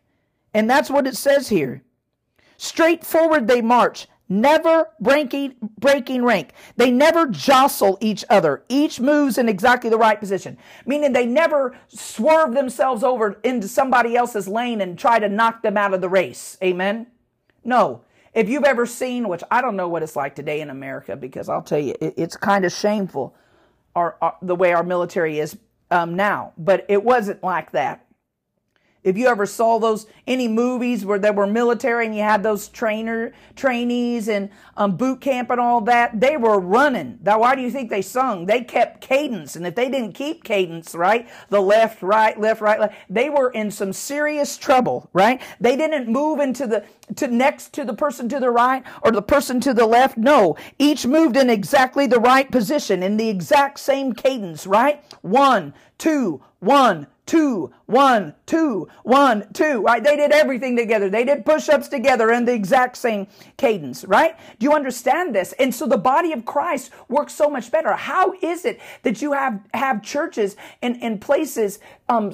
And 0.54 0.68
that's 0.68 0.90
what 0.90 1.06
it 1.06 1.16
says 1.16 1.48
here. 1.48 1.82
Straightforward 2.56 3.46
they 3.46 3.62
march, 3.62 4.08
never 4.28 4.88
breaking 5.00 5.56
breaking 5.78 6.24
rank. 6.24 6.52
They 6.76 6.90
never 6.90 7.26
jostle 7.26 7.98
each 8.00 8.24
other. 8.28 8.62
Each 8.68 9.00
moves 9.00 9.38
in 9.38 9.48
exactly 9.48 9.90
the 9.90 9.98
right 9.98 10.18
position, 10.18 10.58
meaning 10.86 11.12
they 11.12 11.26
never 11.26 11.76
swerve 11.88 12.54
themselves 12.54 13.02
over 13.02 13.40
into 13.42 13.68
somebody 13.68 14.16
else's 14.16 14.48
lane 14.48 14.80
and 14.80 14.98
try 14.98 15.18
to 15.18 15.28
knock 15.28 15.62
them 15.62 15.76
out 15.76 15.94
of 15.94 16.00
the 16.00 16.08
race. 16.08 16.56
Amen. 16.62 17.06
No. 17.64 18.02
If 18.34 18.48
you've 18.48 18.64
ever 18.64 18.86
seen, 18.86 19.28
which 19.28 19.42
I 19.50 19.60
don't 19.60 19.76
know 19.76 19.88
what 19.88 20.02
it's 20.02 20.14
like 20.14 20.34
today 20.34 20.60
in 20.60 20.70
America, 20.70 21.16
because 21.16 21.48
I'll 21.48 21.62
tell 21.62 21.78
you, 21.78 21.94
it, 22.00 22.14
it's 22.16 22.36
kind 22.36 22.64
of 22.64 22.72
shameful, 22.72 23.34
our, 23.96 24.16
our, 24.20 24.36
the 24.42 24.54
way 24.54 24.72
our 24.72 24.84
military 24.84 25.38
is 25.40 25.56
um, 25.90 26.14
now. 26.14 26.52
But 26.56 26.84
it 26.88 27.02
wasn't 27.02 27.42
like 27.42 27.72
that 27.72 28.04
if 29.08 29.16
you 29.16 29.26
ever 29.26 29.46
saw 29.46 29.78
those 29.78 30.06
any 30.26 30.48
movies 30.48 31.04
where 31.04 31.18
there 31.18 31.32
were 31.32 31.46
military 31.46 32.04
and 32.04 32.14
you 32.14 32.22
had 32.22 32.42
those 32.42 32.68
trainer 32.68 33.32
trainees 33.56 34.28
and 34.28 34.50
um, 34.76 34.96
boot 34.96 35.22
camp 35.22 35.48
and 35.48 35.58
all 35.58 35.80
that, 35.80 36.20
they 36.20 36.36
were 36.36 36.60
running. 36.60 37.18
Now, 37.22 37.40
why 37.40 37.54
do 37.54 37.62
you 37.62 37.70
think 37.70 37.88
they 37.88 38.02
sung? 38.02 38.44
They 38.44 38.62
kept 38.62 39.00
cadence, 39.00 39.56
and 39.56 39.66
if 39.66 39.74
they 39.74 39.88
didn't 39.88 40.12
keep 40.12 40.44
cadence, 40.44 40.94
right, 40.94 41.26
the 41.48 41.60
left, 41.60 42.02
right, 42.02 42.38
left, 42.38 42.60
right, 42.60 42.78
left, 42.78 42.94
they 43.08 43.30
were 43.30 43.50
in 43.50 43.70
some 43.70 43.94
serious 43.94 44.58
trouble, 44.58 45.08
right? 45.14 45.40
They 45.58 45.74
didn't 45.74 46.08
move 46.08 46.38
into 46.38 46.66
the 46.66 46.84
to 47.16 47.28
next 47.28 47.72
to 47.72 47.84
the 47.86 47.94
person 47.94 48.28
to 48.28 48.38
the 48.38 48.50
right 48.50 48.84
or 49.02 49.10
the 49.10 49.22
person 49.22 49.60
to 49.60 49.72
the 49.72 49.86
left. 49.86 50.18
No, 50.18 50.56
each 50.78 51.06
moved 51.06 51.36
in 51.36 51.48
exactly 51.48 52.06
the 52.06 52.20
right 52.20 52.50
position 52.50 53.02
in 53.02 53.16
the 53.16 53.30
exact 53.30 53.80
same 53.80 54.12
cadence, 54.12 54.66
right? 54.66 55.02
One, 55.22 55.72
two, 55.96 56.42
one, 56.60 57.06
two, 57.28 57.70
one, 57.86 58.34
two, 58.46 58.88
one, 59.04 59.52
two, 59.52 59.82
right? 59.82 60.02
They 60.02 60.16
did 60.16 60.32
everything 60.32 60.74
together. 60.76 61.10
They 61.10 61.24
did 61.24 61.44
push 61.44 61.68
ups 61.68 61.86
together 61.86 62.32
in 62.32 62.46
the 62.46 62.54
exact 62.54 62.96
same 62.96 63.28
cadence, 63.58 64.04
right? 64.04 64.34
Do 64.58 64.64
you 64.64 64.72
understand 64.72 65.34
this? 65.34 65.52
And 65.58 65.72
so 65.72 65.86
the 65.86 65.98
body 65.98 66.32
of 66.32 66.46
Christ 66.46 66.90
works 67.08 67.34
so 67.34 67.50
much 67.50 67.70
better. 67.70 67.92
How 67.92 68.32
is 68.42 68.64
it 68.64 68.80
that 69.02 69.20
you 69.20 69.32
have, 69.32 69.60
have 69.74 70.02
churches 70.02 70.56
in, 70.80 70.96
in 70.96 71.18
places, 71.18 71.78
um, 72.08 72.32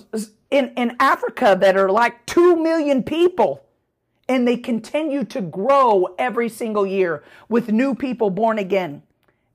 in, 0.51 0.73
in 0.77 0.97
Africa 1.01 1.59
that 1.61 1.77
are 1.77 1.91
like 1.91 2.25
two 2.25 2.57
million 2.57 3.03
people 3.03 3.65
and 4.29 4.47
they 4.47 4.57
continue 4.57 5.25
to 5.25 5.41
grow 5.41 6.15
every 6.19 6.49
single 6.49 6.87
year 6.87 7.25
with 7.49 7.71
new 7.73 7.97
people 7.97 8.31
born 8.31 8.61
again 8.61 9.03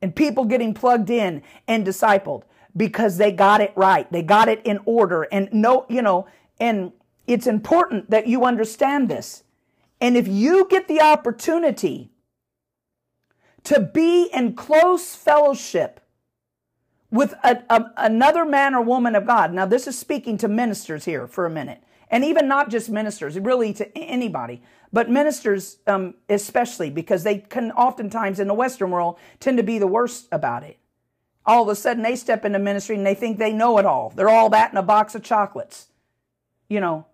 and 0.02 0.14
people 0.14 0.44
getting 0.44 0.74
plugged 0.74 1.10
in 1.10 1.42
and 1.66 1.88
discipled? 1.88 2.44
Because 2.76 3.18
they 3.18 3.32
got 3.32 3.62
it 3.62 3.74
right. 3.76 4.12
They 4.12 4.22
got 4.22 4.48
it 4.50 4.62
in 4.66 4.80
order. 4.86 5.24
And 5.32 5.50
no, 5.52 5.86
you 5.90 6.02
know, 6.02 6.28
and 6.60 6.92
it's 7.28 7.48
important 7.48 8.10
that 8.10 8.28
you 8.28 8.44
understand 8.44 9.10
this. 9.10 9.44
And 10.02 10.18
if 10.18 10.28
you 10.28 10.68
get 10.70 10.88
the 10.88 11.02
opportunity 11.02 12.12
to 13.66 13.80
be 13.82 14.30
in 14.34 14.56
close 14.56 15.14
fellowship 15.14 16.00
with 17.12 17.34
a, 17.44 17.64
a, 17.70 17.92
another 17.98 18.46
man 18.46 18.74
or 18.74 18.82
woman 18.82 19.16
of 19.16 19.28
God, 19.28 19.54
now 19.54 19.66
this 19.66 19.86
is 19.88 19.98
speaking 19.98 20.38
to 20.38 20.48
ministers 20.48 21.06
here 21.06 21.28
for 21.28 21.46
a 21.46 21.50
minute, 21.50 21.84
and 22.10 22.24
even 22.24 22.48
not 22.48 22.70
just 22.70 22.90
ministers, 22.90 23.38
really 23.38 23.74
to 23.74 23.96
anybody, 23.98 24.64
but 24.92 25.10
ministers 25.10 25.78
um, 25.86 26.16
especially, 26.30 26.90
because 26.90 27.24
they 27.24 27.40
can 27.40 27.72
oftentimes 27.74 28.40
in 28.40 28.48
the 28.48 28.54
Western 28.54 28.90
world 28.90 29.18
tend 29.40 29.58
to 29.58 29.64
be 29.64 29.78
the 29.78 29.88
worst 29.88 30.28
about 30.32 30.64
it 30.64 30.79
all 31.50 31.64
of 31.64 31.70
a 31.70 31.76
sudden 31.76 32.04
they 32.04 32.16
step 32.16 32.46
into 32.46 32.60
ministry 32.60 32.96
and 32.96 33.04
they 33.04 33.16
think 33.16 33.40
they 33.40 33.52
know 33.52 33.80
it 33.80 33.86
all. 33.86 34.14
They're 34.16 34.30
all 34.30 34.52
that 34.52 34.72
in 34.72 34.78
a 34.78 34.84
box 34.84 35.16
of 35.16 35.24
chocolates. 35.24 35.88
You 36.70 36.80
know, 36.80 37.08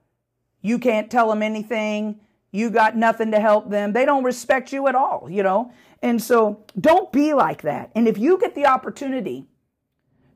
you 0.62 0.78
can't 0.78 1.10
tell 1.10 1.30
them 1.30 1.42
anything. 1.42 2.20
You 2.52 2.70
got 2.70 2.98
nothing 2.98 3.32
to 3.32 3.40
help 3.40 3.70
them. 3.70 3.94
They 3.94 4.04
don't 4.04 4.26
respect 4.26 4.74
you 4.74 4.88
at 4.88 4.96
all, 4.96 5.30
you 5.32 5.42
know? 5.42 5.72
And 6.02 6.22
so 6.22 6.66
don't 6.78 7.14
be 7.14 7.34
like 7.34 7.62
that. 7.62 7.92
And 7.96 8.10
if 8.10 8.18
you 8.18 8.38
get 8.38 8.56
the 8.56 8.66
opportunity 8.66 9.48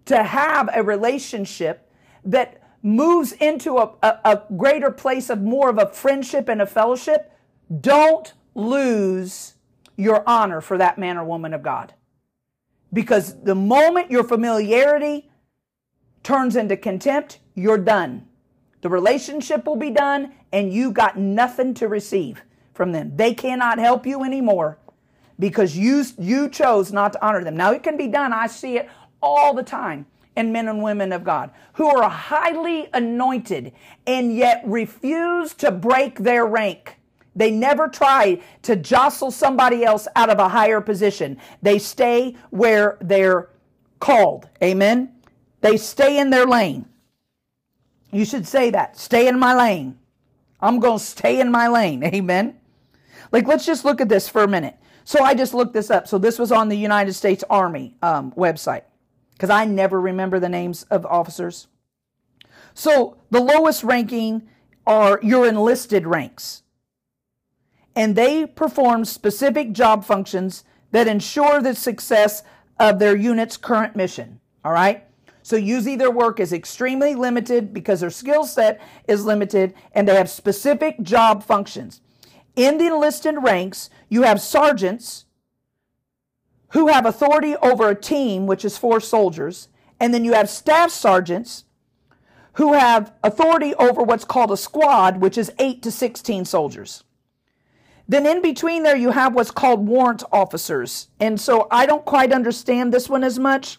to 0.06 0.24
have 0.24 0.70
a 0.74 0.82
relationship 0.82 1.92
that 2.24 2.64
moves 2.82 3.34
into 3.34 3.80
a, 3.80 3.92
a, 4.02 4.20
a 4.24 4.44
greater 4.56 4.92
place 4.92 5.30
of 5.30 5.42
more 5.42 5.70
of 5.70 5.78
a 5.78 5.88
friendship 5.88 6.48
and 6.48 6.62
a 6.62 6.66
fellowship, 6.66 7.34
don't 7.82 8.32
lose 8.56 9.56
your 9.98 10.24
honor 10.26 10.62
for 10.62 10.78
that 10.78 10.98
man 10.98 11.18
or 11.18 11.26
woman 11.26 11.54
of 11.54 11.62
God. 11.62 11.94
Because 12.94 13.42
the 13.44 13.56
moment 13.56 14.12
your 14.12 14.24
familiarity 14.24 15.30
turns 16.24 16.56
into 16.56 16.78
contempt, 16.78 17.40
you're 17.56 17.78
done. 17.78 18.28
The 18.82 18.90
relationship 18.90 19.66
will 19.66 19.76
be 19.76 19.92
done 19.92 20.34
and 20.52 20.74
you 20.74 20.92
got 20.92 21.18
nothing 21.18 21.74
to 21.76 21.88
receive 21.88 22.44
from 22.74 22.92
them. 22.94 23.16
They 23.16 23.34
cannot 23.34 23.80
help 23.80 24.06
you 24.06 24.24
anymore 24.24 24.80
because 25.40 25.78
you, 25.78 26.06
you 26.18 26.50
chose 26.50 26.92
not 26.94 27.14
to 27.14 27.26
honor 27.26 27.44
them. 27.44 27.58
Now 27.58 27.72
it 27.72 27.84
can 27.84 27.98
be 27.98 28.08
done. 28.08 28.34
I 28.34 28.48
see 28.48 28.78
it 28.78 28.90
all 29.22 29.54
the 29.54 29.64
time 29.64 30.06
in 30.36 30.52
men 30.54 30.68
and 30.70 30.84
women 30.84 31.12
of 31.12 31.24
God 31.26 31.52
who 31.74 31.88
are 31.88 32.10
highly 32.10 32.90
anointed 32.94 33.74
and 34.08 34.36
yet 34.36 34.64
refuse 34.66 35.54
to 35.56 35.72
break 35.72 36.20
their 36.20 36.46
rank. 36.46 36.99
They 37.40 37.52
never 37.52 37.88
try 37.88 38.42
to 38.64 38.76
jostle 38.76 39.32
somebody 39.32 39.86
else 39.86 40.10
out 40.18 40.30
of 40.30 40.40
a 40.40 40.50
higher 40.50 40.82
position. 40.82 41.38
They 41.62 41.80
stay 41.80 42.36
where 42.50 42.98
they're 43.00 43.48
called. 44.02 44.50
Amen. 44.62 45.14
They 45.62 45.78
stay 45.78 46.20
in 46.20 46.32
their 46.32 46.46
lane. 46.46 46.86
You 48.12 48.26
should 48.26 48.46
say 48.46 48.72
that. 48.72 48.98
Stay 48.98 49.26
in 49.26 49.40
my 49.40 49.56
lane. 49.56 49.98
I'm 50.60 50.82
going 50.82 51.00
to 51.00 51.04
stay 51.04 51.40
in 51.40 51.50
my 51.50 51.70
lane. 51.70 52.04
Amen. 52.14 52.58
Like, 53.32 53.48
let's 53.48 53.66
just 53.66 53.86
look 53.86 54.02
at 54.02 54.10
this 54.10 54.28
for 54.28 54.44
a 54.44 54.48
minute. 54.48 54.76
So 55.06 55.24
I 55.24 55.34
just 55.34 55.54
looked 55.54 55.74
this 55.74 55.90
up. 55.90 56.10
So 56.10 56.18
this 56.18 56.38
was 56.40 56.52
on 56.52 56.68
the 56.68 56.76
United 56.76 57.14
States 57.14 57.46
Army 57.50 57.96
um, 58.02 58.34
website 58.34 58.84
because 59.32 59.50
I 59.50 59.64
never 59.64 60.02
remember 60.02 60.42
the 60.42 60.50
names 60.50 60.84
of 60.92 61.06
officers. 61.06 61.68
So 62.74 63.16
the 63.32 63.40
lowest 63.40 63.86
ranking 63.86 64.50
are 64.86 65.22
your 65.24 65.48
enlisted 65.48 66.06
ranks. 66.06 66.64
And 68.00 68.16
they 68.16 68.46
perform 68.46 69.04
specific 69.04 69.74
job 69.74 70.06
functions 70.06 70.64
that 70.92 71.10
ensure 71.10 71.62
the 71.62 71.76
success 71.76 72.44
of 72.80 72.98
their 72.98 73.14
unit's 73.14 73.58
current 73.58 73.94
mission. 73.94 74.40
All 74.64 74.72
right? 74.72 75.04
So 75.44 75.58
usually 75.58 75.98
their 75.98 76.10
work 76.10 76.40
is 76.40 76.54
extremely 76.54 77.14
limited 77.14 77.74
because 77.74 78.00
their 78.00 78.10
skill 78.10 78.46
set 78.46 78.80
is 79.06 79.26
limited 79.26 79.74
and 79.92 80.08
they 80.08 80.16
have 80.16 80.30
specific 80.30 81.02
job 81.02 81.44
functions. 81.44 82.00
In 82.56 82.78
the 82.78 82.88
enlisted 82.88 83.36
ranks, 83.44 83.90
you 84.08 84.22
have 84.22 84.40
sergeants 84.40 85.26
who 86.70 86.88
have 86.88 87.06
authority 87.06 87.58
over 87.58 87.90
a 87.90 87.96
team, 87.96 88.48
which 88.48 88.64
is 88.64 88.78
four 88.78 89.02
soldiers, 89.02 89.68
and 90.00 90.14
then 90.14 90.24
you 90.24 90.32
have 90.32 90.50
staff 90.50 90.90
sergeants 90.90 91.66
who 92.54 92.72
have 92.72 93.12
authority 93.26 93.76
over 93.76 94.02
what's 94.04 94.24
called 94.24 94.52
a 94.52 94.58
squad, 94.58 95.18
which 95.18 95.38
is 95.38 95.52
8 95.60 95.82
to 95.82 95.92
16 95.92 96.46
soldiers. 96.46 97.04
Then 98.10 98.26
in 98.26 98.42
between 98.42 98.82
there, 98.82 98.98
you 98.98 99.12
have 99.12 99.36
what's 99.36 99.52
called 99.52 99.88
warrant 99.88 100.24
officers. 100.32 101.10
And 101.20 101.40
so 101.40 101.68
I 101.70 101.86
don't 101.86 102.04
quite 102.04 102.34
understand 102.34 102.92
this 102.92 103.08
one 103.08 103.24
as 103.24 103.38
much. 103.38 103.78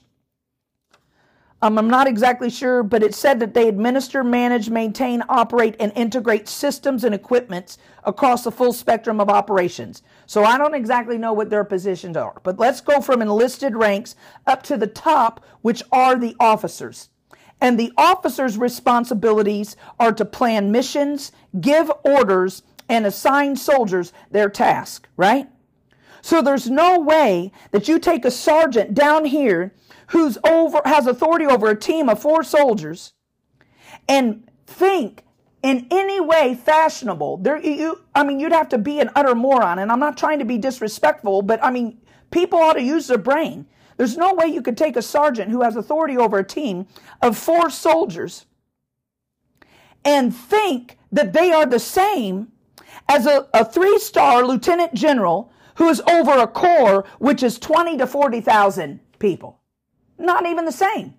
Um, 1.62 1.76
I'm 1.76 1.90
not 1.90 2.06
exactly 2.06 2.48
sure, 2.48 2.84
but 2.84 3.02
it 3.02 3.12
said 3.14 3.40
that 3.40 3.54
they 3.54 3.68
administer, 3.68 4.22
manage, 4.22 4.70
maintain, 4.70 5.22
operate, 5.28 5.74
and 5.80 5.92
integrate 5.96 6.48
systems 6.48 7.02
and 7.02 7.14
equipment 7.14 7.76
across 8.04 8.44
the 8.44 8.52
full 8.52 8.72
spectrum 8.72 9.20
of 9.20 9.28
operations. 9.28 10.02
So 10.26 10.44
I 10.44 10.56
don't 10.56 10.74
exactly 10.74 11.18
know 11.18 11.32
what 11.32 11.50
their 11.50 11.64
positions 11.64 12.16
are. 12.16 12.40
But 12.44 12.60
let's 12.60 12.80
go 12.80 13.00
from 13.00 13.20
enlisted 13.20 13.74
ranks 13.74 14.14
up 14.46 14.62
to 14.62 14.76
the 14.76 14.86
top, 14.86 15.44
which 15.60 15.82
are 15.90 16.16
the 16.16 16.36
officers. 16.38 17.10
And 17.60 17.78
the 17.78 17.92
officers' 17.98 18.56
responsibilities 18.56 19.76
are 19.98 20.12
to 20.12 20.24
plan 20.24 20.72
missions, 20.72 21.30
give 21.60 21.92
orders, 22.04 22.62
and 22.90 23.06
assign 23.06 23.56
soldiers 23.56 24.12
their 24.30 24.50
task, 24.50 25.08
right? 25.16 25.48
So 26.20 26.42
there's 26.42 26.68
no 26.68 26.98
way 26.98 27.52
that 27.70 27.88
you 27.88 27.98
take 27.98 28.24
a 28.26 28.30
sergeant 28.30 28.94
down 28.94 29.24
here 29.24 29.72
who's 30.08 30.36
over 30.44 30.82
has 30.84 31.06
authority 31.06 31.46
over 31.46 31.70
a 31.70 31.76
team 31.76 32.08
of 32.08 32.20
four 32.20 32.42
soldiers 32.42 33.14
and 34.08 34.44
think 34.66 35.22
in 35.62 35.86
any 35.90 36.20
way 36.20 36.54
fashionable 36.54 37.36
there 37.38 37.58
you 37.58 38.00
i 38.14 38.24
mean 38.24 38.40
you'd 38.40 38.52
have 38.52 38.68
to 38.68 38.78
be 38.78 38.98
an 38.98 39.10
utter 39.14 39.34
moron 39.34 39.78
and 39.78 39.92
i'm 39.92 40.00
not 40.00 40.16
trying 40.16 40.38
to 40.38 40.44
be 40.44 40.58
disrespectful 40.58 41.42
but 41.42 41.62
i 41.62 41.70
mean 41.70 41.96
people 42.30 42.58
ought 42.58 42.72
to 42.72 42.82
use 42.82 43.06
their 43.06 43.18
brain 43.18 43.66
there's 43.98 44.16
no 44.16 44.34
way 44.34 44.46
you 44.46 44.62
could 44.62 44.76
take 44.76 44.96
a 44.96 45.02
sergeant 45.02 45.50
who 45.50 45.62
has 45.62 45.76
authority 45.76 46.16
over 46.16 46.38
a 46.38 46.44
team 46.44 46.86
of 47.22 47.38
four 47.38 47.70
soldiers 47.70 48.46
and 50.04 50.34
think 50.34 50.98
that 51.12 51.32
they 51.32 51.52
are 51.52 51.66
the 51.66 51.78
same 51.78 52.48
as 53.08 53.26
a, 53.26 53.48
a 53.54 53.64
three 53.64 53.98
star 53.98 54.44
lieutenant 54.44 54.94
general 54.94 55.52
who 55.76 55.88
is 55.88 56.00
over 56.08 56.32
a 56.32 56.46
corps 56.46 57.04
which 57.18 57.42
is 57.42 57.58
20 57.58 57.98
to 57.98 58.06
40,000 58.06 59.00
people. 59.18 59.60
Not 60.18 60.46
even 60.46 60.64
the 60.64 60.72
same. 60.72 61.14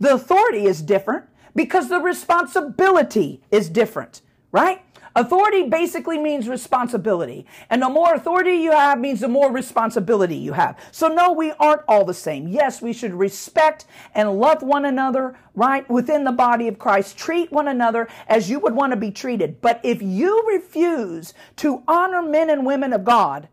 The 0.00 0.14
authority 0.14 0.66
is 0.66 0.82
different 0.82 1.24
because 1.54 1.88
the 1.88 2.00
responsibility 2.00 3.42
is 3.50 3.68
different, 3.68 4.22
right? 4.50 4.82
Authority 5.14 5.68
basically 5.68 6.18
means 6.18 6.48
responsibility. 6.48 7.46
And 7.68 7.82
the 7.82 7.88
more 7.88 8.14
authority 8.14 8.54
you 8.54 8.72
have 8.72 8.98
means 8.98 9.20
the 9.20 9.28
more 9.28 9.52
responsibility 9.52 10.36
you 10.36 10.52
have. 10.52 10.78
So, 10.90 11.08
no, 11.08 11.32
we 11.32 11.52
aren't 11.52 11.82
all 11.86 12.04
the 12.04 12.14
same. 12.14 12.48
Yes, 12.48 12.80
we 12.80 12.92
should 12.92 13.12
respect 13.12 13.84
and 14.14 14.40
love 14.40 14.62
one 14.62 14.84
another, 14.84 15.36
right? 15.54 15.88
Within 15.90 16.24
the 16.24 16.32
body 16.32 16.66
of 16.68 16.78
Christ. 16.78 17.18
Treat 17.18 17.52
one 17.52 17.68
another 17.68 18.08
as 18.26 18.48
you 18.48 18.58
would 18.60 18.74
want 18.74 18.92
to 18.92 18.96
be 18.96 19.10
treated. 19.10 19.60
But 19.60 19.80
if 19.82 20.00
you 20.00 20.46
refuse 20.48 21.34
to 21.56 21.82
honor 21.86 22.22
men 22.22 22.48
and 22.48 22.64
women 22.64 22.92
of 22.92 23.04
God, 23.04 23.48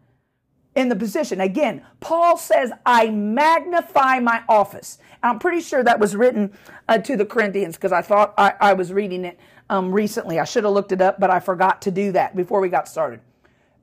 in 0.75 0.87
the 0.87 0.95
position. 0.95 1.41
Again, 1.41 1.83
Paul 1.99 2.37
says, 2.37 2.71
I 2.85 3.09
magnify 3.09 4.19
my 4.19 4.43
office. 4.47 4.97
And 5.21 5.31
I'm 5.31 5.39
pretty 5.39 5.61
sure 5.61 5.83
that 5.83 5.99
was 5.99 6.15
written 6.15 6.57
uh, 6.87 6.99
to 6.99 7.17
the 7.17 7.25
Corinthians 7.25 7.75
because 7.75 7.91
I 7.91 8.01
thought 8.01 8.33
I, 8.37 8.53
I, 8.61 8.73
was 8.73 8.93
reading 8.93 9.25
it 9.25 9.37
um, 9.69 9.91
recently. 9.91 10.39
I 10.39 10.45
should 10.45 10.63
have 10.63 10.73
looked 10.73 10.91
it 10.91 11.01
up, 11.01 11.19
but 11.19 11.29
I 11.29 11.39
forgot 11.39 11.81
to 11.83 11.91
do 11.91 12.11
that 12.13 12.35
before 12.35 12.59
we 12.59 12.69
got 12.69 12.87
started. 12.87 13.21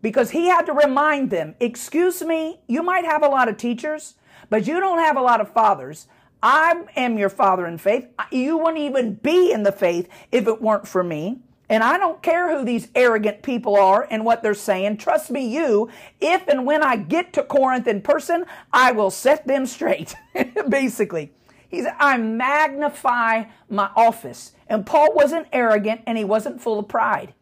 Because 0.02 0.30
he 0.30 0.46
had 0.46 0.66
to 0.66 0.72
remind 0.72 1.30
them, 1.30 1.54
excuse 1.58 2.22
me, 2.22 2.60
you 2.66 2.82
might 2.82 3.04
have 3.04 3.22
a 3.22 3.28
lot 3.28 3.48
of 3.48 3.56
teachers, 3.56 4.14
but 4.50 4.66
you 4.66 4.78
don't 4.78 4.98
have 4.98 5.16
a 5.16 5.22
lot 5.22 5.40
of 5.40 5.52
fathers. 5.52 6.06
I 6.42 6.84
am 6.96 7.18
your 7.18 7.30
father 7.30 7.66
in 7.66 7.78
faith. 7.78 8.06
You 8.30 8.58
wouldn't 8.58 8.78
even 8.78 9.14
be 9.14 9.50
in 9.50 9.62
the 9.62 9.72
faith 9.72 10.08
if 10.30 10.46
it 10.46 10.60
weren't 10.60 10.86
for 10.86 11.02
me. 11.02 11.40
And 11.68 11.82
I 11.82 11.98
don't 11.98 12.22
care 12.22 12.56
who 12.56 12.64
these 12.64 12.88
arrogant 12.94 13.42
people 13.42 13.74
are 13.76 14.06
and 14.08 14.24
what 14.24 14.42
they're 14.42 14.54
saying. 14.54 14.98
Trust 14.98 15.30
me, 15.30 15.44
you, 15.46 15.90
if 16.20 16.46
and 16.46 16.64
when 16.64 16.82
I 16.82 16.96
get 16.96 17.32
to 17.32 17.42
Corinth 17.42 17.88
in 17.88 18.02
person, 18.02 18.44
I 18.72 18.92
will 18.92 19.10
set 19.10 19.46
them 19.48 19.66
straight. 19.66 20.14
Basically, 20.68 21.32
he 21.68 21.82
said, 21.82 21.94
I 21.98 22.16
magnify 22.16 23.44
my 23.68 23.90
office. 23.96 24.52
And 24.68 24.86
Paul 24.86 25.14
wasn't 25.14 25.48
arrogant 25.52 26.02
and 26.06 26.16
he 26.18 26.24
wasn't 26.24 26.60
full 26.60 26.78
of 26.78 26.88
pride. 26.88 27.34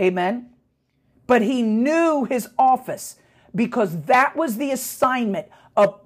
Amen. 0.00 0.50
But 1.26 1.42
he 1.42 1.62
knew 1.62 2.24
his 2.24 2.48
office 2.58 3.16
because 3.54 4.02
that 4.02 4.36
was 4.36 4.56
the 4.56 4.70
assignment 4.70 5.48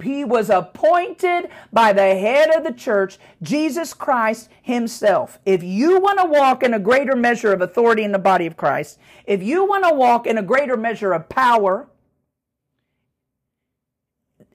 he 0.03 0.25
was 0.25 0.51
appointed 0.51 1.49
by 1.73 1.93
the 1.93 2.03
head 2.03 2.51
of 2.51 2.65
the 2.65 2.73
church, 2.73 3.19
Jesus 3.43 3.95
Christ 3.95 4.49
himself. 4.63 5.39
If 5.47 5.63
you 5.63 6.01
want 6.01 6.19
to 6.19 6.25
walk 6.25 6.63
in 6.63 6.75
a 6.75 6.81
greater 6.81 7.15
measure 7.15 7.53
of 7.53 7.61
authority 7.61 8.03
in 8.03 8.13
the 8.13 8.19
body 8.19 8.47
of 8.47 8.57
Christ, 8.57 8.99
if 9.27 9.43
you 9.43 9.65
want 9.65 9.85
to 9.85 9.95
walk 9.95 10.27
in 10.27 10.39
a 10.39 10.43
greater 10.43 10.77
measure 10.77 11.13
of 11.13 11.29
power 11.29 11.89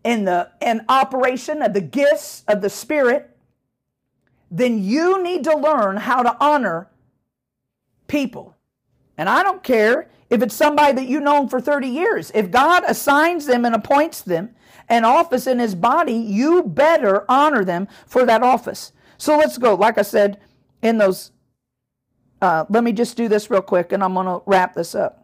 in 0.06 0.24
the 0.24 0.50
in 0.62 0.86
operation 0.88 1.64
of 1.64 1.74
the 1.74 1.82
gifts 1.82 2.44
of 2.48 2.62
the 2.62 2.70
Spirit, 2.70 3.36
then 4.52 4.82
you 4.82 5.22
need 5.22 5.44
to 5.44 5.58
learn 5.58 5.98
how 5.98 6.22
to 6.22 6.38
honor 6.40 6.88
people. 8.08 8.56
And 9.18 9.28
I 9.28 9.42
don't 9.42 9.64
care 9.64 10.08
if 10.30 10.44
it's 10.44 10.54
somebody 10.54 10.94
that 10.94 11.08
you've 11.08 11.24
known 11.24 11.50
for 11.50 11.60
30 11.60 11.88
years. 11.88 12.32
If 12.36 12.52
God 12.52 12.84
assigns 12.88 13.48
them 13.48 13.66
and 13.66 13.74
appoints 13.74 14.22
them, 14.22 14.56
an 14.90 15.06
office 15.06 15.48
in 15.48 15.58
his 15.58 15.74
body, 15.74 16.14
you 16.14 16.62
better 16.62 17.26
honor 17.28 17.66
them 17.66 17.88
for 18.06 18.26
that 18.26 18.44
office. 18.44 18.92
So 19.18 19.38
let's 19.38 19.58
go. 19.58 19.74
Like 19.74 19.98
I 19.98 20.04
said, 20.04 20.40
in 20.84 21.00
those, 21.00 21.32
uh, 22.44 22.66
let 22.70 22.84
me 22.84 22.92
just 22.92 23.18
do 23.18 23.28
this 23.28 23.50
real 23.50 23.62
quick 23.64 23.92
and 23.92 24.04
I'm 24.04 24.14
going 24.14 24.28
to 24.28 24.44
wrap 24.46 24.76
this 24.76 24.94
up. 24.94 25.24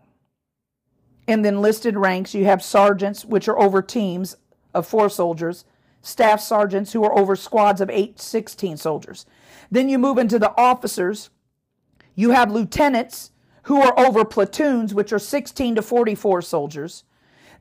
In 1.27 1.43
the 1.43 1.49
enlisted 1.49 1.95
ranks, 1.95 2.33
you 2.33 2.45
have 2.45 2.63
sergeants, 2.63 3.23
which 3.23 3.47
are 3.47 3.59
over 3.59 3.83
teams 3.83 4.37
of 4.73 4.87
four 4.87 5.09
soldiers, 5.09 5.65
staff 6.01 6.41
sergeants, 6.41 6.93
who 6.93 7.03
are 7.03 7.17
over 7.17 7.35
squads 7.35 7.81
of 7.81 7.89
eight, 7.89 8.19
16 8.19 8.77
soldiers. 8.77 9.25
Then 9.69 9.89
you 9.89 9.97
move 9.97 10.17
into 10.17 10.39
the 10.39 10.53
officers. 10.57 11.29
You 12.15 12.31
have 12.31 12.51
lieutenants 12.51 13.31
who 13.63 13.81
are 13.81 13.97
over 13.99 14.25
platoons, 14.25 14.93
which 14.93 15.13
are 15.13 15.19
16 15.19 15.75
to 15.75 15.81
44 15.81 16.41
soldiers. 16.41 17.03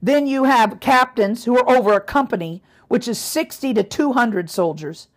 Then 0.03 0.27
you 0.27 0.45
have 0.45 0.81
captains 0.81 1.45
who 1.45 1.59
are 1.59 1.69
over 1.69 1.93
a 1.93 2.01
company, 2.01 2.63
which 2.89 3.07
is 3.07 3.19
60 3.19 3.75
to 3.75 3.83
200 3.83 4.49
soldiers. 4.49 5.09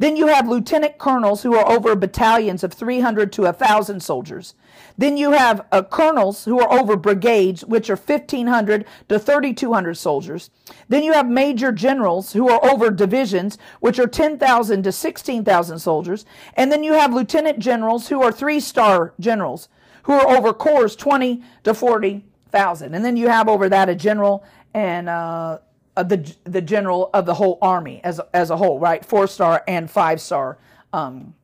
Then 0.00 0.16
you 0.16 0.28
have 0.28 0.48
lieutenant 0.48 0.96
colonels 0.96 1.42
who 1.42 1.54
are 1.54 1.70
over 1.70 1.94
battalions 1.94 2.64
of 2.64 2.72
300 2.72 3.30
to 3.34 3.42
1,000 3.42 4.02
soldiers. 4.02 4.54
Then 4.96 5.18
you 5.18 5.32
have 5.32 5.66
uh, 5.70 5.82
colonels 5.82 6.46
who 6.46 6.58
are 6.58 6.72
over 6.72 6.96
brigades, 6.96 7.66
which 7.66 7.90
are 7.90 7.96
1,500 7.96 8.86
to 9.10 9.18
3,200 9.18 9.94
soldiers. 9.98 10.48
Then 10.88 11.02
you 11.02 11.12
have 11.12 11.28
major 11.28 11.70
generals 11.70 12.32
who 12.32 12.48
are 12.48 12.64
over 12.64 12.90
divisions, 12.90 13.58
which 13.80 13.98
are 13.98 14.06
10,000 14.06 14.82
to 14.84 14.90
16,000 14.90 15.78
soldiers. 15.78 16.24
And 16.54 16.72
then 16.72 16.82
you 16.82 16.94
have 16.94 17.12
lieutenant 17.12 17.58
generals 17.58 18.08
who 18.08 18.22
are 18.22 18.32
three 18.32 18.58
star 18.58 19.12
generals, 19.20 19.68
who 20.04 20.14
are 20.14 20.34
over 20.34 20.54
corps 20.54 20.96
20 20.96 21.42
to 21.64 21.74
40 21.74 22.24
thousand, 22.50 22.94
and 22.94 23.04
then 23.04 23.16
you 23.16 23.28
have 23.28 23.48
over 23.48 23.68
that 23.68 23.88
a 23.88 23.94
general 23.94 24.44
and 24.74 25.08
uh, 25.08 25.58
the 25.96 26.34
the 26.44 26.60
general 26.60 27.10
of 27.12 27.26
the 27.26 27.34
whole 27.34 27.58
army 27.60 28.00
as 28.04 28.20
as 28.32 28.50
a 28.50 28.56
whole, 28.56 28.78
right? 28.78 29.04
Four 29.04 29.26
star 29.26 29.62
and 29.66 29.90
five 29.90 30.20
star 30.20 30.58
um, 30.92 31.34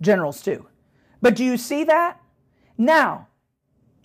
generals 0.00 0.42
too. 0.42 0.66
But 1.20 1.36
do 1.36 1.44
you 1.44 1.56
see 1.56 1.84
that 1.84 2.20
now? 2.76 3.28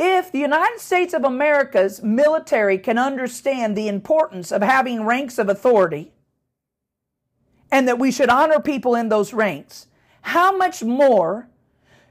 If 0.01 0.31
the 0.31 0.39
United 0.39 0.79
States 0.79 1.13
of 1.13 1.25
America's 1.25 2.01
military 2.01 2.77
can 2.77 2.97
understand 2.97 3.75
the 3.75 3.89
importance 3.89 4.49
of 4.49 4.61
having 4.61 5.05
ranks 5.05 5.37
of 5.37 5.49
authority 5.49 6.13
and 7.69 7.85
that 7.85 7.99
we 7.99 8.09
should 8.09 8.29
honor 8.29 8.61
people 8.61 8.95
in 8.95 9.09
those 9.09 9.33
ranks, 9.33 9.87
how 10.21 10.55
much 10.55 10.81
more 10.81 11.49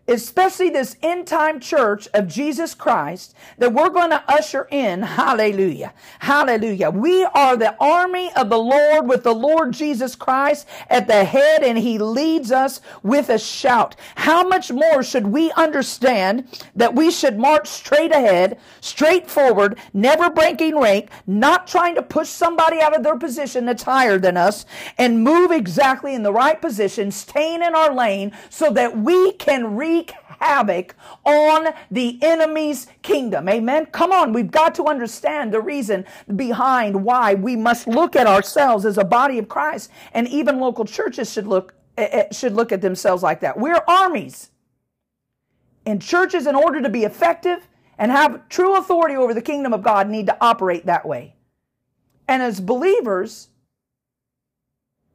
especially 0.09 0.71
this 0.71 0.97
end 1.03 1.27
time 1.27 1.61
church 1.61 2.09
of 2.15 2.27
Jesus 2.27 2.75
Christ 2.75 3.35
that 3.59 3.73
we're 3.73 3.91
going 3.91 4.11
to 4.11 4.25
usher 4.27 4.67
in. 4.71 5.03
Hallelujah. 5.03 5.93
Hallelujah. 6.21 6.91
We 6.91 7.25
are 7.25 7.57
the 7.57 7.77
army 7.79 8.31
of 8.35 8.49
the 8.49 8.59
Lord 8.59 9.09
with 9.09 9.23
the 9.23 9.35
Lord 9.35 9.73
Jesus 9.73 10.17
Christ 10.17 10.67
at 10.89 11.07
the 11.07 11.25
head 11.25 11.63
and 11.63 11.79
he 11.79 11.99
leads 11.99 12.51
us 12.51 12.81
with 13.03 13.29
a 13.29 13.39
shout. 13.39 13.97
How 14.17 14.47
much 14.47 14.73
more 14.73 15.03
should 15.03 15.29
we 15.29 15.53
understand 15.53 16.49
that 16.75 16.95
we 16.95 17.11
should 17.11 17.39
march 17.39 17.69
straight 17.69 18.13
ahead, 18.13 18.59
straight 18.81 19.31
forward, 19.31 19.79
never 19.93 20.31
breaking 20.31 20.79
rank, 20.79 21.11
not 21.27 21.67
trying 21.67 21.95
to 21.95 22.03
push 22.03 22.29
somebody 22.29 22.81
out 22.81 22.97
of 22.97 23.03
their 23.03 23.19
position 23.19 23.67
that's 23.67 23.83
higher 23.83 24.19
than 24.19 24.37
us 24.37 24.65
and 24.97 25.23
move 25.23 25.51
exactly 25.51 26.15
in 26.15 26.23
the 26.23 26.33
right 26.33 26.61
position, 26.61 27.11
staying 27.11 27.63
in 27.63 27.75
our 27.75 27.95
lane 27.95 28.33
so 28.49 28.71
that 28.73 28.97
we 28.97 29.33
can 29.33 29.77
reach 29.77 29.98
wreak 29.99 30.13
havoc 30.41 30.95
on 31.25 31.69
the 31.91 32.19
enemy's 32.23 32.87
kingdom. 33.03 33.49
Amen. 33.49 33.87
Come 33.87 34.13
on, 34.13 34.33
we've 34.33 34.51
got 34.51 34.75
to 34.77 34.85
understand 34.85 35.53
the 35.53 35.61
reason 35.61 36.05
behind 36.37 37.05
why 37.05 37.35
we 37.35 37.57
must 37.57 37.87
look 37.87 38.17
at 38.17 38.27
ourselves 38.27 38.85
as 38.85 38.99
a 38.99 39.05
body 39.05 39.39
of 39.39 39.49
Christ, 39.49 39.91
and 40.13 40.29
even 40.29 40.61
local 40.61 40.85
churches 40.85 41.33
should 41.33 41.47
look 41.47 41.75
eh, 41.97 42.09
eh, 42.11 42.33
should 42.33 42.55
look 42.55 42.73
at 42.73 42.81
themselves 42.81 43.23
like 43.23 43.41
that. 43.41 43.59
We're 43.59 43.83
armies. 43.89 44.51
And 45.85 46.03
churches, 46.03 46.47
in 46.47 46.55
order 46.55 46.83
to 46.83 46.91
be 46.91 47.05
effective 47.05 47.67
and 47.97 48.13
have 48.13 48.49
true 48.49 48.77
authority 48.77 49.17
over 49.17 49.33
the 49.33 49.43
kingdom 49.43 49.73
of 49.73 49.83
God, 49.83 50.09
need 50.09 50.27
to 50.27 50.37
operate 50.41 50.87
that 50.87 51.07
way. 51.07 51.35
And 52.29 52.43
as 52.43 52.61
believers 52.61 53.49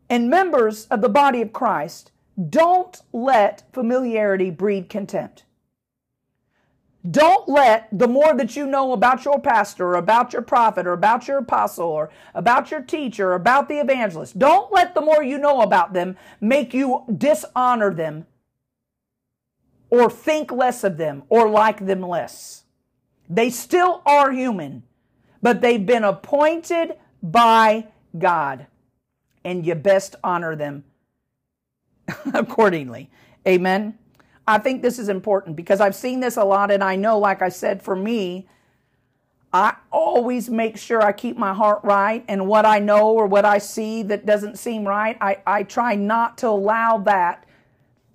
and 0.10 0.32
members 0.32 0.88
of 0.88 1.02
the 1.02 1.10
body 1.10 1.42
of 1.42 1.54
Christ, 1.54 2.12
don't 2.50 3.02
let 3.12 3.64
familiarity 3.74 4.50
breed 4.50 4.90
contempt. 4.90 5.46
Don't 7.10 7.50
let 7.50 7.90
the 7.92 8.08
more 8.08 8.34
that 8.34 8.56
you 8.56 8.66
know 8.66 8.94
about 8.94 9.26
your 9.26 9.40
pastor 9.40 9.88
or 9.88 9.96
about 9.96 10.32
your 10.32 10.42
prophet 10.42 10.88
or 10.88 10.94
about 10.94 11.28
your 11.28 11.40
apostle 11.40 11.86
or 11.86 12.10
about 12.34 12.72
your 12.72 12.82
teacher 12.82 13.32
or 13.32 13.36
about 13.36 13.68
the 13.68 13.80
evangelist, 13.80 14.40
don't 14.40 14.72
let 14.72 14.96
the 14.96 15.02
more 15.02 15.22
you 15.22 15.38
know 15.38 15.62
about 15.62 15.92
them 15.92 16.16
make 16.40 16.74
you 16.74 17.04
dishonor 17.16 17.94
them 17.94 18.26
or 19.90 20.10
think 20.10 20.52
less 20.52 20.84
of 20.84 20.96
them 20.98 21.24
or 21.28 21.50
like 21.50 21.86
them 21.86 22.02
less. 22.02 22.64
They 23.30 23.50
still 23.50 24.02
are 24.06 24.32
human, 24.32 24.84
but 25.42 25.60
they've 25.60 25.86
been 25.86 26.06
appointed 26.06 26.96
by 27.22 27.88
God, 28.18 28.68
and 29.44 29.66
you 29.66 29.76
best 29.76 30.16
honor 30.24 30.56
them 30.56 30.86
accordingly. 32.34 33.10
Amen. 33.48 33.98
I 34.48 34.58
think 34.58 34.82
this 34.82 35.00
is 35.00 35.10
important 35.10 35.56
because 35.56 35.80
I've 35.80 35.96
seen 35.96 36.20
this 36.20 36.38
a 36.38 36.44
lot, 36.44 36.72
and 36.72 36.84
I 36.84 36.96
know, 36.96 37.18
like 37.18 37.42
I 37.42 37.50
said, 37.50 37.82
for 37.82 37.96
me, 37.96 38.48
I 39.54 39.76
always 39.92 40.50
make 40.50 40.78
sure 40.78 41.02
I 41.02 41.12
keep 41.12 41.38
my 41.38 41.54
heart 41.54 41.80
right, 41.84 42.26
and 42.28 42.48
what 42.48 42.66
I 42.66 42.80
know 42.80 43.12
or 43.12 43.28
what 43.28 43.46
I 43.46 43.60
see 43.60 44.04
that 44.04 44.26
doesn't 44.26 44.58
seem 44.58 44.86
right, 44.86 45.18
I, 45.22 45.38
I 45.46 45.64
try 45.64 45.96
not 45.96 46.38
to 46.40 46.50
allow 46.50 46.98
that 47.00 47.46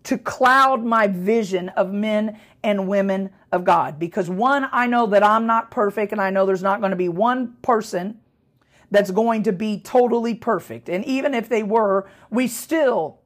to 0.05 0.19
cloud 0.19 0.85
my 0.85 1.07
vision 1.07 1.69
of 1.71 1.93
men 1.93 2.41
and 2.63 2.89
women 2.89 3.31
of 3.53 3.65
God. 3.65 3.99
Because 3.99 4.29
one, 4.29 4.69
I 4.73 4.87
know 4.87 5.07
that 5.07 5.23
I'm 5.23 5.47
not 5.47 5.71
perfect, 5.71 6.13
and 6.13 6.21
I 6.21 6.31
know 6.31 6.45
there's 6.45 6.63
not 6.63 6.81
going 6.81 6.91
to 6.91 6.97
be 6.97 7.09
one 7.09 7.57
person 7.63 8.21
that's 8.91 9.11
going 9.11 9.43
to 9.45 9.53
be 9.53 9.81
totally 9.81 10.35
perfect. 10.35 10.89
And 10.89 11.05
even 11.05 11.35
if 11.35 11.49
they 11.49 11.63
were, 11.63 12.09
we 12.31 12.49
still 12.49 13.21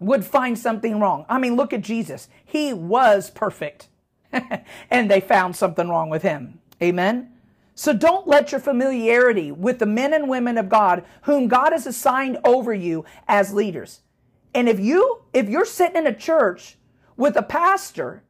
would 0.00 0.24
find 0.24 0.58
something 0.58 1.00
wrong. 1.00 1.26
I 1.28 1.38
mean, 1.38 1.56
look 1.56 1.72
at 1.72 1.80
Jesus. 1.82 2.28
He 2.44 2.72
was 2.72 3.30
perfect. 3.30 3.88
and 4.90 5.10
they 5.10 5.20
found 5.20 5.56
something 5.56 5.88
wrong 5.88 6.10
with 6.10 6.22
him. 6.22 6.60
Amen. 6.82 7.32
So 7.74 7.92
don't 7.92 8.26
let 8.26 8.52
your 8.52 8.60
familiarity 8.60 9.52
with 9.52 9.78
the 9.78 9.86
men 9.86 10.12
and 10.12 10.28
women 10.28 10.58
of 10.58 10.68
God 10.68 11.04
whom 11.22 11.48
God 11.48 11.72
has 11.72 11.86
assigned 11.86 12.38
over 12.44 12.74
you 12.74 13.04
as 13.26 13.54
leaders. 13.54 14.00
And 14.54 14.68
if 14.68 14.80
you 14.80 15.22
if 15.32 15.48
you're 15.48 15.64
sitting 15.64 15.96
in 15.96 16.06
a 16.06 16.14
church 16.14 16.76
with 17.16 17.36
a 17.36 17.42
pastor 17.42 18.24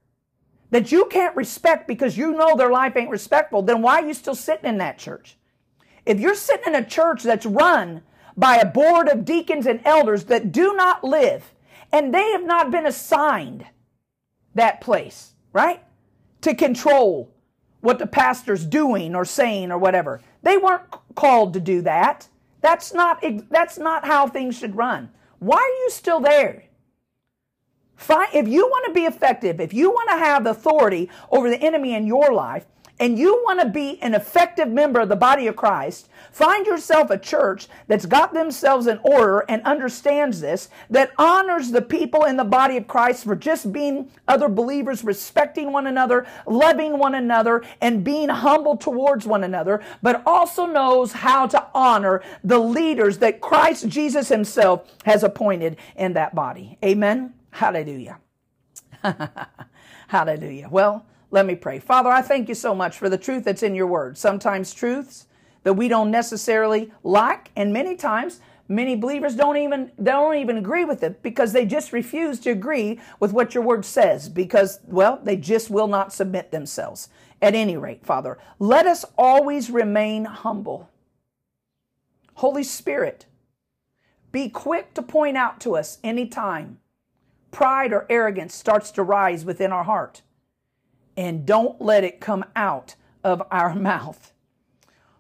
that 0.71 0.93
you 0.93 1.07
can't 1.07 1.35
respect 1.35 1.89
because 1.89 2.19
you 2.19 2.33
know 2.33 2.57
their 2.57 2.71
life 2.71 2.97
ain't 2.97 3.11
respectful, 3.11 3.63
then 3.63 3.81
why 3.81 4.03
are 4.03 4.07
you 4.07 4.15
still 4.15 4.35
sitting 4.35 4.69
in 4.69 4.79
that 4.79 4.99
church? 4.99 5.39
If 6.05 6.21
you're 6.21 6.35
sitting 6.35 6.75
in 6.75 6.83
a 6.83 6.87
church 6.87 7.23
that's 7.23 7.47
run 7.47 8.03
by 8.37 8.57
a 8.57 8.67
board 8.67 9.09
of 9.09 9.25
deacons 9.25 9.67
and 9.67 9.81
elders 9.85 10.25
that 10.25 10.53
do 10.53 10.75
not 10.75 11.03
live 11.03 11.55
and 11.93 12.15
they 12.15 12.31
have 12.33 12.45
not 12.45 12.71
been 12.71 12.87
assigned 12.87 13.67
that 14.55 14.81
place, 14.81 15.33
right? 15.53 15.83
To 16.43 16.55
control 16.55 17.33
what 17.81 17.99
the 17.99 18.07
pastor's 18.07 18.65
doing 18.65 19.15
or 19.15 19.25
saying 19.25 19.71
or 19.71 19.79
whatever. 19.79 20.21
They 20.43 20.57
weren't 20.57 20.91
called 21.15 21.55
to 21.55 21.61
do 21.61 21.83
that. 21.83 22.29
That's 22.61 22.93
not 22.93 23.25
that's 23.51 23.79
not 23.79 24.07
how 24.07 24.27
things 24.27 24.59
should 24.59 24.77
run. 24.77 25.11
Why 25.39 25.59
are 25.59 25.83
you 25.85 25.91
still 25.91 26.21
there? 26.21 26.65
If 28.33 28.49
you 28.49 28.67
want 28.67 28.87
to 28.87 28.93
be 28.93 29.05
effective, 29.05 29.61
if 29.61 29.75
you 29.75 29.91
want 29.91 30.11
to 30.11 30.19
have 30.19 30.47
authority 30.47 31.11
over 31.31 31.51
the 31.51 31.61
enemy 31.61 31.95
in 31.95 32.07
your 32.07 32.33
life, 32.33 32.67
and 33.01 33.19
you 33.19 33.43
want 33.45 33.61
to 33.61 33.69
be 33.69 34.01
an 34.03 34.15
effective 34.15 34.69
member 34.69 35.01
of 35.01 35.09
the 35.09 35.17
body 35.17 35.47
of 35.47 35.57
Christ, 35.57 36.09
find 36.33 36.67
yourself 36.67 37.11
a 37.11 37.19
church 37.19 37.69
that's 37.87 38.07
got 38.07 38.35
themselves 38.35 38.87
in 38.87 38.99
order 39.03 39.41
and 39.49 39.63
understands 39.63 40.41
this, 40.41 40.69
that 40.91 41.13
honors 41.17 41.71
the 41.71 41.83
people 41.83 42.25
in 42.25 42.37
the 42.37 42.45
body 42.45 42.77
of 42.77 42.89
Christ 42.89 43.25
for 43.25 43.37
just 43.37 43.73
being 43.73 44.11
other 44.27 44.49
believers, 44.49 45.05
respecting 45.05 45.73
one 45.73 45.87
another, 45.87 46.27
loving 46.47 46.99
one 46.99 47.15
another, 47.15 47.63
and 47.81 48.03
being 48.03 48.29
humble 48.29 48.77
towards 48.77 49.27
one 49.27 49.45
another, 49.45 49.83
but 50.03 50.23
also 50.27 50.67
knows 50.67 51.13
how 51.13 51.47
to 51.47 51.67
honor 51.75 52.23
the 52.43 52.59
leaders 52.59 53.19
that 53.19 53.41
Christ 53.41 53.89
Jesus 53.89 54.29
himself 54.29 54.93
has 55.05 55.23
appointed 55.23 55.77
in 55.97 56.15
that 56.15 56.35
body. 56.35 56.79
Amen. 56.85 57.35
Hallelujah. 57.51 58.19
Hallelujah. 60.09 60.69
Well, 60.71 61.07
let 61.31 61.47
me 61.47 61.55
pray. 61.55 61.79
Father, 61.79 62.11
I 62.11 62.23
thank 62.23 62.49
you 62.49 62.55
so 62.55 62.75
much 62.75 62.97
for 62.97 63.09
the 63.09 63.19
truth 63.19 63.45
that's 63.45 63.63
in 63.63 63.75
your 63.75 63.87
word. 63.87 64.17
Sometimes 64.17 64.73
truths 64.73 65.27
that 65.63 65.75
we 65.75 65.89
don't 65.89 66.11
necessarily 66.11 66.93
like, 67.03 67.51
and 67.57 67.73
many 67.73 67.97
times 67.97 68.41
many 68.69 68.95
believers 68.95 69.35
don't 69.35 69.57
even 69.57 69.91
don't 70.03 70.37
even 70.37 70.59
agree 70.59 70.85
with 70.85 71.03
it 71.03 71.23
because 71.23 71.53
they 71.53 71.65
just 71.65 71.93
refuse 71.93 72.39
to 72.41 72.51
agree 72.51 73.01
with 73.19 73.33
what 73.33 73.55
your 73.55 73.65
word 73.65 73.85
says 73.85 74.29
because 74.29 74.81
well, 74.87 75.21
they 75.23 75.37
just 75.37 75.71
will 75.71 75.89
not 75.89 76.13
submit 76.13 76.51
themselves. 76.51 77.09
At 77.41 77.55
any 77.55 77.77
rate, 77.77 78.05
Father, 78.05 78.37
let 78.59 78.87
us 78.87 79.05
always 79.17 79.71
remain 79.71 80.25
humble. 80.25 80.91
Holy 82.35 82.65
Spirit, 82.65 83.27
be 84.33 84.49
quick 84.49 84.93
to 84.95 85.03
point 85.03 85.37
out 85.37 85.61
to 85.61 85.77
us 85.77 85.99
anytime 86.03 86.79
pride 87.51 87.93
or 87.93 88.07
arrogance 88.11 88.55
starts 88.55 88.91
to 88.93 89.03
rise 89.03 89.45
within 89.45 89.73
our 89.73 89.85
heart 89.85 90.23
and 91.19 91.45
don't 91.45 91.83
let 91.83 92.05
it 92.05 92.21
come 92.21 92.45
out 92.57 92.95
of 93.25 93.43
our 93.51 93.75
mouth. 93.91 94.33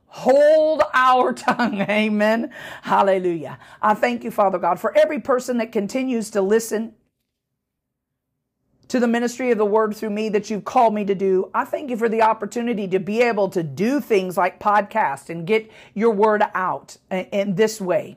Hold 0.06 0.82
our 0.94 1.34
tongue. 1.34 1.80
Amen. 1.90 2.50
Hallelujah. 2.82 3.58
I 3.82 3.92
thank 3.92 4.24
you, 4.24 4.30
Father 4.30 4.58
God, 4.58 4.80
for 4.80 4.96
every 4.96 5.20
person 5.20 5.58
that 5.58 5.72
continues 5.72 6.30
to 6.30 6.40
listen 6.40 6.94
to 8.86 8.98
the 8.98 9.08
ministry 9.08 9.50
of 9.50 9.58
the 9.58 9.66
word 9.66 9.94
through 9.94 10.10
me 10.10 10.30
that 10.30 10.48
you've 10.48 10.64
called 10.64 10.94
me 10.94 11.04
to 11.04 11.14
do. 11.14 11.50
I 11.52 11.66
thank 11.66 11.90
you 11.90 11.96
for 11.96 12.08
the 12.08 12.22
opportunity 12.22 12.88
to 12.88 12.98
be 12.98 13.20
able 13.20 13.50
to 13.50 13.62
do 13.62 14.00
things 14.00 14.38
like 14.38 14.60
podcast 14.60 15.28
and 15.28 15.46
get 15.46 15.70
your 15.94 16.12
word 16.12 16.42
out 16.54 16.96
in 17.10 17.56
this 17.56 17.82
way. 17.82 18.16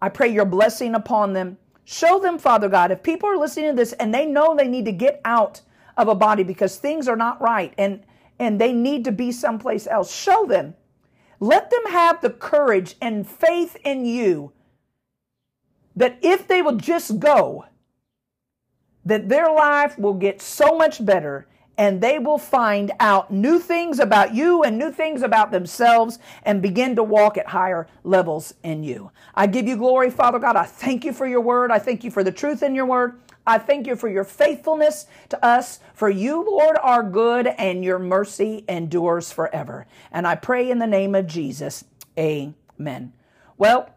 I 0.00 0.10
pray 0.10 0.28
your 0.28 0.44
blessing 0.44 0.94
upon 0.94 1.32
them. 1.32 1.58
Show 1.84 2.20
them, 2.20 2.38
Father 2.38 2.68
God, 2.68 2.92
if 2.92 3.02
people 3.02 3.28
are 3.28 3.36
listening 3.36 3.70
to 3.70 3.76
this 3.76 3.92
and 3.94 4.14
they 4.14 4.24
know 4.24 4.54
they 4.54 4.68
need 4.68 4.84
to 4.84 4.92
get 4.92 5.20
out 5.24 5.62
of 5.96 6.08
a 6.08 6.14
body 6.14 6.42
because 6.42 6.76
things 6.76 7.08
are 7.08 7.16
not 7.16 7.40
right 7.40 7.72
and 7.78 8.02
and 8.38 8.60
they 8.60 8.72
need 8.72 9.04
to 9.04 9.12
be 9.12 9.30
someplace 9.30 9.86
else. 9.86 10.14
Show 10.14 10.46
them. 10.46 10.74
Let 11.40 11.70
them 11.70 11.86
have 11.92 12.20
the 12.20 12.30
courage 12.30 12.96
and 13.00 13.26
faith 13.28 13.76
in 13.84 14.04
you 14.04 14.52
that 15.96 16.18
if 16.22 16.48
they 16.48 16.62
will 16.62 16.76
just 16.76 17.18
go, 17.20 17.66
that 19.04 19.28
their 19.28 19.52
life 19.52 19.98
will 19.98 20.14
get 20.14 20.40
so 20.40 20.76
much 20.76 21.04
better 21.04 21.46
and 21.76 22.00
they 22.00 22.18
will 22.18 22.38
find 22.38 22.92
out 23.00 23.32
new 23.32 23.58
things 23.58 23.98
about 23.98 24.34
you 24.34 24.62
and 24.62 24.78
new 24.78 24.92
things 24.92 25.22
about 25.22 25.50
themselves 25.50 26.18
and 26.44 26.62
begin 26.62 26.94
to 26.96 27.02
walk 27.02 27.36
at 27.36 27.48
higher 27.48 27.88
levels 28.04 28.54
in 28.62 28.84
you. 28.84 29.10
I 29.34 29.46
give 29.48 29.66
you 29.66 29.76
glory, 29.76 30.10
Father 30.10 30.38
God. 30.38 30.56
I 30.56 30.64
thank 30.64 31.04
you 31.04 31.12
for 31.12 31.26
your 31.26 31.40
word. 31.40 31.72
I 31.72 31.80
thank 31.80 32.04
you 32.04 32.10
for 32.12 32.22
the 32.22 32.32
truth 32.32 32.62
in 32.62 32.74
your 32.74 32.86
word. 32.86 33.20
I 33.46 33.58
thank 33.58 33.86
you 33.86 33.96
for 33.96 34.08
your 34.08 34.24
faithfulness 34.24 35.06
to 35.28 35.44
us. 35.44 35.80
For 35.94 36.08
you, 36.08 36.44
Lord, 36.44 36.76
are 36.82 37.02
good 37.02 37.46
and 37.46 37.84
your 37.84 37.98
mercy 37.98 38.64
endures 38.68 39.32
forever. 39.32 39.86
And 40.10 40.26
I 40.26 40.34
pray 40.34 40.70
in 40.70 40.78
the 40.78 40.86
name 40.86 41.14
of 41.14 41.26
Jesus. 41.26 41.84
Amen. 42.18 43.12
Well, 43.58 43.90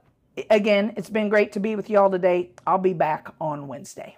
again, 0.50 0.93
it's 0.98 1.10
been 1.10 1.30
great 1.30 1.54
to 1.54 1.60
be 1.60 1.76
with 1.76 1.89
y'all 1.89 2.12
today. 2.12 2.52
I'll 2.66 2.78
be 2.78 2.93
back 2.93 3.34
on 3.39 3.68
Wednesday. 3.68 4.18